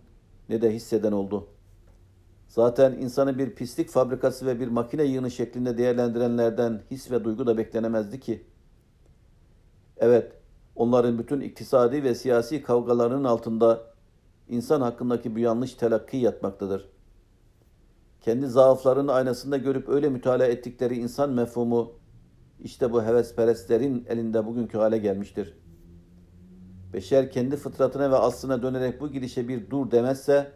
ne 0.48 0.62
de 0.62 0.74
hisseden 0.74 1.12
oldu. 1.12 1.48
Zaten 2.48 2.92
insanı 2.92 3.38
bir 3.38 3.54
pislik 3.54 3.88
fabrikası 3.88 4.46
ve 4.46 4.60
bir 4.60 4.68
makine 4.68 5.04
yığını 5.04 5.30
şeklinde 5.30 5.78
değerlendirenlerden 5.78 6.82
his 6.90 7.10
ve 7.10 7.24
duygu 7.24 7.46
da 7.46 7.58
beklenemezdi 7.58 8.20
ki. 8.20 8.46
Evet, 9.96 10.32
onların 10.76 11.18
bütün 11.18 11.40
iktisadi 11.40 12.04
ve 12.04 12.14
siyasi 12.14 12.62
kavgalarının 12.62 13.24
altında 13.24 13.82
insan 14.48 14.80
hakkındaki 14.80 15.34
bu 15.34 15.38
yanlış 15.38 15.74
telakki 15.74 16.16
yatmaktadır. 16.16 16.88
Kendi 18.20 18.46
zaaflarını 18.46 19.12
aynasında 19.12 19.56
görüp 19.56 19.88
öyle 19.88 20.08
mütalaa 20.08 20.46
ettikleri 20.46 20.96
insan 20.98 21.30
mefhumu 21.30 21.92
işte 22.64 22.92
bu 22.92 23.02
hevesperestlerin 23.02 24.06
elinde 24.08 24.46
bugünkü 24.46 24.78
hale 24.78 24.98
gelmiştir. 24.98 25.56
Beşer 26.92 27.30
kendi 27.30 27.56
fıtratına 27.56 28.10
ve 28.10 28.16
aslına 28.16 28.62
dönerek 28.62 29.00
bu 29.00 29.08
gidişe 29.08 29.48
bir 29.48 29.70
dur 29.70 29.90
demezse 29.90 30.52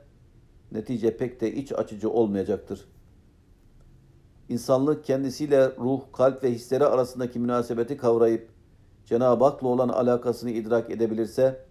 netice 0.72 1.16
pek 1.16 1.40
de 1.40 1.54
iç 1.54 1.72
açıcı 1.72 2.10
olmayacaktır. 2.10 2.84
İnsanlık 4.48 5.04
kendisiyle 5.04 5.76
ruh, 5.76 6.00
kalp 6.12 6.44
ve 6.44 6.52
hisleri 6.52 6.84
arasındaki 6.84 7.38
münasebeti 7.38 7.96
kavrayıp 7.96 8.48
Cenab-ı 9.06 9.44
Hak'la 9.44 9.68
olan 9.68 9.88
alakasını 9.88 10.50
idrak 10.50 10.90
edebilirse 10.90 11.64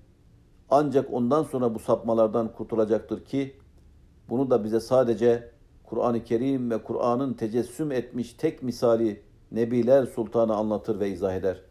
ancak 0.70 1.14
ondan 1.14 1.44
sonra 1.44 1.76
bu 1.76 1.80
sapmalardan 1.80 2.54
kurtulacaktır 2.54 3.26
ki 3.26 3.56
Bunu 4.30 4.50
da 4.50 4.64
bize 4.64 4.80
sadece 4.80 5.52
Kur'an-ı 5.84 6.24
Kerim 6.24 6.72
ve 6.72 6.84
Kur'an'ın 6.84 7.34
tecessüm 7.34 7.92
etmiş 7.92 8.34
tek 8.34 8.64
misali 8.64 9.24
Nebiler 9.52 10.06
Sultanı 10.06 10.56
anlatır 10.56 11.00
ve 11.00 11.10
izah 11.10 11.36
eder. 11.36 11.62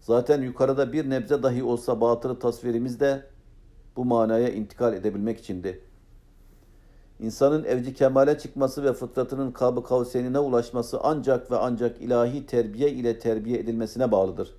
Zaten 0.00 0.42
yukarıda 0.42 0.92
bir 0.92 1.10
nebze 1.10 1.42
dahi 1.42 1.62
olsa 1.62 2.00
batılı 2.00 2.38
tasvirimiz 2.38 3.00
de 3.00 3.26
bu 3.96 4.04
manaya 4.04 4.48
intikal 4.48 4.94
edebilmek 4.94 5.38
içindi. 5.38 5.84
İnsanın 7.20 7.64
evci 7.64 7.94
kemale 7.94 8.38
çıkması 8.38 8.84
ve 8.84 8.92
fıtratının 8.92 9.52
kabı 9.52 9.84
kavsenine 9.84 10.38
ulaşması 10.38 11.00
ancak 11.02 11.50
ve 11.50 11.56
ancak 11.56 12.02
ilahi 12.02 12.46
terbiye 12.46 12.90
ile 12.90 13.18
terbiye 13.18 13.58
edilmesine 13.58 14.12
bağlıdır. 14.12 14.54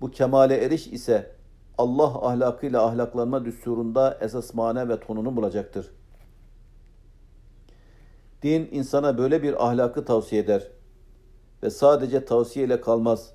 Bu 0.00 0.10
kemale 0.10 0.56
eriş 0.56 0.86
ise 0.86 1.30
Allah 1.78 2.28
ahlakıyla 2.28 2.86
ahlaklanma 2.86 3.44
düsturunda 3.44 4.18
esas 4.20 4.54
mane 4.54 4.88
ve 4.88 5.00
tonunu 5.00 5.36
bulacaktır. 5.36 5.90
Din 8.42 8.68
insana 8.72 9.18
böyle 9.18 9.42
bir 9.42 9.66
ahlakı 9.66 10.04
tavsiye 10.04 10.42
eder 10.42 10.68
ve 11.62 11.70
sadece 11.70 12.24
tavsiye 12.24 12.66
ile 12.66 12.80
kalmaz. 12.80 13.34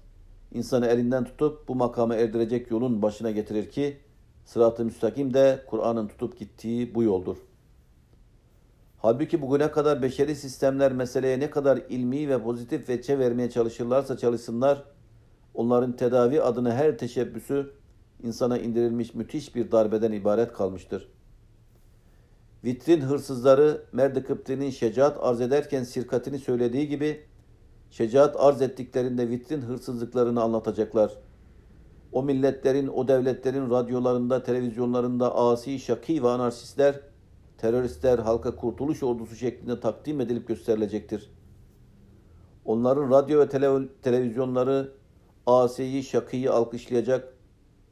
İnsanı 0.54 0.88
elinden 0.88 1.24
tutup 1.24 1.68
bu 1.68 1.76
makama 1.76 2.16
erdirecek 2.16 2.72
yolun 2.72 3.02
başına 3.02 3.32
getirir 3.32 3.70
ki 3.70 3.98
sırat-ı 4.46 4.86
müstakim 4.86 5.34
de 5.34 5.64
Kur'an'ın 5.68 6.08
tutup 6.08 6.40
gittiği 6.40 6.96
bu 6.96 7.04
yoldur. 7.04 7.38
Halbuki 8.98 9.42
bugüne 9.42 9.72
kadar 9.72 10.02
beşeri 10.02 10.36
sistemler 10.36 10.92
meseleye 10.92 11.40
ne 11.40 11.50
kadar 11.50 11.78
ilmi 11.90 12.30
ve 12.30 12.44
pozitif 12.44 12.90
veçe 12.90 13.20
vermeye 13.20 13.50
çalışırlarsa 13.50 14.18
çalışsınlar, 14.18 14.84
onların 15.54 15.96
tedavi 15.96 16.42
adına 16.42 16.74
her 16.74 16.98
teşebbüsü 16.98 17.74
insana 18.24 18.58
indirilmiş 18.58 19.14
müthiş 19.14 19.56
bir 19.56 19.72
darbeden 19.72 20.12
ibaret 20.12 20.54
kalmıştır. 20.54 21.17
Vitrin 22.64 23.02
hırsızları 23.02 23.86
Merd-i 23.92 24.24
Kıpti'nin 24.24 24.70
şecaat 24.70 25.18
arz 25.22 25.42
ederken 25.42 25.84
sirkatini 25.84 26.40
söylediği 26.40 26.88
gibi 26.88 27.26
şecaat 27.92 28.36
arz 28.40 28.62
ettiklerinde 28.62 29.30
vitrin 29.30 29.62
hırsızlıklarını 29.62 30.42
anlatacaklar. 30.42 31.12
O 32.12 32.24
milletlerin, 32.24 32.88
o 32.88 33.08
devletlerin 33.08 33.70
radyolarında, 33.70 34.44
televizyonlarında 34.44 35.36
asi, 35.36 35.80
şaki 35.80 36.24
ve 36.24 36.30
anarşistler, 36.30 37.00
teröristler 37.58 38.20
halka 38.20 38.56
kurtuluş 38.56 39.04
ordusu 39.04 39.36
şeklinde 39.36 39.80
takdim 39.80 40.22
edilip 40.22 40.48
gösterilecektir. 40.48 41.32
Onların 42.66 43.12
radyo 43.12 43.40
ve 43.40 43.50
tele 43.50 43.88
televizyonları 44.02 44.92
asiyi, 45.46 46.04
şakıyı 46.04 46.54
alkışlayacak 46.54 47.34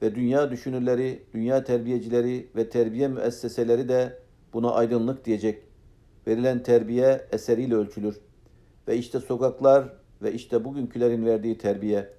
ve 0.01 0.15
dünya 0.15 0.51
düşünürleri, 0.51 1.23
dünya 1.33 1.63
terbiyecileri 1.63 2.49
ve 2.55 2.69
terbiye 2.69 3.07
müesseseleri 3.07 3.89
de 3.89 4.24
buna 4.55 4.71
aydınlık 4.71 5.25
diyecek. 5.25 5.63
Verilen 6.27 6.63
terbiye 6.63 7.27
eseriyle 7.31 7.75
ölçülür. 7.75 8.19
Ve 8.87 8.97
işte 8.97 9.19
sokaklar 9.19 9.93
ve 10.21 10.33
işte 10.33 10.65
bugünkülerin 10.65 11.25
verdiği 11.25 11.57
terbiye. 11.57 12.13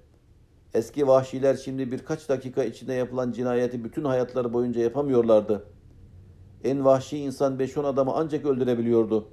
Eski 0.73 1.07
vahşiler 1.07 1.55
şimdi 1.55 1.91
birkaç 1.91 2.29
dakika 2.29 2.63
içinde 2.63 2.93
yapılan 2.93 3.31
cinayeti 3.31 3.83
bütün 3.83 4.03
hayatları 4.03 4.53
boyunca 4.53 4.81
yapamıyorlardı. 4.81 5.63
En 6.63 6.85
vahşi 6.85 7.17
insan 7.17 7.57
5-10 7.57 7.87
adamı 7.87 8.11
ancak 8.15 8.45
öldürebiliyordu. 8.45 9.27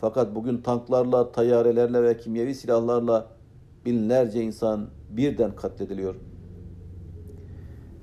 Fakat 0.00 0.34
bugün 0.34 0.62
tanklarla, 0.62 1.32
tayyarelerle 1.32 2.02
ve 2.02 2.16
kimyevi 2.16 2.54
silahlarla 2.54 3.28
binlerce 3.84 4.42
insan 4.42 4.90
birden 5.10 5.56
katlediliyor. 5.56 6.29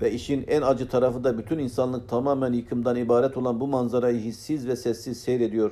Ve 0.02 0.12
işin 0.12 0.46
en 0.48 0.62
acı 0.62 0.90
tarafı 0.90 1.24
da 1.24 1.38
bütün 1.38 1.58
insanlık 1.58 2.10
tamamen 2.10 2.54
yıkımdan 2.54 2.96
ibaret 2.96 3.38
olan 3.38 3.60
bu 3.60 3.68
manzarayı 3.68 4.20
hissiz 4.20 4.68
ve 4.68 4.76
sessiz 4.76 5.20
seyrediyor. 5.20 5.72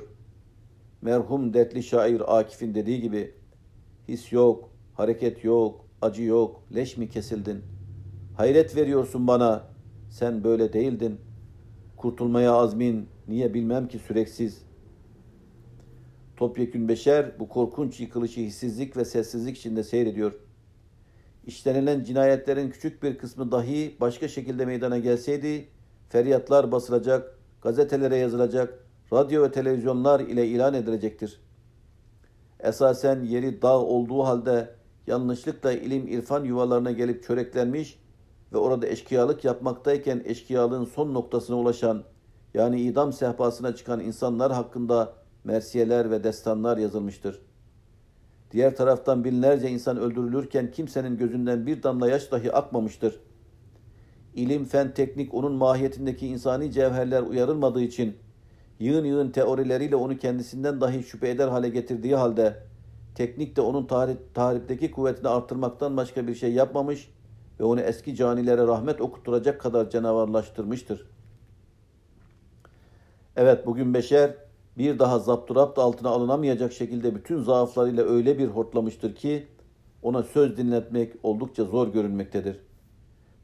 Merhum 1.02 1.54
dertli 1.54 1.82
şair 1.82 2.38
Akif'in 2.38 2.74
dediği 2.74 3.00
gibi 3.00 3.34
his 4.08 4.32
yok, 4.32 4.70
hareket 4.94 5.44
yok, 5.44 5.84
acı 6.02 6.22
yok, 6.22 6.62
leş 6.74 6.96
mi 6.96 7.08
kesildin? 7.08 7.62
Hayret 8.36 8.76
veriyorsun 8.76 9.26
bana, 9.26 9.62
sen 10.10 10.44
böyle 10.44 10.72
değildin. 10.72 11.20
Kurtulmaya 11.96 12.52
azmin, 12.52 13.08
niye 13.28 13.54
bilmem 13.54 13.88
ki 13.88 13.98
süreksiz. 13.98 14.62
Topyekün 16.36 16.88
beşer 16.88 17.38
bu 17.38 17.48
korkunç 17.48 18.00
yıkılışı 18.00 18.40
hissizlik 18.40 18.96
ve 18.96 19.04
sessizlik 19.04 19.58
içinde 19.58 19.82
seyrediyor. 19.82 20.32
İşlenilen 21.46 22.04
cinayetlerin 22.04 22.70
küçük 22.70 23.02
bir 23.02 23.18
kısmı 23.18 23.52
dahi 23.52 23.96
başka 24.00 24.28
şekilde 24.28 24.64
meydana 24.66 24.98
gelseydi, 24.98 25.68
feryatlar 26.08 26.72
basılacak, 26.72 27.38
gazetelere 27.62 28.16
yazılacak, 28.16 28.86
radyo 29.12 29.42
ve 29.42 29.52
televizyonlar 29.52 30.20
ile 30.20 30.46
ilan 30.46 30.74
edilecektir. 30.74 31.40
Esasen 32.60 33.24
yeri 33.24 33.62
dağ 33.62 33.78
olduğu 33.78 34.24
halde 34.24 34.74
yanlışlıkla 35.06 35.72
ilim 35.72 36.08
irfan 36.08 36.44
yuvalarına 36.44 36.90
gelip 36.90 37.24
çöreklenmiş 37.24 37.98
ve 38.52 38.58
orada 38.58 38.86
eşkıyalık 38.86 39.44
yapmaktayken 39.44 40.22
eşkıyalığın 40.24 40.84
son 40.84 41.14
noktasına 41.14 41.56
ulaşan 41.56 42.04
yani 42.54 42.80
idam 42.80 43.12
sehpasına 43.12 43.76
çıkan 43.76 44.00
insanlar 44.00 44.52
hakkında 44.52 45.12
mersiyeler 45.44 46.10
ve 46.10 46.24
destanlar 46.24 46.76
yazılmıştır. 46.78 47.45
Diğer 48.50 48.76
taraftan 48.76 49.24
binlerce 49.24 49.70
insan 49.70 49.96
öldürülürken 49.96 50.70
kimsenin 50.70 51.16
gözünden 51.16 51.66
bir 51.66 51.82
damla 51.82 52.08
yaş 52.08 52.32
dahi 52.32 52.52
akmamıştır. 52.52 53.20
İlim, 54.34 54.64
fen, 54.64 54.94
teknik 54.94 55.34
onun 55.34 55.52
mahiyetindeki 55.52 56.26
insani 56.26 56.72
cevherler 56.72 57.22
uyarılmadığı 57.22 57.82
için 57.82 58.16
yığın 58.78 59.04
yığın 59.04 59.30
teorileriyle 59.30 59.96
onu 59.96 60.18
kendisinden 60.18 60.80
dahi 60.80 61.02
şüphe 61.02 61.28
eder 61.28 61.48
hale 61.48 61.68
getirdiği 61.68 62.16
halde 62.16 62.62
teknik 63.14 63.56
de 63.56 63.60
onun 63.60 63.86
tarih, 63.86 64.16
tarihteki 64.34 64.90
kuvvetini 64.90 65.28
artırmaktan 65.28 65.96
başka 65.96 66.26
bir 66.26 66.34
şey 66.34 66.52
yapmamış 66.52 67.10
ve 67.60 67.64
onu 67.64 67.80
eski 67.80 68.16
canilere 68.16 68.66
rahmet 68.66 69.00
okutturacak 69.00 69.60
kadar 69.60 69.90
canavarlaştırmıştır. 69.90 71.06
Evet 73.36 73.66
bugün 73.66 73.94
beşer 73.94 74.45
bir 74.78 74.98
daha 74.98 75.18
zapturapt 75.18 75.78
altına 75.78 76.08
alınamayacak 76.08 76.72
şekilde 76.72 77.14
bütün 77.14 77.42
zaaflarıyla 77.42 78.04
öyle 78.04 78.38
bir 78.38 78.46
hortlamıştır 78.46 79.14
ki 79.14 79.46
ona 80.02 80.22
söz 80.22 80.56
dinletmek 80.56 81.12
oldukça 81.22 81.64
zor 81.64 81.88
görünmektedir. 81.88 82.60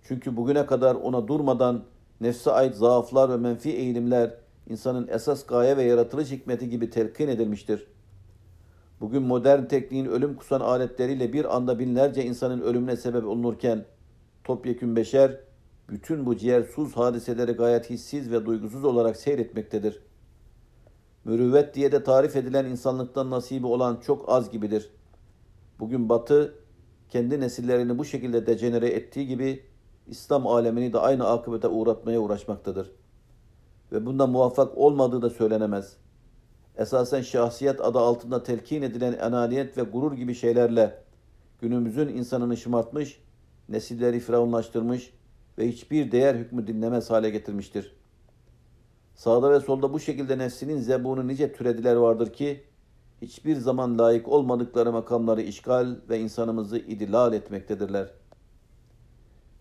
Çünkü 0.03 0.37
bugüne 0.37 0.66
kadar 0.66 0.95
ona 0.95 1.28
durmadan 1.28 1.85
nefse 2.20 2.51
ait 2.51 2.74
zaaflar 2.74 3.30
ve 3.30 3.37
menfi 3.37 3.70
eğilimler 3.70 4.35
insanın 4.68 5.09
esas 5.09 5.47
gaye 5.47 5.76
ve 5.76 5.83
yaratılış 5.83 6.30
hikmeti 6.30 6.70
gibi 6.70 6.91
telkin 6.91 7.28
edilmiştir. 7.28 7.87
Bugün 9.01 9.22
modern 9.22 9.64
tekniğin 9.64 10.07
ölüm 10.07 10.37
kusan 10.37 10.61
aletleriyle 10.61 11.33
bir 11.33 11.57
anda 11.57 11.78
binlerce 11.78 12.24
insanın 12.24 12.61
ölümüne 12.61 12.97
sebep 12.97 13.24
olunurken 13.24 13.85
topyekün 14.45 14.97
beşer 14.97 15.41
bütün 15.89 16.26
bu 16.26 16.37
ciğersuz 16.37 16.97
hadiseleri 16.97 17.53
gayet 17.53 17.91
hissiz 17.91 18.33
ve 18.33 18.47
duygusuz 18.47 18.85
olarak 18.85 19.16
seyretmektedir. 19.16 20.03
Mürüvvet 21.25 21.75
diye 21.75 21.93
de 21.93 22.05
tarif 22.05 22.37
edilen 22.37 22.64
insanlıktan 22.64 23.31
nasibi 23.31 23.66
olan 23.66 23.97
çok 23.97 24.29
az 24.29 24.51
gibidir. 24.51 24.91
Bugün 25.81 26.09
Batı 26.09 26.55
kendi 27.09 27.41
nesillerini 27.41 27.99
bu 27.99 28.05
şekilde 28.05 28.47
dejenere 28.47 28.89
ettiği 28.89 29.27
gibi 29.27 29.64
İslam 30.07 30.47
alemini 30.47 30.93
de 30.93 30.99
aynı 30.99 31.29
akıbete 31.29 31.68
uğratmaya 31.68 32.20
uğraşmaktadır. 32.20 32.91
Ve 33.93 34.07
bunda 34.07 34.27
muvaffak 34.27 34.79
olmadığı 34.79 35.23
da 35.23 35.31
söylenemez. 35.31 35.97
Esasen 36.77 37.23
şahsiyet 37.23 37.81
adı 37.81 37.99
altında 37.99 38.43
telkin 38.43 38.83
edilen 38.83 39.12
enaniyet 39.12 39.79
ve 39.79 39.83
gurur 39.83 40.12
gibi 40.12 40.35
şeylerle 40.35 41.03
günümüzün 41.61 42.09
insanını 42.09 42.57
şımartmış, 42.57 43.23
nesilleri 43.68 44.20
firavunlaştırmış 44.20 45.12
ve 45.59 45.68
hiçbir 45.68 46.12
değer 46.12 46.35
hükmü 46.35 46.66
dinlemez 46.66 47.11
hale 47.11 47.31
getirmiştir. 47.31 48.01
Sağda 49.14 49.50
ve 49.50 49.60
solda 49.60 49.92
bu 49.92 50.00
şekilde 50.00 50.38
nefsinin 50.38 50.78
zebunu 50.78 51.28
nice 51.28 51.52
türediler 51.52 51.96
vardır 51.96 52.32
ki, 52.32 52.64
hiçbir 53.22 53.56
zaman 53.56 53.98
layık 53.98 54.28
olmadıkları 54.28 54.92
makamları 54.92 55.42
işgal 55.42 55.96
ve 56.08 56.20
insanımızı 56.20 56.78
idilal 56.78 57.32
etmektedirler. 57.32 58.10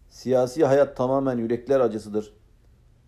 Siyasi 0.09 0.65
hayat 0.65 0.97
tamamen 0.97 1.37
yürekler 1.37 1.79
acısıdır. 1.79 2.33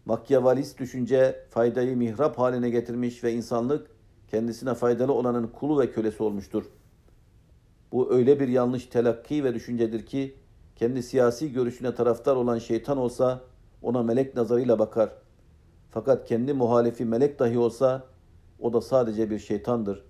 Makyavalist 0.05 0.79
düşünce 0.79 1.45
faydayı 1.49 1.97
mihrap 1.97 2.39
haline 2.39 2.69
getirmiş 2.69 3.23
ve 3.23 3.33
insanlık 3.33 3.87
kendisine 4.27 4.73
faydalı 4.73 5.13
olanın 5.13 5.47
kulu 5.47 5.79
ve 5.79 5.91
kölesi 5.91 6.23
olmuştur. 6.23 6.63
Bu 7.91 8.13
öyle 8.13 8.39
bir 8.39 8.47
yanlış 8.47 8.85
telakki 8.85 9.43
ve 9.43 9.53
düşüncedir 9.53 10.05
ki 10.05 10.35
kendi 10.75 11.03
siyasi 11.03 11.53
görüşüne 11.53 11.95
taraftar 11.95 12.35
olan 12.35 12.59
şeytan 12.59 12.97
olsa 12.97 13.41
ona 13.81 14.03
melek 14.03 14.35
nazarıyla 14.35 14.79
bakar. 14.79 15.22
Fakat 15.93 16.27
kendi 16.27 16.53
muhalifi 16.53 17.05
melek 17.05 17.39
dahi 17.39 17.57
olsa 17.57 18.03
o 18.59 18.73
da 18.73 18.81
sadece 18.81 19.29
bir 19.29 19.39
şeytandır. 19.39 20.03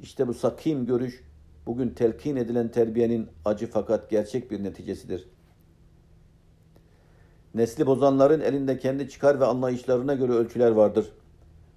İşte 0.00 0.28
bu 0.28 0.34
sakim 0.34 0.86
görüş 0.86 1.24
bugün 1.66 1.90
telkin 1.90 2.36
edilen 2.36 2.68
terbiyenin 2.68 3.28
acı 3.44 3.66
fakat 3.66 4.10
gerçek 4.10 4.50
bir 4.50 4.64
neticesidir. 4.64 5.28
Nesli 7.54 7.86
bozanların 7.86 8.40
elinde 8.40 8.78
kendi 8.78 9.08
çıkar 9.08 9.40
ve 9.40 9.44
anlayışlarına 9.44 10.14
göre 10.14 10.32
ölçüler 10.32 10.70
vardır. 10.70 11.12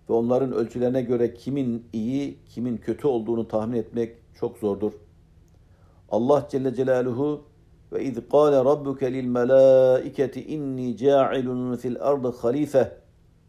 Ve 0.09 0.13
onların 0.13 0.51
ölçülerine 0.51 1.01
göre 1.01 1.33
kimin 1.33 1.87
iyi, 1.93 2.39
kimin 2.45 2.77
kötü 2.77 3.07
olduğunu 3.07 3.47
tahmin 3.47 3.77
etmek 3.77 4.17
çok 4.39 4.57
zordur. 4.57 4.91
Allah 6.09 6.47
Celle 6.51 6.75
Celaluhu 6.75 7.43
ve 7.93 8.03
iz 8.03 8.17
qala 8.31 8.65
rabbuke 8.65 9.13
lil 9.13 9.25
melaiketi 9.25 10.45
inni 10.45 10.97
ca'ilun 10.97 11.75
fil 11.75 11.95
ardı 11.99 12.31
halife 12.31 13.04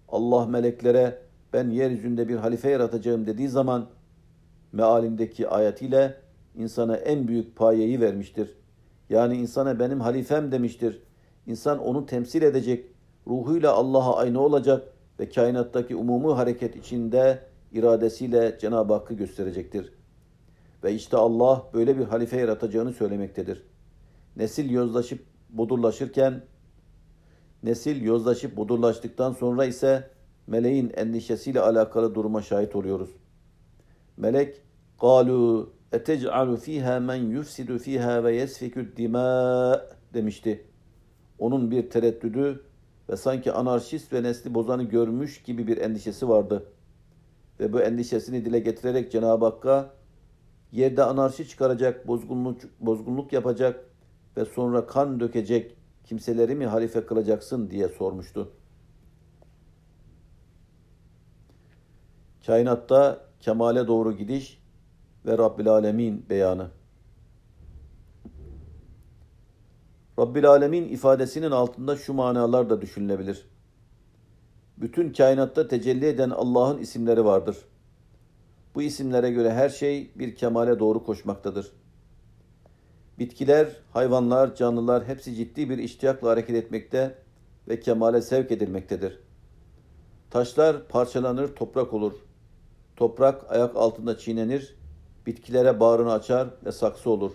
Allah 0.09 0.47
meleklere 0.47 1.19
ben 1.53 1.71
yeryüzünde 1.71 2.29
bir 2.29 2.37
halife 2.37 2.71
yaratacağım 2.71 3.27
dediği 3.27 3.49
zaman 3.49 3.87
mealindeki 4.73 5.49
ayetiyle 5.49 6.17
insana 6.55 6.97
en 6.97 7.29
büyük 7.29 7.57
payeyi 7.57 8.01
vermiştir. 8.01 8.57
Yani 9.11 9.37
insana 9.37 9.79
benim 9.79 10.01
halifem 10.01 10.53
demiştir. 10.53 11.03
İnsan 11.47 11.79
onu 11.79 12.07
temsil 12.07 12.43
edecek, 12.43 12.87
ruhuyla 13.27 13.73
Allah'a 13.73 14.17
aynı 14.17 14.41
olacak 14.41 14.89
ve 15.21 15.29
kainattaki 15.29 15.97
umumu 15.97 16.39
hareket 16.39 16.77
içinde 16.77 17.39
iradesiyle 17.73 18.59
Cenab-ı 18.61 18.93
Hakk'ı 18.93 19.15
gösterecektir. 19.15 19.93
Ve 20.85 20.95
işte 20.95 21.17
Allah 21.17 21.67
böyle 21.75 21.99
bir 21.99 22.05
halife 22.05 22.37
yaratacağını 22.37 22.93
söylemektedir. 22.93 23.63
Nesil 24.37 24.71
yozlaşıp 24.71 25.25
budurlaşırken, 25.51 26.43
Nesil 27.63 28.03
yozlaşıp 28.03 28.57
budurlaştıktan 28.57 29.33
sonra 29.33 29.65
ise 29.65 30.11
meleğin 30.47 30.93
endişesiyle 30.97 31.61
alakalı 31.61 32.15
duruma 32.15 32.43
şahit 32.43 32.77
oluyoruz. 32.77 33.11
Melek 34.17 34.63
"Kalu 35.01 35.73
etec'alu 35.93 36.57
fiha 36.57 37.01
men 37.01 37.15
yufsidu 37.15 37.79
fiha 37.79 38.25
ve 38.25 38.37
yesfiku 38.37 38.81
demişti. 40.15 40.65
Onun 41.39 41.71
bir 41.71 41.91
tereddüdü 41.91 42.65
ve 43.09 43.17
sanki 43.17 43.53
anarşist 43.53 44.13
ve 44.13 44.23
nesli 44.23 44.55
bozanı 44.55 44.83
görmüş 44.83 45.43
gibi 45.43 45.67
bir 45.67 45.77
endişesi 45.77 46.29
vardı. 46.29 46.67
Ve 47.61 47.73
bu 47.73 47.81
endişesini 47.81 48.45
dile 48.45 48.59
getirerek 48.59 49.13
Cenab-ı 49.13 49.45
Hakk'a 49.45 49.91
yerde 50.73 51.05
anarşi 51.05 51.49
çıkaracak, 51.49 52.09
bozgunluk, 52.09 52.61
bozgunluk 52.81 53.33
yapacak 53.33 53.85
ve 54.37 54.45
sonra 54.45 54.87
kan 54.87 55.21
dökecek 55.21 55.77
kimseleri 56.07 56.55
mi 56.55 56.67
halife 56.67 57.07
kılacaksın 57.07 57.71
diye 57.71 57.89
sormuştu. 57.89 58.53
Kainatta 62.47 63.27
kemale 63.41 63.87
doğru 63.87 64.13
gidiş 64.13 64.63
ve 65.27 65.39
Rabbil 65.39 65.69
Alemin 65.69 66.27
beyanı. 66.31 66.71
Rabbil 70.19 70.49
Alemin 70.49 70.89
ifadesinin 70.89 71.51
altında 71.51 71.97
şu 71.97 72.13
manalar 72.13 72.71
da 72.71 72.81
düşünülebilir. 72.81 73.49
Bütün 74.77 75.13
kainatta 75.13 75.69
tecelli 75.69 76.07
eden 76.07 76.31
Allah'ın 76.31 76.79
isimleri 76.79 77.25
vardır. 77.25 77.57
Bu 78.75 78.83
isimlere 78.83 79.31
göre 79.31 79.53
her 79.53 79.69
şey 79.69 80.11
bir 80.15 80.37
kemale 80.37 80.79
doğru 80.79 81.05
koşmaktadır. 81.05 81.73
Bitkiler, 83.19 83.69
hayvanlar, 83.93 84.55
canlılar 84.55 85.05
hepsi 85.05 85.35
ciddi 85.35 85.71
bir 85.71 85.79
iştiyakla 85.79 86.31
hareket 86.31 86.57
etmekte 86.57 87.14
ve 87.69 87.81
kemale 87.81 88.23
sevk 88.23 88.53
edilmektedir. 88.53 89.21
Taşlar 90.31 90.89
parçalanır, 90.89 91.55
toprak 91.55 91.93
olur. 91.93 92.12
Toprak 92.97 93.51
ayak 93.51 93.77
altında 93.77 94.19
çiğnenir, 94.19 94.77
bitkilere 95.27 95.81
bağrını 95.81 96.12
açar 96.12 96.49
ve 96.64 96.73
saksı 96.73 97.11
olur. 97.11 97.33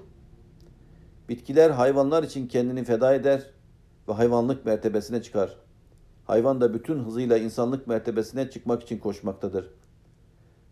Bitkiler 1.30 1.70
hayvanlar 1.70 2.24
için 2.24 2.48
kendini 2.48 2.84
feda 2.84 3.14
eder 3.14 3.44
ve 4.08 4.14
hayvanlık 4.14 4.66
mertebesine 4.66 5.22
çıkar. 5.22 5.58
Hayvan 6.26 6.62
da 6.62 6.74
bütün 6.74 7.00
hızıyla 7.04 7.38
insanlık 7.38 7.88
mertebesine 7.88 8.50
çıkmak 8.50 8.84
için 8.84 8.98
koşmaktadır. 8.98 9.68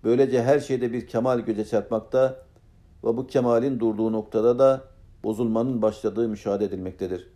Böylece 0.04 0.44
her 0.44 0.60
şeyde 0.60 0.94
bir 0.94 1.08
kemal 1.08 1.40
göze 1.40 1.66
çarpmakta 1.66 2.46
ve 3.04 3.18
bu 3.18 3.28
kemalin 3.28 3.80
durduğu 3.80 4.12
noktada 4.12 4.60
da 4.60 4.89
bozulmanın 5.24 5.82
başladığı 5.82 6.30
müşahede 6.30 6.66
edilmektedir. 6.66 7.30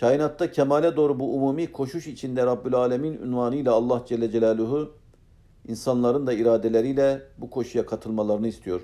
Kainatta 0.00 0.50
kemale 0.50 0.96
doğru 0.96 1.20
bu 1.20 1.34
umumi 1.36 1.72
koşuş 1.72 2.06
içinde 2.06 2.46
Rabbül 2.46 2.74
Alemin 2.74 3.12
ünvanıyla 3.12 3.72
Allah 3.72 4.04
Celle 4.08 4.30
Celaluhu 4.30 4.92
insanların 5.68 6.26
da 6.26 6.32
iradeleriyle 6.32 7.22
bu 7.38 7.50
koşuya 7.50 7.86
katılmalarını 7.86 8.48
istiyor. 8.48 8.80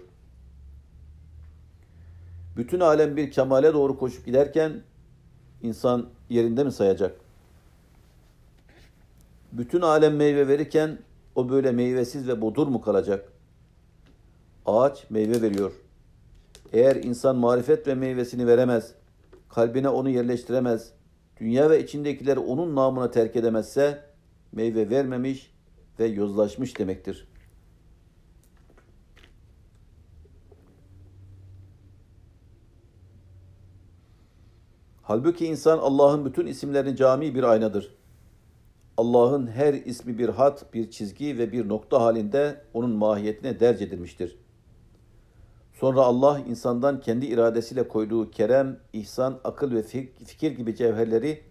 Bütün 2.57 2.81
alem 2.81 3.17
bir 3.17 3.31
kemale 3.31 3.75
doğru 3.75 3.99
koşup 3.99 4.27
giderken 4.27 4.83
insan 5.63 6.07
yerinde 6.31 6.65
mi 6.65 6.73
sayacak? 6.73 7.21
Bütün 9.53 9.81
alem 9.81 10.17
meyve 10.17 10.49
verirken 10.49 10.99
o 11.35 11.49
böyle 11.49 11.73
meyvesiz 11.73 12.29
ve 12.29 12.41
bodur 12.41 12.67
mu 12.67 12.81
kalacak? 12.81 13.33
Ağaç 14.67 15.11
meyve 15.11 15.43
veriyor. 15.43 15.73
Eğer 16.77 16.97
insan 16.97 17.37
marifet 17.37 17.87
ve 17.87 17.95
meyvesini 17.95 18.47
veremez, 18.47 18.95
kalbine 19.49 19.89
onu 19.89 20.11
yerleştiremez, 20.11 20.93
dünya 21.41 21.71
ve 21.71 21.85
içindekileri 21.85 22.39
onun 22.39 22.77
namına 22.77 23.11
terk 23.11 23.37
edemezse 23.37 24.05
meyve 24.53 24.91
vermemiş 24.91 25.55
ve 25.99 26.07
yozlaşmış 26.07 26.79
demektir. 26.79 27.29
Halbuki 35.03 35.47
insan 35.47 35.79
Allah'ın 35.79 36.25
bütün 36.25 36.47
isimlerinin 36.47 36.95
cami 36.95 37.35
bir 37.35 37.43
aynadır. 37.43 37.95
Allah'ın 38.97 39.47
her 39.47 39.75
ismi 39.75 40.19
bir 40.19 40.29
hat, 40.29 40.75
bir 40.75 40.91
çizgi 40.91 41.39
ve 41.39 41.53
bir 41.53 41.69
nokta 41.69 42.01
halinde 42.01 42.65
onun 42.75 42.91
mahiyetine 42.91 43.61
derc 43.61 43.85
edilmiştir. 43.85 44.46
Sonra 45.81 46.01
Allah 46.01 46.41
insandan 46.49 47.01
kendi 47.01 47.27
iradesiyle 47.27 47.89
koyduğu 47.89 48.31
kerem, 48.31 48.81
ihsan, 48.93 49.41
akıl 49.45 49.75
ve 49.75 49.83
fikir 50.25 50.51
gibi 50.51 50.77
cevherleri 50.77 51.45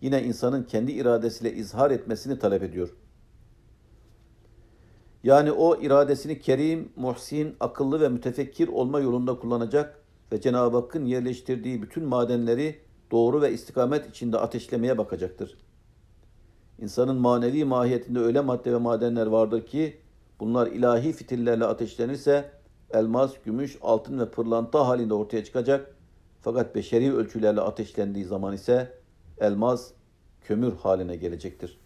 yine 0.00 0.24
insanın 0.24 0.62
kendi 0.62 0.92
iradesiyle 0.92 1.54
izhar 1.54 1.90
etmesini 1.90 2.38
talep 2.38 2.62
ediyor. 2.62 2.96
Yani 5.24 5.52
o 5.52 5.80
iradesini 5.80 6.40
kerim, 6.40 6.92
muhsin, 6.96 7.56
akıllı 7.60 8.00
ve 8.00 8.08
mütefekkir 8.08 8.68
olma 8.68 9.00
yolunda 9.00 9.38
kullanacak 9.38 10.02
ve 10.32 10.40
Cenab-ı 10.40 10.76
Hakk'ın 10.76 11.04
yerleştirdiği 11.04 11.82
bütün 11.82 12.04
madenleri 12.04 12.80
doğru 13.10 13.42
ve 13.42 13.52
istikamet 13.52 14.10
içinde 14.10 14.38
ateşlemeye 14.38 14.98
bakacaktır. 14.98 15.58
İnsanın 16.78 17.16
manevi 17.16 17.64
mahiyetinde 17.64 18.18
öyle 18.18 18.40
madde 18.40 18.72
ve 18.72 18.78
madenler 18.78 19.26
vardır 19.26 19.66
ki 19.66 19.96
bunlar 20.40 20.66
ilahi 20.66 21.12
fitillerle 21.12 21.64
ateşlenirse 21.64 22.61
elmas, 22.92 23.34
gümüş, 23.44 23.78
altın 23.82 24.18
ve 24.18 24.30
pırlanta 24.30 24.88
halinde 24.88 25.14
ortaya 25.14 25.44
çıkacak. 25.44 25.96
Fakat 26.40 26.74
beşeri 26.74 27.14
ölçülerle 27.14 27.60
ateşlendiği 27.60 28.24
zaman 28.24 28.54
ise 28.54 28.98
elmas 29.38 29.90
kömür 30.40 30.72
haline 30.72 31.16
gelecektir. 31.16 31.80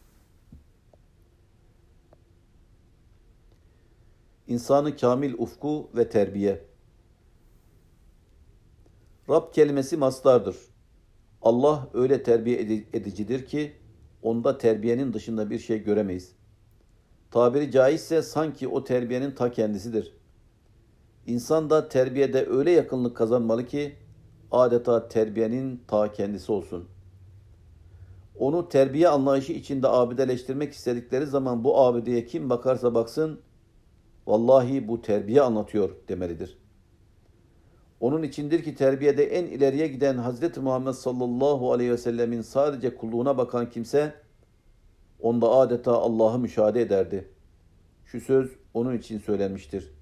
İnsanı 4.48 4.96
kamil 4.96 5.34
ufku 5.38 5.90
ve 5.96 6.09
terbiye. 6.09 6.64
Rab 9.28 9.52
kelimesi 9.52 9.96
mastardır. 9.96 10.57
Allah 11.42 11.88
öyle 11.94 12.22
terbiye 12.22 12.61
edicidir 12.92 13.46
ki 13.46 13.72
onda 14.22 14.59
terbiyenin 14.59 15.12
dışında 15.12 15.50
bir 15.50 15.59
şey 15.59 15.82
göremeyiz. 15.82 16.32
Tabiri 17.30 17.70
caizse 17.70 18.22
sanki 18.22 18.68
o 18.68 18.84
terbiyenin 18.84 19.30
ta 19.30 19.52
kendisidir. 19.52 20.15
İnsan 21.27 21.70
da 21.70 21.89
terbiyede 21.89 22.47
öyle 22.47 22.70
yakınlık 22.70 23.16
kazanmalı 23.16 23.66
ki 23.66 23.97
adeta 24.51 25.09
terbiyenin 25.09 25.83
ta 25.89 26.12
kendisi 26.12 26.53
olsun. 26.53 26.89
Onu 28.39 28.68
terbiye 28.68 29.09
anlayışı 29.09 29.53
içinde 29.53 29.89
abideleştirmek 29.89 30.72
istedikleri 30.72 31.27
zaman 31.27 31.64
bu 31.64 31.81
abideye 31.81 32.27
kim 32.27 32.51
bakarsa 32.51 32.95
baksın, 32.95 33.41
vallahi 34.27 34.89
bu 34.89 35.03
terbiye 35.03 35.43
anlatıyor 35.43 35.91
demelidir.'' 36.09 36.66
Onun 38.01 38.22
içindir 38.22 38.64
ki 38.64 38.74
terbiyede 38.74 39.24
en 39.24 39.45
ileriye 39.45 39.87
giden 39.89 40.16
Hazreti 40.16 40.61
Muhammed 40.61 40.93
sallallahu 40.93 41.72
aleyhi 41.72 41.91
ve 41.91 41.99
sellemin 41.99 42.43
sadece 42.43 42.97
kulluğuna 42.97 43.39
bakan 43.39 43.70
kimse 43.70 44.14
onda 45.20 45.51
adeta 45.51 45.93
Allah'ı 45.93 46.39
müşahede 46.39 46.81
ederdi. 46.81 47.29
Şu 48.05 48.20
söz 48.20 48.51
onun 48.74 48.99
için 48.99 49.18
söylenmiştir. 49.18 49.95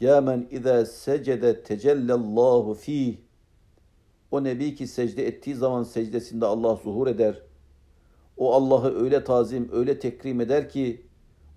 Ya 0.00 0.20
men 0.20 0.48
izâ 0.50 0.86
secede 0.86 1.62
tecellallahu 1.62 2.74
fîh. 2.74 3.16
O 4.30 4.44
nebi 4.44 4.74
ki 4.74 4.86
secde 4.86 5.26
ettiği 5.26 5.54
zaman 5.54 5.82
secdesinde 5.82 6.46
Allah 6.46 6.76
zuhur 6.76 7.06
eder. 7.06 7.42
O 8.36 8.54
Allah'ı 8.54 9.02
öyle 9.02 9.24
tazim, 9.24 9.68
öyle 9.72 9.98
tekrim 9.98 10.40
eder 10.40 10.68
ki 10.68 11.06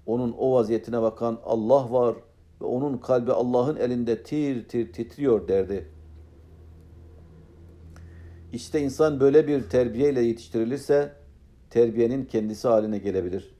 onun 0.06 0.36
o 0.38 0.54
vaziyetine 0.54 1.02
bakan 1.02 1.39
Allah 1.44 1.91
var.'' 1.91 2.34
ve 2.64 2.68
onun 2.68 2.98
kalbi 2.98 3.32
Allah'ın 3.32 3.76
elinde 3.76 4.24
tir 4.24 4.68
tir 4.68 4.94
titriyor 4.94 5.48
derdi. 5.48 5.89
İşte 8.54 8.82
insan 8.82 9.20
böyle 9.20 9.48
bir 9.48 9.70
terbiyeyle 9.70 10.22
yetiştirilirse 10.22 11.14
terbiyenin 11.70 12.26
kendisi 12.26 12.68
haline 12.68 12.98
gelebilir. 12.98 13.53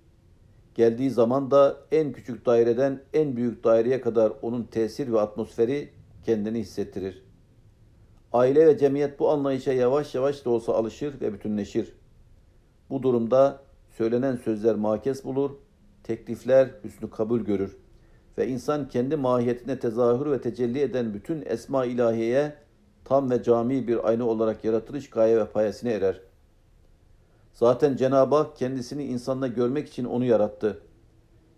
Geldiği 0.76 1.10
zaman 1.10 1.52
da 1.52 1.78
en 1.92 2.12
küçük 2.14 2.46
daireden 2.46 3.02
en 3.14 3.36
büyük 3.36 3.64
daireye 3.64 4.02
kadar 4.02 4.34
onun 4.42 4.64
tesir 4.64 5.12
ve 5.12 5.20
atmosferi 5.20 5.90
kendini 6.26 6.60
hissettirir. 6.60 7.24
Aile 8.34 8.68
ve 8.68 8.78
cemiyet 8.78 9.20
bu 9.20 9.30
anlayışa 9.30 9.74
yavaş 9.74 10.16
yavaş 10.16 10.46
da 10.46 10.50
olsa 10.50 10.74
alışır 10.74 11.22
ve 11.22 11.34
bütünleşir. 11.34 11.94
Bu 12.90 13.04
durumda 13.04 13.62
söylenen 13.98 14.36
sözler 14.36 14.76
makes 14.76 15.26
bulur, 15.26 15.52
teklifler 16.04 16.70
hüsnü 16.84 17.10
kabul 17.10 17.40
görür 17.40 17.78
ve 18.38 18.48
insan 18.48 18.88
kendi 18.88 19.16
mahiyetine 19.16 19.80
tezahür 19.80 20.32
ve 20.32 20.42
tecelli 20.42 20.80
eden 20.80 21.14
bütün 21.14 21.44
esma 21.46 21.86
ilahiyeye 21.86 22.54
tam 23.06 23.32
ve 23.32 23.44
cami 23.44 23.88
bir 23.88 24.08
ayna 24.08 24.26
olarak 24.28 24.66
yaratılış 24.66 25.10
gaye 25.10 25.38
ve 25.38 25.46
payesine 25.46 25.92
erer. 25.92 26.22
Zaten 27.54 27.96
Cenab-ı 27.96 28.36
Hak 28.36 28.56
kendisini 28.56 29.04
insanla 29.04 29.48
görmek 29.48 29.88
için 29.88 30.06
onu 30.06 30.26
yarattı. 30.26 30.82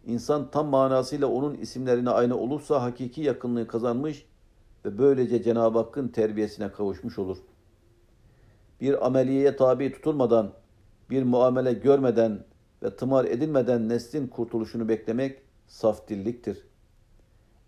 İnsan 0.05 0.51
tam 0.51 0.67
manasıyla 0.67 1.27
onun 1.27 1.55
isimlerine 1.55 2.09
ayna 2.09 2.35
olursa 2.35 2.81
hakiki 2.81 3.21
yakınlığı 3.21 3.67
kazanmış 3.67 4.25
ve 4.85 4.97
böylece 4.97 5.43
Cenab-ı 5.43 5.77
Hakk'ın 5.77 6.07
terbiyesine 6.07 6.71
kavuşmuş 6.71 7.19
olur. 7.19 7.37
Bir 8.81 9.05
ameliyeye 9.05 9.55
tabi 9.55 9.91
tutulmadan, 9.91 10.51
bir 11.09 11.23
muamele 11.23 11.73
görmeden 11.73 12.39
ve 12.83 12.95
tımar 12.95 13.25
edilmeden 13.25 13.89
neslin 13.89 14.27
kurtuluşunu 14.27 14.89
beklemek 14.89 15.41
saf 15.67 16.07
dilliktir. 16.07 16.67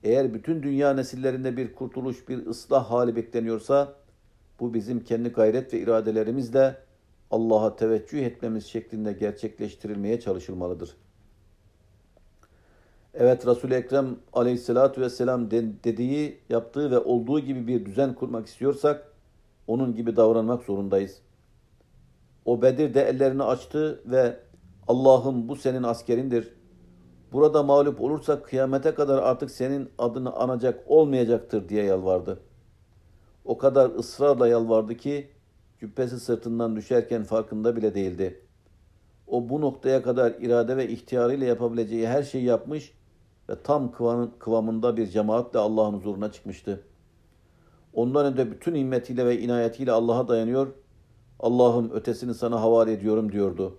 Eğer 0.04 0.34
bütün 0.34 0.64
dünya 0.64 0.94
nesillerinde 0.94 1.58
bir 1.58 1.76
kurtuluş, 1.76 2.30
bir 2.30 2.46
ıslah 2.46 2.92
hali 2.92 3.16
bekleniyorsa, 3.16 3.94
bu 4.60 4.74
bizim 4.74 5.04
kendi 5.04 5.30
gayret 5.30 5.74
ve 5.74 5.80
iradelerimizle 5.80 6.87
Allah'a 7.32 7.76
teveccüh 7.76 8.26
etmemiz 8.26 8.66
şeklinde 8.66 9.14
gerçekleştirilmeye 9.14 10.20
çalışılmalıdır. 10.20 10.98
Evet 13.14 13.48
Resul-i 13.48 13.74
Ekrem 13.74 14.16
aleyhissalatü 14.34 15.02
vesselam 15.02 15.52
dediği, 15.52 16.40
yaptığı 16.50 16.92
ve 16.92 17.00
olduğu 17.00 17.40
gibi 17.40 17.68
bir 17.68 17.86
düzen 17.86 18.16
kurmak 18.16 18.48
istiyorsak 18.48 19.14
onun 19.68 19.96
gibi 19.96 20.16
davranmak 20.16 20.64
zorundayız. 20.64 21.22
O 22.46 22.62
Bedir'de 22.62 23.02
ellerini 23.04 23.44
açtı 23.44 24.02
ve 24.06 24.40
Allah'ım 24.88 25.50
bu 25.50 25.56
senin 25.56 25.84
askerindir. 25.84 26.54
Burada 27.34 27.64
mağlup 27.64 28.02
olursak 28.02 28.46
kıyamete 28.46 28.94
kadar 28.94 29.18
artık 29.18 29.52
senin 29.52 29.90
adını 29.98 30.34
anacak 30.34 30.84
olmayacaktır 30.88 31.70
diye 31.70 31.84
yalvardı. 31.84 32.40
O 33.46 33.58
kadar 33.58 33.90
ısrarla 33.90 34.48
yalvardı 34.48 34.98
ki 34.98 35.30
cübbesi 35.80 36.20
sırtından 36.20 36.76
düşerken 36.76 37.24
farkında 37.24 37.76
bile 37.76 37.96
değildi. 37.96 38.42
O 39.28 39.50
bu 39.50 39.62
noktaya 39.62 40.02
kadar 40.02 40.32
irade 40.32 40.78
ve 40.78 40.90
ihtiyarıyla 40.90 41.48
yapabileceği 41.48 42.08
her 42.08 42.24
şeyi 42.24 42.44
yapmış 42.44 42.94
ve 43.50 43.64
tam 43.64 43.92
kıvamında 44.40 44.98
bir 44.98 45.08
cemaatle 45.08 45.60
Allah'ın 45.60 45.94
huzuruna 45.94 46.32
çıkmıştı. 46.32 46.84
Ondan 47.94 48.26
önce 48.26 48.52
bütün 48.52 48.76
himmetiyle 48.76 49.26
ve 49.26 49.40
inayetiyle 49.40 49.92
Allah'a 49.92 50.28
dayanıyor, 50.28 50.68
Allah'ım 51.40 51.92
ötesini 51.92 52.34
sana 52.34 52.62
havale 52.62 52.92
ediyorum 52.92 53.32
diyordu. 53.32 53.78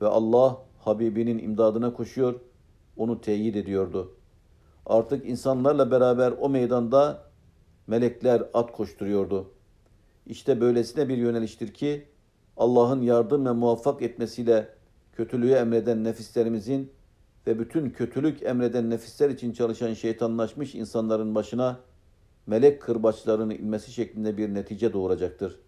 Ve 0.00 0.06
Allah 0.06 0.58
Habibinin 0.78 1.38
imdadına 1.38 1.92
koşuyor, 1.92 2.40
onu 2.96 3.20
teyit 3.20 3.56
ediyordu. 3.56 4.14
Artık 4.86 5.26
insanlarla 5.26 5.90
beraber 5.90 6.34
o 6.40 6.48
meydanda 6.48 7.22
melekler 7.86 8.42
at 8.54 8.72
koşturuyordu. 8.72 9.50
İşte 10.28 10.60
böylesine 10.60 11.08
bir 11.08 11.16
yöneliştir 11.16 11.74
ki 11.74 12.04
Allah'ın 12.56 13.02
yardım 13.02 13.46
ve 13.46 13.52
muvaffak 13.52 14.02
etmesiyle 14.02 14.68
kötülüğü 15.12 15.50
emreden 15.50 16.04
nefislerimizin 16.04 16.92
ve 17.46 17.58
bütün 17.58 17.90
kötülük 17.90 18.42
emreden 18.42 18.90
nefisler 18.90 19.30
için 19.30 19.52
çalışan 19.52 19.94
şeytanlaşmış 19.94 20.74
insanların 20.74 21.34
başına 21.34 21.80
melek 22.46 22.82
kırbaçlarının 22.82 23.54
inmesi 23.54 23.92
şeklinde 23.92 24.36
bir 24.36 24.54
netice 24.54 24.92
doğuracaktır. 24.92 25.60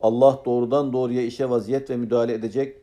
Allah 0.00 0.42
doğrudan 0.44 0.92
doğruya 0.92 1.22
işe 1.22 1.50
vaziyet 1.50 1.90
ve 1.90 1.96
müdahale 1.96 2.34
edecek 2.34 2.76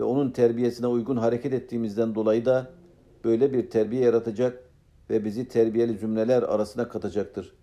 ve 0.00 0.04
onun 0.04 0.30
terbiyesine 0.30 0.86
uygun 0.86 1.16
hareket 1.16 1.52
ettiğimizden 1.52 2.14
dolayı 2.14 2.44
da 2.44 2.70
böyle 3.24 3.52
bir 3.52 3.70
terbiye 3.70 4.02
yaratacak 4.04 4.70
ve 5.10 5.24
bizi 5.24 5.48
terbiyeli 5.48 5.98
cümleler 5.98 6.42
arasına 6.42 6.88
katacaktır. 6.88 7.57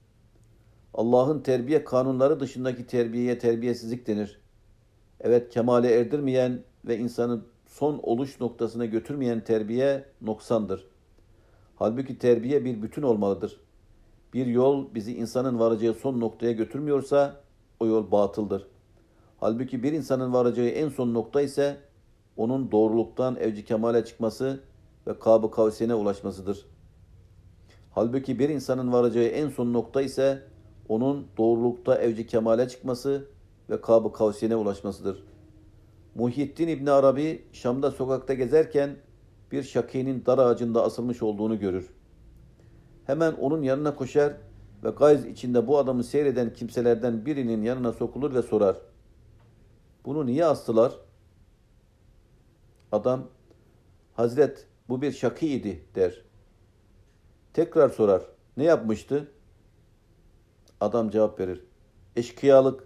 Allah'ın 0.96 1.40
terbiye 1.40 1.84
kanunları 1.84 2.40
dışındaki 2.40 2.88
terbiyeye 2.88 3.40
terbiyesizlik 3.40 4.08
denir. 4.08 4.40
Evet 5.20 5.50
kemale 5.50 6.00
erdirmeyen 6.00 6.64
ve 6.86 6.98
insanı 6.98 7.42
son 7.68 8.00
oluş 8.04 8.40
noktasına 8.40 8.86
götürmeyen 8.86 9.44
terbiye 9.44 10.06
noksandır. 10.22 10.88
Halbuki 11.76 12.18
terbiye 12.18 12.66
bir 12.66 12.82
bütün 12.82 13.02
olmalıdır. 13.02 13.62
Bir 14.34 14.46
yol 14.46 14.96
bizi 14.96 15.16
insanın 15.16 15.60
varacağı 15.60 15.94
son 15.94 16.20
noktaya 16.20 16.52
götürmüyorsa 16.52 17.42
o 17.80 17.88
yol 17.88 18.12
batıldır. 18.12 18.68
Halbuki 19.40 19.84
bir 19.84 19.92
insanın 19.92 20.34
varacağı 20.34 20.68
en 20.68 20.90
son 20.90 21.14
nokta 21.14 21.42
ise 21.42 21.78
onun 22.38 22.72
doğruluktan 22.72 23.36
evci 23.36 23.66
kemale 23.66 24.06
çıkması 24.06 24.64
ve 25.08 25.20
kabı 25.20 25.52
kavsiyene 25.52 25.94
ulaşmasıdır. 25.94 26.66
Halbuki 27.92 28.40
bir 28.40 28.50
insanın 28.50 28.92
varacağı 28.92 29.24
en 29.24 29.50
son 29.50 29.74
nokta 29.74 30.02
ise 30.02 30.55
onun 30.90 31.28
doğrulukta 31.38 31.96
evci 31.96 32.28
kemale 32.28 32.68
çıkması 32.68 33.28
ve 33.70 33.82
kabı 33.82 34.14
kavsiyene 34.14 34.56
ulaşmasıdır. 34.56 35.24
Muhyiddin 36.16 36.68
İbni 36.68 36.92
Arabi 36.92 37.46
Şam'da 37.54 37.92
sokakta 37.92 38.34
gezerken 38.34 38.96
bir 39.52 39.64
şakinin 39.64 40.26
dar 40.26 40.38
ağacında 40.38 40.84
asılmış 40.84 41.24
olduğunu 41.24 41.60
görür. 41.60 41.90
Hemen 43.06 43.34
onun 43.34 43.62
yanına 43.62 43.96
koşar 43.96 44.34
ve 44.84 44.90
gayz 44.90 45.26
içinde 45.26 45.68
bu 45.68 45.78
adamı 45.78 46.04
seyreden 46.04 46.54
kimselerden 46.54 47.26
birinin 47.26 47.64
yanına 47.64 47.92
sokulur 47.94 48.34
ve 48.34 48.42
sorar. 48.42 48.76
Bunu 50.06 50.26
niye 50.26 50.46
astılar? 50.46 50.94
Adam, 52.92 53.28
Hazret 54.14 54.68
bu 54.90 55.02
bir 55.02 55.12
şakı 55.12 55.46
idi 55.46 55.86
der. 55.96 56.22
Tekrar 57.54 57.90
sorar. 57.90 58.22
Ne 58.58 58.64
yapmıştı? 58.64 59.32
Adam 60.82 61.10
cevap 61.10 61.40
verir. 61.40 61.62
Eşkıyalık. 62.16 62.84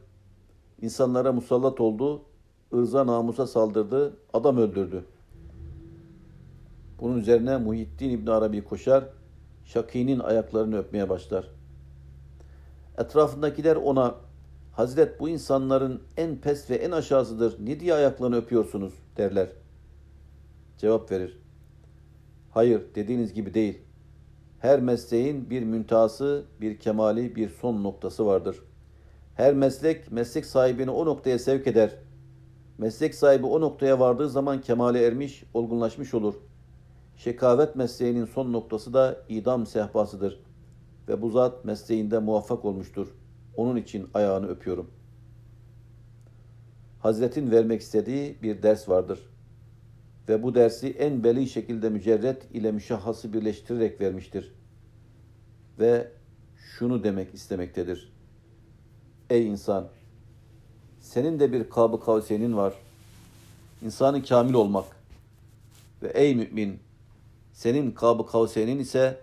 İnsanlara 0.82 1.32
musallat 1.32 1.82
oldu, 1.82 2.22
ırza 2.74 3.08
namusa 3.08 3.48
saldırdı, 3.48 4.18
adam 4.34 4.58
öldürdü. 4.58 5.06
Bunun 7.02 7.18
üzerine 7.18 7.58
Muhittin 7.58 8.10
İbn 8.10 8.28
Arabi 8.28 8.64
koşar, 8.64 9.04
Şaki'nin 9.66 10.20
ayaklarını 10.20 10.78
öpmeye 10.78 11.10
başlar. 11.10 11.48
Etrafındakiler 12.98 13.76
ona, 13.76 14.16
Hazret 14.74 15.20
bu 15.20 15.30
insanların 15.30 16.02
en 16.18 16.38
pes 16.38 16.70
ve 16.70 16.76
en 16.76 16.92
aşağısıdır, 16.92 17.66
ne 17.66 17.80
diye 17.80 17.94
ayaklarını 17.94 18.36
öpüyorsunuz 18.36 18.94
derler. 19.18 19.50
Cevap 20.78 21.12
verir. 21.12 21.40
Hayır, 22.52 22.82
dediğiniz 22.96 23.34
gibi 23.34 23.54
değil. 23.54 23.82
Her 24.60 24.80
mesleğin 24.80 25.49
bir 25.49 25.64
müntahası, 25.64 26.45
bir 26.62 26.80
kemali, 26.80 27.36
bir 27.36 27.49
son 27.49 27.84
noktası 27.84 28.26
vardır. 28.26 28.64
Her 29.36 29.53
meslek, 29.53 30.12
meslek 30.12 30.45
sahibini 30.45 30.91
o 30.91 31.05
noktaya 31.05 31.39
sevk 31.39 31.68
eder. 31.68 31.95
Meslek 32.78 33.16
sahibi 33.16 33.45
o 33.45 33.62
noktaya 33.62 33.99
vardığı 33.99 34.30
zaman 34.30 34.62
kemale 34.62 35.05
ermiş, 35.05 35.43
olgunlaşmış 35.53 36.14
olur. 36.14 36.36
Şekavet 37.18 37.76
mesleğinin 37.76 38.26
son 38.26 38.53
noktası 38.53 38.93
da 38.93 39.18
idam 39.30 39.66
sehpasıdır. 39.66 40.39
Ve 41.07 41.22
bu 41.22 41.30
zat 41.30 41.66
mesleğinde 41.66 42.20
muvaffak 42.20 42.66
olmuştur. 42.66 43.07
Onun 43.55 43.76
için 43.76 44.07
ayağını 44.14 44.47
öpüyorum. 44.47 44.91
Hazretin 46.99 47.51
vermek 47.51 47.82
istediği 47.82 48.38
bir 48.41 48.64
ders 48.64 48.89
vardır 48.89 49.20
ve 50.30 50.44
bu 50.44 50.56
dersi 50.56 50.90
en 50.90 51.24
beli 51.24 51.50
şekilde 51.50 51.90
mücerret 51.90 52.48
ile 52.54 52.72
müşahhası 52.72 53.34
birleştirerek 53.34 54.02
vermiştir. 54.02 54.54
Ve 55.80 56.12
şunu 56.58 57.04
demek 57.04 57.34
istemektedir. 57.34 58.14
Ey 59.30 59.48
insan! 59.48 59.88
Senin 61.00 61.40
de 61.40 61.52
bir 61.52 61.70
kabı 61.70 62.00
kavsenin 62.00 62.58
var. 62.58 62.74
İnsanı 63.82 64.24
kamil 64.24 64.54
olmak. 64.54 64.86
Ve 66.04 66.08
ey 66.08 66.36
mümin! 66.36 66.80
Senin 67.54 67.92
kabı 67.92 68.26
kavsenin 68.28 68.80
ise 68.80 69.22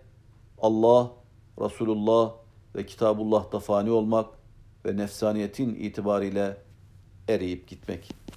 Allah, 0.59 1.13
Resulullah 1.61 2.35
ve 2.77 2.87
Kitabullah'ta 2.87 3.59
fani 3.59 3.91
olmak 3.91 4.27
ve 4.87 4.97
nefsaniyetin 4.97 5.75
itibariyle 5.75 6.57
eriyip 7.29 7.69
gitmek.'' 7.69 8.36